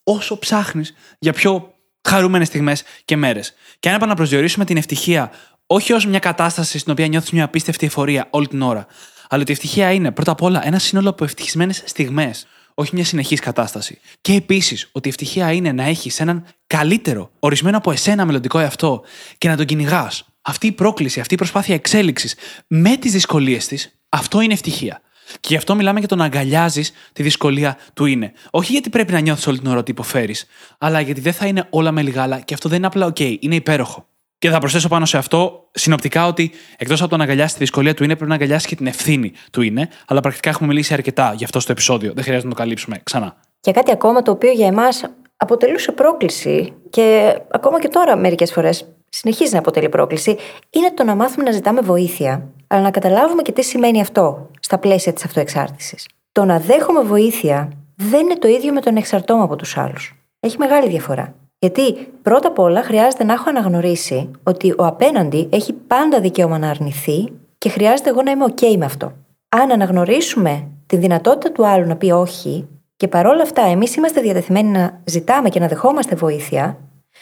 όσο 0.04 0.40
ψάχνεις 0.40 0.94
για 1.20 1.34
πιο 1.34 1.74
χαρούμενες 2.08 2.48
στιγμές 2.48 2.84
και 3.06 3.16
μέρες. 3.16 3.54
Και 3.80 3.90
αν 3.90 3.96
επαναπροσδιορίσουμε 3.96 4.66
την 4.66 4.78
ευτυχία 4.78 5.32
όχι 5.68 5.94
ως 5.94 6.06
μια 6.06 6.20
κατάσταση 6.20 6.78
στην 6.78 6.92
οποία 6.92 7.08
νιώθεις 7.08 7.32
μια 7.32 7.44
απίστευτη 7.44 7.86
εφορία 7.86 8.28
όλη 8.30 8.48
την 8.48 8.62
ώρα, 8.62 8.86
αλλά 9.32 9.42
ότι 9.42 9.52
η 9.52 9.54
ευτυχία 9.54 9.92
είναι 9.92 10.12
πρώτα 10.12 10.32
απ' 10.32 10.42
όλα 10.42 10.66
ένα 10.66 10.80
σύνολο 10.80 11.10
από 11.10 11.24
ευτυχισμένες 11.24 11.84
στιγμές, 11.86 12.48
όχι 12.74 12.90
μια 12.94 13.06
συνεχής 13.06 13.40
κατάσταση. 13.40 14.00
Και 14.22 14.34
επίσης 14.34 14.90
ότι 14.92 15.08
η 15.08 15.12
ευτυχία 15.12 15.52
είναι 15.52 15.72
να 15.72 15.84
έχεις 15.84 16.20
έναν 16.20 16.46
καλύτερο, 16.68 17.32
ορισμένο 17.40 17.78
από 17.78 17.92
εσένα 17.92 18.26
μελλοντικό 18.26 18.60
εαυτό 18.60 19.04
και 19.38 19.48
να 19.48 19.58
τον 19.58 19.66
κυνηγάς. 19.66 20.26
Αυτή 20.42 20.68
η 20.68 20.72
πρόκληση, 20.72 21.20
αυτή 21.20 21.34
η 21.34 21.38
προσπάθεια 21.38 21.76
εξέλιξης 21.76 22.36
με 22.68 22.98
τις 22.98 23.12
δυσκολίες 23.12 23.68
της, 23.68 24.00
αυτό 24.10 24.42
είναι 24.42 24.54
ευτυχία. 24.54 25.02
Και 25.40 25.48
γι' 25.50 25.56
αυτό 25.56 25.76
μιλάμε 25.76 26.00
για 26.00 26.08
το 26.08 26.16
να 26.16 26.26
αγκαλιάζεις 26.26 26.92
τη 27.14 27.24
δυσκολία 27.24 27.78
του 27.94 28.06
είναι. 28.06 28.34
Όχι 28.50 28.72
γιατί 28.72 28.90
πρέπει 28.90 29.12
να 29.12 29.20
νιώθεις 29.20 29.48
όλη 29.48 29.58
την 29.58 29.68
ώρα 29.68 29.80
ότι 29.80 29.92
υποφέρεις, 29.92 30.46
αλλά 30.78 31.00
γιατί 31.00 31.22
δεν 31.22 31.34
θα 31.34 31.46
είναι 31.46 31.68
όλα 31.70 31.92
με 31.92 32.02
λιγάλα 32.02 32.40
και 32.40 32.54
αυτό 32.54 32.70
δεν 32.70 32.78
είναι 32.78 32.88
απλά 32.88 33.08
OK, 33.08 33.38
είναι 33.40 33.56
υπέροχο. 33.56 34.11
Και 34.42 34.50
θα 34.50 34.60
προσθέσω 34.60 34.88
πάνω 34.88 35.06
σε 35.06 35.18
αυτό 35.18 35.68
συνοπτικά 35.72 36.28
ότι 36.28 36.52
εκτός 36.78 37.02
από 37.02 37.10
το 37.10 37.18
να 37.18 37.24
αγκαλιάσει 37.24 37.54
τη 37.54 37.60
δυσκολία 37.60 37.94
του 37.94 38.04
είναι, 38.04 38.16
πρέπει 38.16 38.30
να 38.30 38.36
αγκαλιάσει 38.36 38.68
και 38.68 38.76
την 38.76 38.88
ευθύνη 38.88 39.32
του 39.52 39.62
είναι. 39.62 39.90
Αλλά 40.08 40.20
πρακτικά 40.20 40.50
έχουμε 40.50 40.68
μιλήσει 40.68 40.94
αρκετά 40.94 41.34
γι' 41.38 41.44
αυτό 41.44 41.60
στο 41.60 41.72
επεισόδιο. 41.72 42.12
Δεν 42.14 42.24
χρειάζεται 42.24 42.48
να 42.48 42.54
το 42.54 42.60
καλύψουμε 42.62 43.00
ξανά. 43.04 43.36
Και 43.60 43.72
κάτι 43.72 43.92
ακόμα 43.92 44.22
το 44.22 44.32
οποίο 44.32 44.52
για 44.52 44.68
εμάς 44.68 45.04
αποτελούσε 45.38 45.92
πρόκληση 45.92 46.74
και 46.90 47.38
ακόμα 47.52 47.80
και 47.80 47.88
τώρα 47.88 48.16
μερικές 48.16 48.52
φορές 48.52 48.88
συνεχίζει 49.10 49.54
να 49.54 49.60
αποτελεί 49.60 49.90
πρόκληση, 49.90 50.38
είναι 50.70 50.92
το 50.94 51.04
να 51.04 51.16
μάθουμε 51.16 51.44
να 51.44 51.52
ζητάμε 51.52 51.82
βοήθεια, 51.82 52.48
αλλά 52.68 52.82
να 52.82 52.92
καταλάβουμε 52.92 53.42
και 53.42 53.52
τι 53.52 53.64
σημαίνει 53.64 54.02
αυτό 54.02 54.50
στα 54.60 54.78
πλαίσια 54.78 55.14
της 55.14 55.24
αυτοεξάρτησης. 55.24 56.08
Το 56.32 56.46
να 56.46 56.60
δέχομαι 56.60 57.02
βοήθεια 57.02 57.72
δεν 57.96 58.20
είναι 58.20 58.36
το 58.36 58.48
ίδιο 58.48 58.74
με 58.74 58.82
τον 58.82 58.96
εξαρτώμα 58.96 59.44
από 59.44 59.56
τους 59.56 59.78
άλλους. 59.78 60.16
Έχει 60.40 60.58
μεγάλη 60.58 60.90
διαφορά. 60.90 61.36
Γιατί 61.64 62.08
πρώτα 62.22 62.48
απ' 62.48 62.60
όλα 62.60 62.84
χρειάζεται 62.84 63.24
να 63.24 63.34
έχω 63.34 63.50
αναγνωρίσει 63.50 64.32
ότι 64.44 64.72
ο 64.72 64.86
απέναντι 64.86 65.48
έχει 65.52 65.74
πάντα 65.74 66.20
δικαίωμα 66.20 66.58
να 66.58 66.70
αρνηθεί 66.70 67.34
και 67.58 67.70
χρειάζεται 67.70 68.10
εγώ 68.10 68.22
να 68.22 68.32
είμαι 68.32 68.46
OK 68.56 68.78
με 68.78 68.86
αυτό. 68.86 69.12
Αν 69.50 69.72
αναγνωρίσουμε 69.72 70.68
τη 70.86 70.98
δυνατότητα 70.98 71.52
του 71.52 71.68
άλλου 71.68 71.88
να 71.88 71.96
πει 71.96 72.12
όχι 72.12 72.68
και 72.96 73.08
παρόλα 73.08 73.42
αυτά 73.42 73.62
εμείς 73.62 73.96
είμαστε 73.96 74.22
διατεθειμένοι 74.22 74.70
να 74.70 75.02
ζητάμε 75.04 75.50
και 75.50 75.60
να 75.60 75.68
δεχόμαστε 75.68 76.16
βοήθεια, 76.16 76.78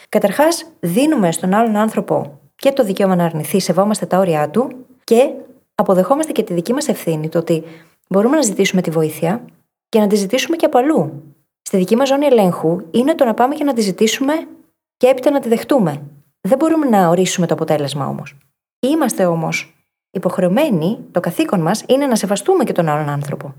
καταρχάς 0.10 0.66
δίνουμε 0.80 1.32
στον 1.32 1.54
άλλον 1.54 1.76
άνθρωπο 1.76 2.40
και 2.56 2.72
το 2.72 2.84
δικαίωμα 2.84 3.16
να 3.16 3.26
αρνηθεί, 3.26 3.60
σεβόμαστε 3.60 4.06
τα 4.06 4.20
όρια 4.20 4.50
του 4.50 4.72
και 5.04 5.30
αποδεχόμαστε 5.76 6.32
και 6.32 6.44
τη 6.44 6.54
δική 6.54 6.74
μας 6.74 6.88
ευθύνη, 6.88 7.30
το 7.30 7.38
ότι 7.38 7.64
μπορούμε 8.10 8.36
να 8.36 8.42
ζητήσουμε 8.42 8.82
τη 8.82 8.90
βοήθεια 8.90 9.42
και 9.90 10.00
να 10.00 10.08
τη 10.08 10.16
ζητήσουμε 10.16 10.56
και 10.56 10.66
από 10.66 10.78
αλλού 10.78 11.24
στη 11.70 11.78
δική 11.78 11.96
μας 11.96 12.08
ζώνη 12.08 12.26
ελέγχου 12.26 12.80
είναι 12.92 13.16
το 13.16 13.26
να 13.26 13.34
πάμε 13.34 13.56
και 13.56 13.64
να 13.64 13.74
τη 13.74 13.82
ζητήσουμε 13.82 14.34
και 14.98 15.08
έπειτα 15.08 15.32
να 15.32 15.40
τη 15.40 15.50
δεχτούμε. 15.50 16.02
Δεν 16.42 16.58
μπορούμε 16.58 16.86
να 16.86 17.08
ορίσουμε 17.10 17.48
το 17.48 17.54
αποτέλεσμα 17.54 18.08
όμως. 18.08 18.38
Είμαστε 18.80 19.26
όμως 19.26 19.76
υποχρεωμένοι, 20.12 21.00
το 21.12 21.20
καθήκον 21.20 21.60
μας 21.60 21.84
είναι 21.88 22.06
να 22.06 22.16
σεβαστούμε 22.16 22.64
και 22.64 22.72
τον 22.72 22.90
άλλον 22.90 23.10
άνθρωπο. 23.10 23.54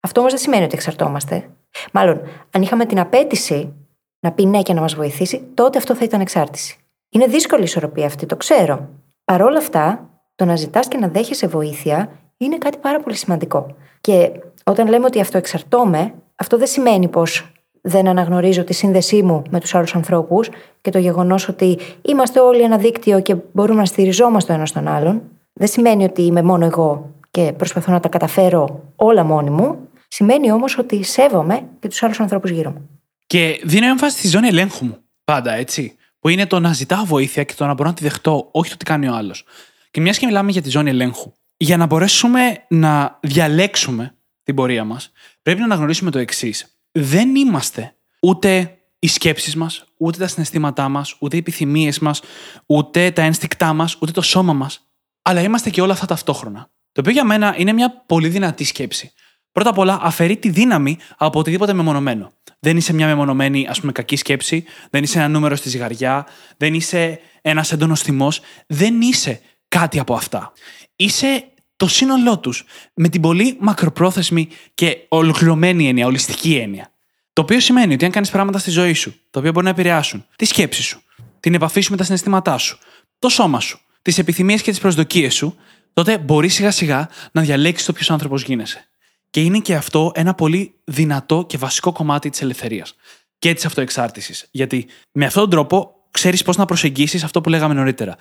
Αυτό 0.00 0.20
όμως 0.20 0.32
δεν 0.32 0.42
σημαίνει 0.42 0.64
ότι 0.64 0.74
εξαρτώμαστε. 0.74 1.50
Μάλλον, 1.92 2.20
αν 2.50 2.62
είχαμε 2.62 2.86
την 2.86 2.98
απέτηση 2.98 3.72
να 4.20 4.32
πει 4.32 4.46
ναι 4.46 4.62
και 4.62 4.72
να 4.72 4.80
μας 4.80 4.94
βοηθήσει, 4.94 5.42
τότε 5.54 5.78
αυτό 5.78 5.94
θα 5.94 6.04
ήταν 6.04 6.20
εξάρτηση. 6.20 6.78
Είναι 7.10 7.26
δύσκολη 7.26 7.60
η 7.60 7.64
ισορροπία 7.64 8.06
αυτή, 8.06 8.26
το 8.26 8.36
ξέρω. 8.36 8.88
Παρ' 9.24 9.42
όλα 9.42 9.58
αυτά, 9.58 10.10
το 10.34 10.44
να 10.44 10.56
ζητάς 10.56 10.88
και 10.88 10.98
να 10.98 11.08
δέχεσαι 11.08 11.46
βοήθεια 11.46 12.10
είναι 12.36 12.58
κάτι 12.58 12.78
πάρα 12.78 13.00
πολύ 13.00 13.16
σημαντικό. 13.16 13.76
Και 14.00 14.30
όταν 14.64 14.88
λέμε 14.88 15.04
ότι 15.04 15.20
αυτό 15.20 15.38
εξαρτώμε, 15.38 16.14
αυτό 16.36 16.58
δεν 16.58 16.66
σημαίνει 16.66 17.08
πως 17.08 17.50
δεν 17.80 18.08
αναγνωρίζω 18.08 18.64
τη 18.64 18.74
σύνδεσή 18.74 19.22
μου 19.22 19.42
με 19.50 19.60
τους 19.60 19.74
άλλους 19.74 19.94
ανθρώπους 19.94 20.48
και 20.80 20.90
το 20.90 20.98
γεγονός 20.98 21.48
ότι 21.48 21.78
είμαστε 22.02 22.40
όλοι 22.40 22.62
ένα 22.62 22.78
δίκτυο 22.78 23.20
και 23.20 23.36
μπορούμε 23.52 23.80
να 23.80 23.86
στηριζόμαστε 23.86 24.52
ο 24.52 24.54
ένας 24.54 24.72
τον 24.72 24.88
άλλον. 24.88 25.22
Δεν 25.52 25.68
σημαίνει 25.68 26.04
ότι 26.04 26.22
είμαι 26.22 26.42
μόνο 26.42 26.64
εγώ 26.64 27.14
και 27.30 27.52
προσπαθώ 27.56 27.92
να 27.92 28.00
τα 28.00 28.08
καταφέρω 28.08 28.92
όλα 28.96 29.24
μόνη 29.24 29.50
μου. 29.50 29.78
Σημαίνει 30.08 30.52
όμως 30.52 30.78
ότι 30.78 31.02
σέβομαι 31.02 31.68
και 31.78 31.88
τους 31.88 32.02
άλλους 32.02 32.20
ανθρώπους 32.20 32.50
γύρω 32.50 32.70
μου. 32.70 32.88
Και 33.26 33.60
δίνω 33.64 33.86
έμφαση 33.86 34.18
στη 34.18 34.28
ζώνη 34.28 34.48
ελέγχου 34.48 34.84
μου. 34.84 34.96
Πάντα 35.24 35.52
έτσι. 35.52 35.96
Που 36.18 36.28
είναι 36.28 36.46
το 36.46 36.60
να 36.60 36.72
ζητάω 36.72 37.04
βοήθεια 37.04 37.42
και 37.42 37.54
το 37.54 37.66
να 37.66 37.74
μπορώ 37.74 37.88
να 37.88 37.94
τη 37.94 38.02
δεχτώ, 38.02 38.48
όχι 38.50 38.70
το 38.70 38.76
τι 38.76 38.84
κάνει 38.84 39.08
ο 39.08 39.14
άλλος. 39.14 39.44
Και 39.90 40.00
μιας 40.00 40.18
και 40.18 40.26
μιλάμε 40.26 40.50
για 40.50 40.62
τη 40.62 40.70
ζώνη 40.70 40.90
ελέγχου, 40.90 41.32
για 41.56 41.76
να 41.76 41.86
μπορέσουμε 41.86 42.40
να 42.68 43.18
διαλέξουμε 43.20 44.15
την 44.46 44.54
πορεία 44.54 44.84
μας, 44.84 45.12
πρέπει 45.42 45.58
να 45.58 45.64
αναγνωρίσουμε 45.64 46.10
το 46.10 46.18
εξής. 46.18 46.78
Δεν 46.92 47.34
είμαστε 47.34 47.96
ούτε 48.20 48.78
οι 48.98 49.06
σκέψεις 49.06 49.56
μας, 49.56 49.84
ούτε 49.96 50.18
τα 50.18 50.26
συναισθήματά 50.26 50.88
μας, 50.88 51.16
ούτε 51.18 51.36
οι 51.36 51.38
επιθυμίες 51.38 51.98
μας, 51.98 52.22
ούτε 52.66 53.10
τα 53.10 53.22
ένστικτά 53.22 53.72
μας, 53.72 53.96
ούτε 54.00 54.12
το 54.12 54.20
σώμα 54.22 54.52
μας. 54.52 54.88
Αλλά 55.22 55.40
είμαστε 55.40 55.70
και 55.70 55.80
όλα 55.80 55.92
αυτά 55.92 56.06
ταυτόχρονα. 56.06 56.70
Το 56.92 57.00
οποίο 57.00 57.12
για 57.12 57.24
μένα 57.24 57.54
είναι 57.58 57.72
μια 57.72 58.04
πολύ 58.06 58.28
δυνατή 58.28 58.64
σκέψη. 58.64 59.12
Πρώτα 59.52 59.70
απ' 59.70 59.78
όλα, 59.78 59.98
αφαιρεί 60.02 60.36
τη 60.36 60.48
δύναμη 60.48 60.98
από 61.16 61.38
οτιδήποτε 61.38 61.72
μεμονωμένο. 61.72 62.32
Δεν 62.60 62.76
είσαι 62.76 62.92
μια 62.92 63.06
μεμονωμένη, 63.06 63.66
ας 63.68 63.80
πούμε, 63.80 63.92
κακή 63.92 64.16
σκέψη, 64.16 64.64
δεν 64.90 65.02
είσαι 65.02 65.18
ένα 65.18 65.28
νούμερο 65.28 65.56
στη 65.56 65.68
ζυγαριά, 65.68 66.26
δεν 66.56 66.74
είσαι 66.74 67.20
ένας 67.42 67.72
έντονος 67.72 68.02
θυμός, 68.02 68.40
δεν 68.66 69.00
είσαι 69.00 69.40
κάτι 69.68 69.98
από 69.98 70.14
αυτά. 70.14 70.52
Είσαι 70.96 71.44
το 71.76 71.88
σύνολό 71.88 72.38
τους 72.38 72.64
με 72.94 73.08
την 73.08 73.20
πολύ 73.20 73.56
μακροπρόθεσμη 73.60 74.48
και 74.74 74.98
ολοκληρωμένη 75.08 75.88
έννοια, 75.88 76.06
ολιστική 76.06 76.54
έννοια. 76.54 76.90
Το 77.32 77.42
οποίο 77.42 77.60
σημαίνει 77.60 77.94
ότι 77.94 78.04
αν 78.04 78.10
κάνεις 78.10 78.30
πράγματα 78.30 78.58
στη 78.58 78.70
ζωή 78.70 78.92
σου, 78.92 79.14
τα 79.30 79.40
οποία 79.40 79.52
μπορεί 79.52 79.64
να 79.64 79.70
επηρεάσουν 79.70 80.26
τη 80.36 80.44
σκέψη 80.44 80.82
σου, 80.82 81.02
την 81.40 81.54
επαφή 81.54 81.80
σου 81.80 81.90
με 81.90 81.96
τα 81.96 82.04
συναισθήματά 82.04 82.58
σου, 82.58 82.78
το 83.18 83.28
σώμα 83.28 83.60
σου, 83.60 83.80
τις 84.02 84.18
επιθυμίες 84.18 84.62
και 84.62 84.70
τις 84.70 84.80
προσδοκίες 84.80 85.34
σου, 85.34 85.56
τότε 85.92 86.18
μπορείς 86.18 86.54
σιγά 86.54 86.70
σιγά 86.70 87.08
να 87.32 87.42
διαλέξεις 87.42 87.86
το 87.86 87.92
ποιος 87.92 88.10
άνθρωπος 88.10 88.42
γίνεσαι. 88.42 88.88
Και 89.30 89.42
είναι 89.42 89.58
και 89.58 89.74
αυτό 89.74 90.12
ένα 90.14 90.34
πολύ 90.34 90.74
δυνατό 90.84 91.44
και 91.48 91.58
βασικό 91.58 91.92
κομμάτι 91.92 92.30
της 92.30 92.42
ελευθερίας 92.42 92.94
και 93.38 93.54
της 93.54 93.64
αυτοεξάρτησης. 93.64 94.48
Γιατί 94.50 94.86
με 95.12 95.24
αυτόν 95.24 95.42
τον 95.42 95.50
τρόπο 95.50 95.94
ξέρεις 96.10 96.42
πώς 96.42 96.56
να 96.56 96.64
προσεγγίσεις 96.64 97.24
αυτό 97.24 97.40
που 97.40 97.48
λέγαμε 97.48 97.74
νωρίτερα. 97.74 98.16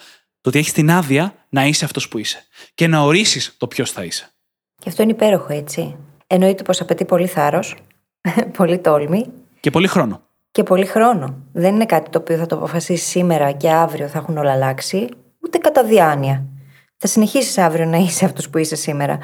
Το 0.45 0.51
ότι 0.51 0.59
έχεις 0.59 0.73
την 0.73 0.91
άδεια 0.91 1.33
να 1.49 1.65
είσαι 1.65 1.85
αυτός 1.85 2.07
που 2.07 2.17
είσαι 2.17 2.45
και 2.75 2.87
να 2.87 3.01
ορίσεις 3.01 3.55
το 3.57 3.67
ποιος 3.67 3.91
θα 3.91 4.03
είσαι. 4.03 4.29
Και 4.75 4.89
αυτό 4.89 5.03
είναι 5.03 5.11
υπέροχο, 5.11 5.53
έτσι. 5.53 5.95
Εννοείται 6.27 6.63
πως 6.63 6.81
απαιτεί 6.81 7.05
πολύ 7.05 7.27
θάρρος, 7.27 7.75
πολύ 8.57 8.79
τόλμη. 8.79 9.25
Και 9.59 9.69
πολύ 9.69 9.87
χρόνο. 9.87 10.21
Και 10.51 10.63
πολύ 10.63 10.85
χρόνο. 10.85 11.35
Δεν 11.51 11.75
είναι 11.75 11.85
κάτι 11.85 12.09
το 12.09 12.19
οποίο 12.19 12.37
θα 12.37 12.45
το 12.45 12.55
αποφασίσεις 12.55 13.07
σήμερα 13.07 13.51
και 13.51 13.69
αύριο 13.71 14.07
θα 14.07 14.17
έχουν 14.17 14.37
όλα 14.37 14.51
αλλάξει, 14.51 15.09
ούτε 15.43 15.57
κατά 15.57 15.83
διάνοια. 15.83 16.45
Θα 16.97 17.07
συνεχίσεις 17.07 17.57
αύριο 17.57 17.85
να 17.85 17.97
είσαι 17.97 18.25
αυτός 18.25 18.49
που 18.49 18.57
είσαι 18.57 18.75
σήμερα. 18.75 19.19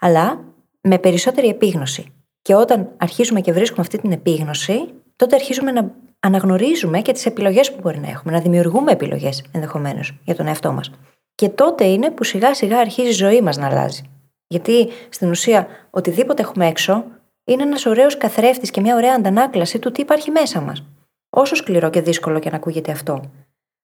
Αλλά 0.00 0.44
με 0.80 0.98
περισσότερη 0.98 1.48
επίγνωση. 1.48 2.06
Και 2.42 2.54
όταν 2.54 2.88
αρχίζουμε 2.96 3.40
και 3.40 3.52
βρίσκουμε 3.52 3.80
αυτή 3.80 3.98
την 3.98 4.12
επίγνωση, 4.12 4.94
τότε 5.16 5.34
αρχίζουμε 5.34 5.70
να 5.70 5.94
αναγνωρίζουμε 6.26 7.00
και 7.00 7.12
τις 7.12 7.26
επιλογές 7.26 7.72
που 7.72 7.78
μπορεί 7.82 7.98
να 7.98 8.08
έχουμε, 8.08 8.32
να 8.32 8.40
δημιουργούμε 8.40 8.92
επιλογές 8.92 9.44
ενδεχομένως 9.52 10.18
για 10.24 10.34
τον 10.34 10.46
εαυτό 10.46 10.72
μας. 10.72 10.90
Και 11.34 11.48
τότε 11.48 11.84
είναι 11.84 12.10
που 12.10 12.24
σιγά 12.24 12.54
σιγά 12.54 12.78
αρχίζει 12.78 13.08
η 13.08 13.12
ζωή 13.12 13.40
μας 13.40 13.56
να 13.56 13.66
αλλάζει. 13.66 14.02
Γιατί 14.46 14.88
στην 15.08 15.30
ουσία 15.30 15.66
οτιδήποτε 15.90 16.42
έχουμε 16.42 16.66
έξω 16.66 17.04
είναι 17.44 17.62
ένας 17.62 17.86
ωραίος 17.86 18.16
καθρέφτης 18.16 18.70
και 18.70 18.80
μια 18.80 18.94
ωραία 18.94 19.14
αντανάκλαση 19.14 19.78
του 19.78 19.90
τι 19.90 20.00
υπάρχει 20.00 20.30
μέσα 20.30 20.60
μας. 20.60 20.84
Όσο 21.30 21.54
σκληρό 21.54 21.90
και 21.90 22.00
δύσκολο 22.00 22.38
και 22.38 22.50
να 22.50 22.56
ακούγεται 22.56 22.92
αυτό. 22.92 23.30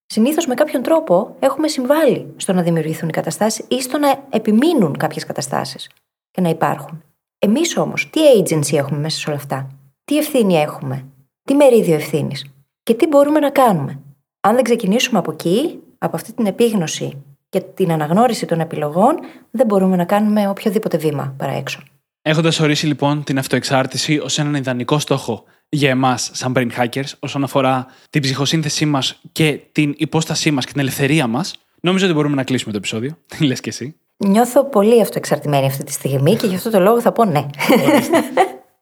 Συνήθως 0.07 0.47
με 0.47 0.55
κάποιον 0.55 0.83
τρόπο 0.83 1.37
έχουμε 1.39 1.69
συμβάλει 1.69 2.33
στο 2.37 2.53
να 2.53 2.63
δημιουργηθούν 2.63 3.09
οι 3.09 3.13
καταστάσεις 3.13 3.65
ή 3.69 3.83
στο 3.83 3.99
να 3.99 4.25
επιμείνουν 4.31 4.97
κάποιες 4.97 5.27
καταστάσεις 5.27 5.91
και 6.31 6.41
να 6.41 6.49
υπάρχουν. 6.49 7.03
Εμείς 7.39 7.77
όμως, 7.77 8.11
τι 8.11 8.21
agency 8.37 8.77
έχουμε 8.77 8.99
μέσα 8.99 9.19
σε 9.19 9.31
όλα 9.31 9.39
αυτά, 9.39 9.69
τι 10.05 10.19
ευθύνη 10.19 10.55
έχουμε, 10.55 11.05
τι 11.45 11.55
μερίδιο 11.55 11.95
ευθύνης 11.95 12.45
και 12.83 12.95
τι 12.95 13.07
μπορούμε 13.07 13.41
να 13.41 13.51
κάνουμε. 13.51 13.99
Αν 14.41 14.55
δεν 14.55 14.65
ξεκινήσουμε 14.65 15.19
από 15.19 15.33
εκεί, 15.33 15.79
από 15.99 16.17
αυτή 16.17 16.33
την 16.33 16.47
επίγνωση 16.47 17.23
και 17.49 17.61
την 17.61 17.93
αναγνώριση 17.93 18.47
των 18.47 18.61
επιλογών, 18.61 19.19
δεν 19.51 19.67
μπορούμε 19.67 19.97
να 19.97 20.05
κάνουμε 20.05 20.49
οποιοδήποτε 20.49 20.97
βήμα 20.97 21.35
παρά 21.39 21.53
έξω. 21.53 21.83
Έχοντας 22.23 22.61
ορίσει 22.61 22.87
λοιπόν 22.87 23.25
την 23.25 23.39
αυτοεξάρτηση 23.39 24.19
ως 24.19 24.39
έναν 24.39 24.55
ιδανικό 24.55 24.99
στόχο 24.99 25.45
για 25.69 25.91
εμάς, 25.91 26.31
σαν 26.33 26.53
brain 26.57 26.69
hackers, 26.79 27.13
όσον 27.19 27.45
αφορά 27.45 27.87
την 28.11 28.23
ψυχοσύνθεσή 28.23 28.87
μας 28.87 29.21
και 29.33 29.61
την 29.73 29.95
υπόστασή 29.97 30.51
μας 30.51 30.65
και 30.65 30.73
την 30.73 30.81
ελευθερία 30.81 31.27
μας, 31.27 31.55
νομίζω 31.81 32.05
ότι 32.05 32.15
μπορούμε 32.15 32.35
να 32.35 32.45
κλείσουμε 32.45 32.73
το 32.73 32.79
επεισόδιο. 32.79 33.17
Τι 33.27 33.45
λες 33.47 33.61
και 33.61 33.69
εσύ. 33.69 33.97
Νιώθω 34.17 34.65
πολύ 34.65 35.01
αυτοεξαρτημένη 35.01 35.67
αυτή 35.67 35.85
τη 35.85 35.93
στιγμή 35.93 36.37
και 36.37 36.47
γι' 36.47 36.55
αυτό 36.55 36.71
το 36.71 36.81
λόγο 36.81 37.01
θα 37.01 37.13
πω 37.13 37.25
ναι. 37.25 37.47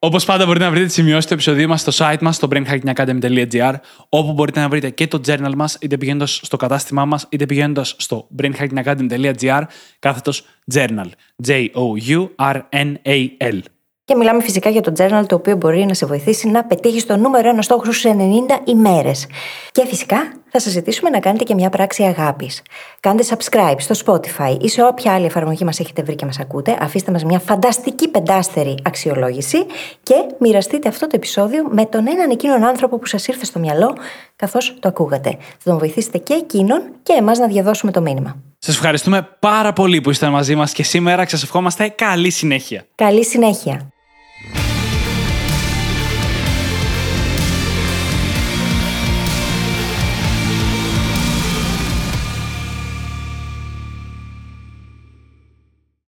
Όπως 0.03 0.25
πάντα, 0.25 0.47
μπορείτε 0.47 0.65
να 0.65 0.71
βρείτε 0.71 0.87
τις 0.87 0.95
σημειώσεις 0.95 1.27
του 1.27 1.33
επεισοδίου 1.33 1.69
μας 1.69 1.81
στο 1.81 1.93
site 1.97 2.21
μας, 2.21 2.37
στο 2.37 2.49
brainhackingacademy.gr, 2.51 3.75
όπου 4.09 4.33
μπορείτε 4.33 4.61
να 4.61 4.69
βρείτε 4.69 4.91
και 4.91 5.07
το 5.07 5.21
journal 5.27 5.53
μας, 5.57 5.77
είτε 5.81 5.97
πηγαίνοντας 5.97 6.41
στο 6.43 6.57
κατάστημά 6.57 7.05
μας, 7.05 7.27
είτε 7.29 7.47
πηγαίνοντας 7.47 7.95
στο 7.99 8.29
brainhackingacademy.gr, 8.43 9.63
κάθετος 9.99 10.45
journal. 10.75 11.07
J-O-U-R-N-A-L. 11.47 11.69
Και 14.05 14.15
μιλάμε 14.17 14.43
φυσικά 14.43 14.71
για 14.71 14.81
το 14.81 14.93
journal 14.99 15.25
το 15.27 15.35
οποίο 15.35 15.57
μπορεί 15.57 15.85
να 15.85 15.95
σε 15.95 16.07
βοηθήσει 16.07 16.49
να 16.49 16.65
πετύχεις 16.65 17.07
το 17.07 17.17
νούμερο 17.17 17.49
ένα 17.49 17.63
στόχο 17.63 17.85
σου 17.85 17.93
σε 17.93 18.17
90 18.19 18.23
ημέρες. 18.65 19.27
Και 19.73 19.87
φυσικά 19.87 20.33
θα 20.51 20.61
σας 20.61 20.73
ζητήσουμε 20.73 21.11
να 21.11 21.21
κάνετε 21.21 21.45
και 21.45 21.55
μια 21.55 21.71
πράξη 21.71 22.03
αγάπης. 22.03 22.63
Κάντε 23.01 23.25
subscribe 23.29 23.77
στο 23.79 23.95
Spotify 24.05 24.57
ή 24.61 24.69
σε 24.69 24.83
όποια 24.83 25.13
άλλη 25.13 25.27
εφαρμογή 25.27 25.65
μας 25.65 25.81
έχετε 25.81 26.03
βρει 26.03 26.15
και 26.15 26.25
μας 26.25 26.39
ακούτε. 26.39 26.77
Αφήστε 26.81 27.13
μας 27.13 27.25
μια 27.25 27.39
φανταστική 27.39 28.09
πεντάστερη 28.09 28.75
αξιολόγηση 28.83 29.67
και 30.03 30.15
μοιραστείτε 30.39 30.89
αυτό 30.89 31.07
το 31.07 31.13
επεισόδιο 31.17 31.65
με 31.71 31.85
τον 31.85 32.09
έναν 32.09 32.31
εκείνον 32.31 32.65
άνθρωπο 32.65 32.99
που 32.99 33.07
σας 33.07 33.27
ήρθε 33.27 33.45
στο 33.45 33.59
μυαλό 33.59 33.97
καθώς 34.37 34.77
το 34.81 34.89
ακούγατε. 34.89 35.31
Θα 35.41 35.71
τον 35.71 35.79
βοηθήσετε 35.79 36.19
και 36.19 36.35
εκείνον 36.35 36.83
και 37.03 37.13
εμάς 37.19 37.39
να 37.39 37.47
διαδώσουμε 37.47 37.93
το 37.93 38.01
μήνυμα. 38.01 38.37
Σας 38.59 38.75
ευχαριστούμε 38.75 39.29
πάρα 39.39 39.73
πολύ 39.73 40.01
που 40.01 40.11
ήσασταν 40.11 40.33
μαζί 40.33 40.55
μας 40.55 40.73
και 40.73 40.83
σήμερα 40.83 41.25
και 41.25 41.31
σας 41.31 41.43
ευχόμαστε 41.43 41.89
καλή 41.89 42.31
συνέχεια. 42.31 42.85
Καλή 42.95 43.25
συνέχεια. 43.25 43.93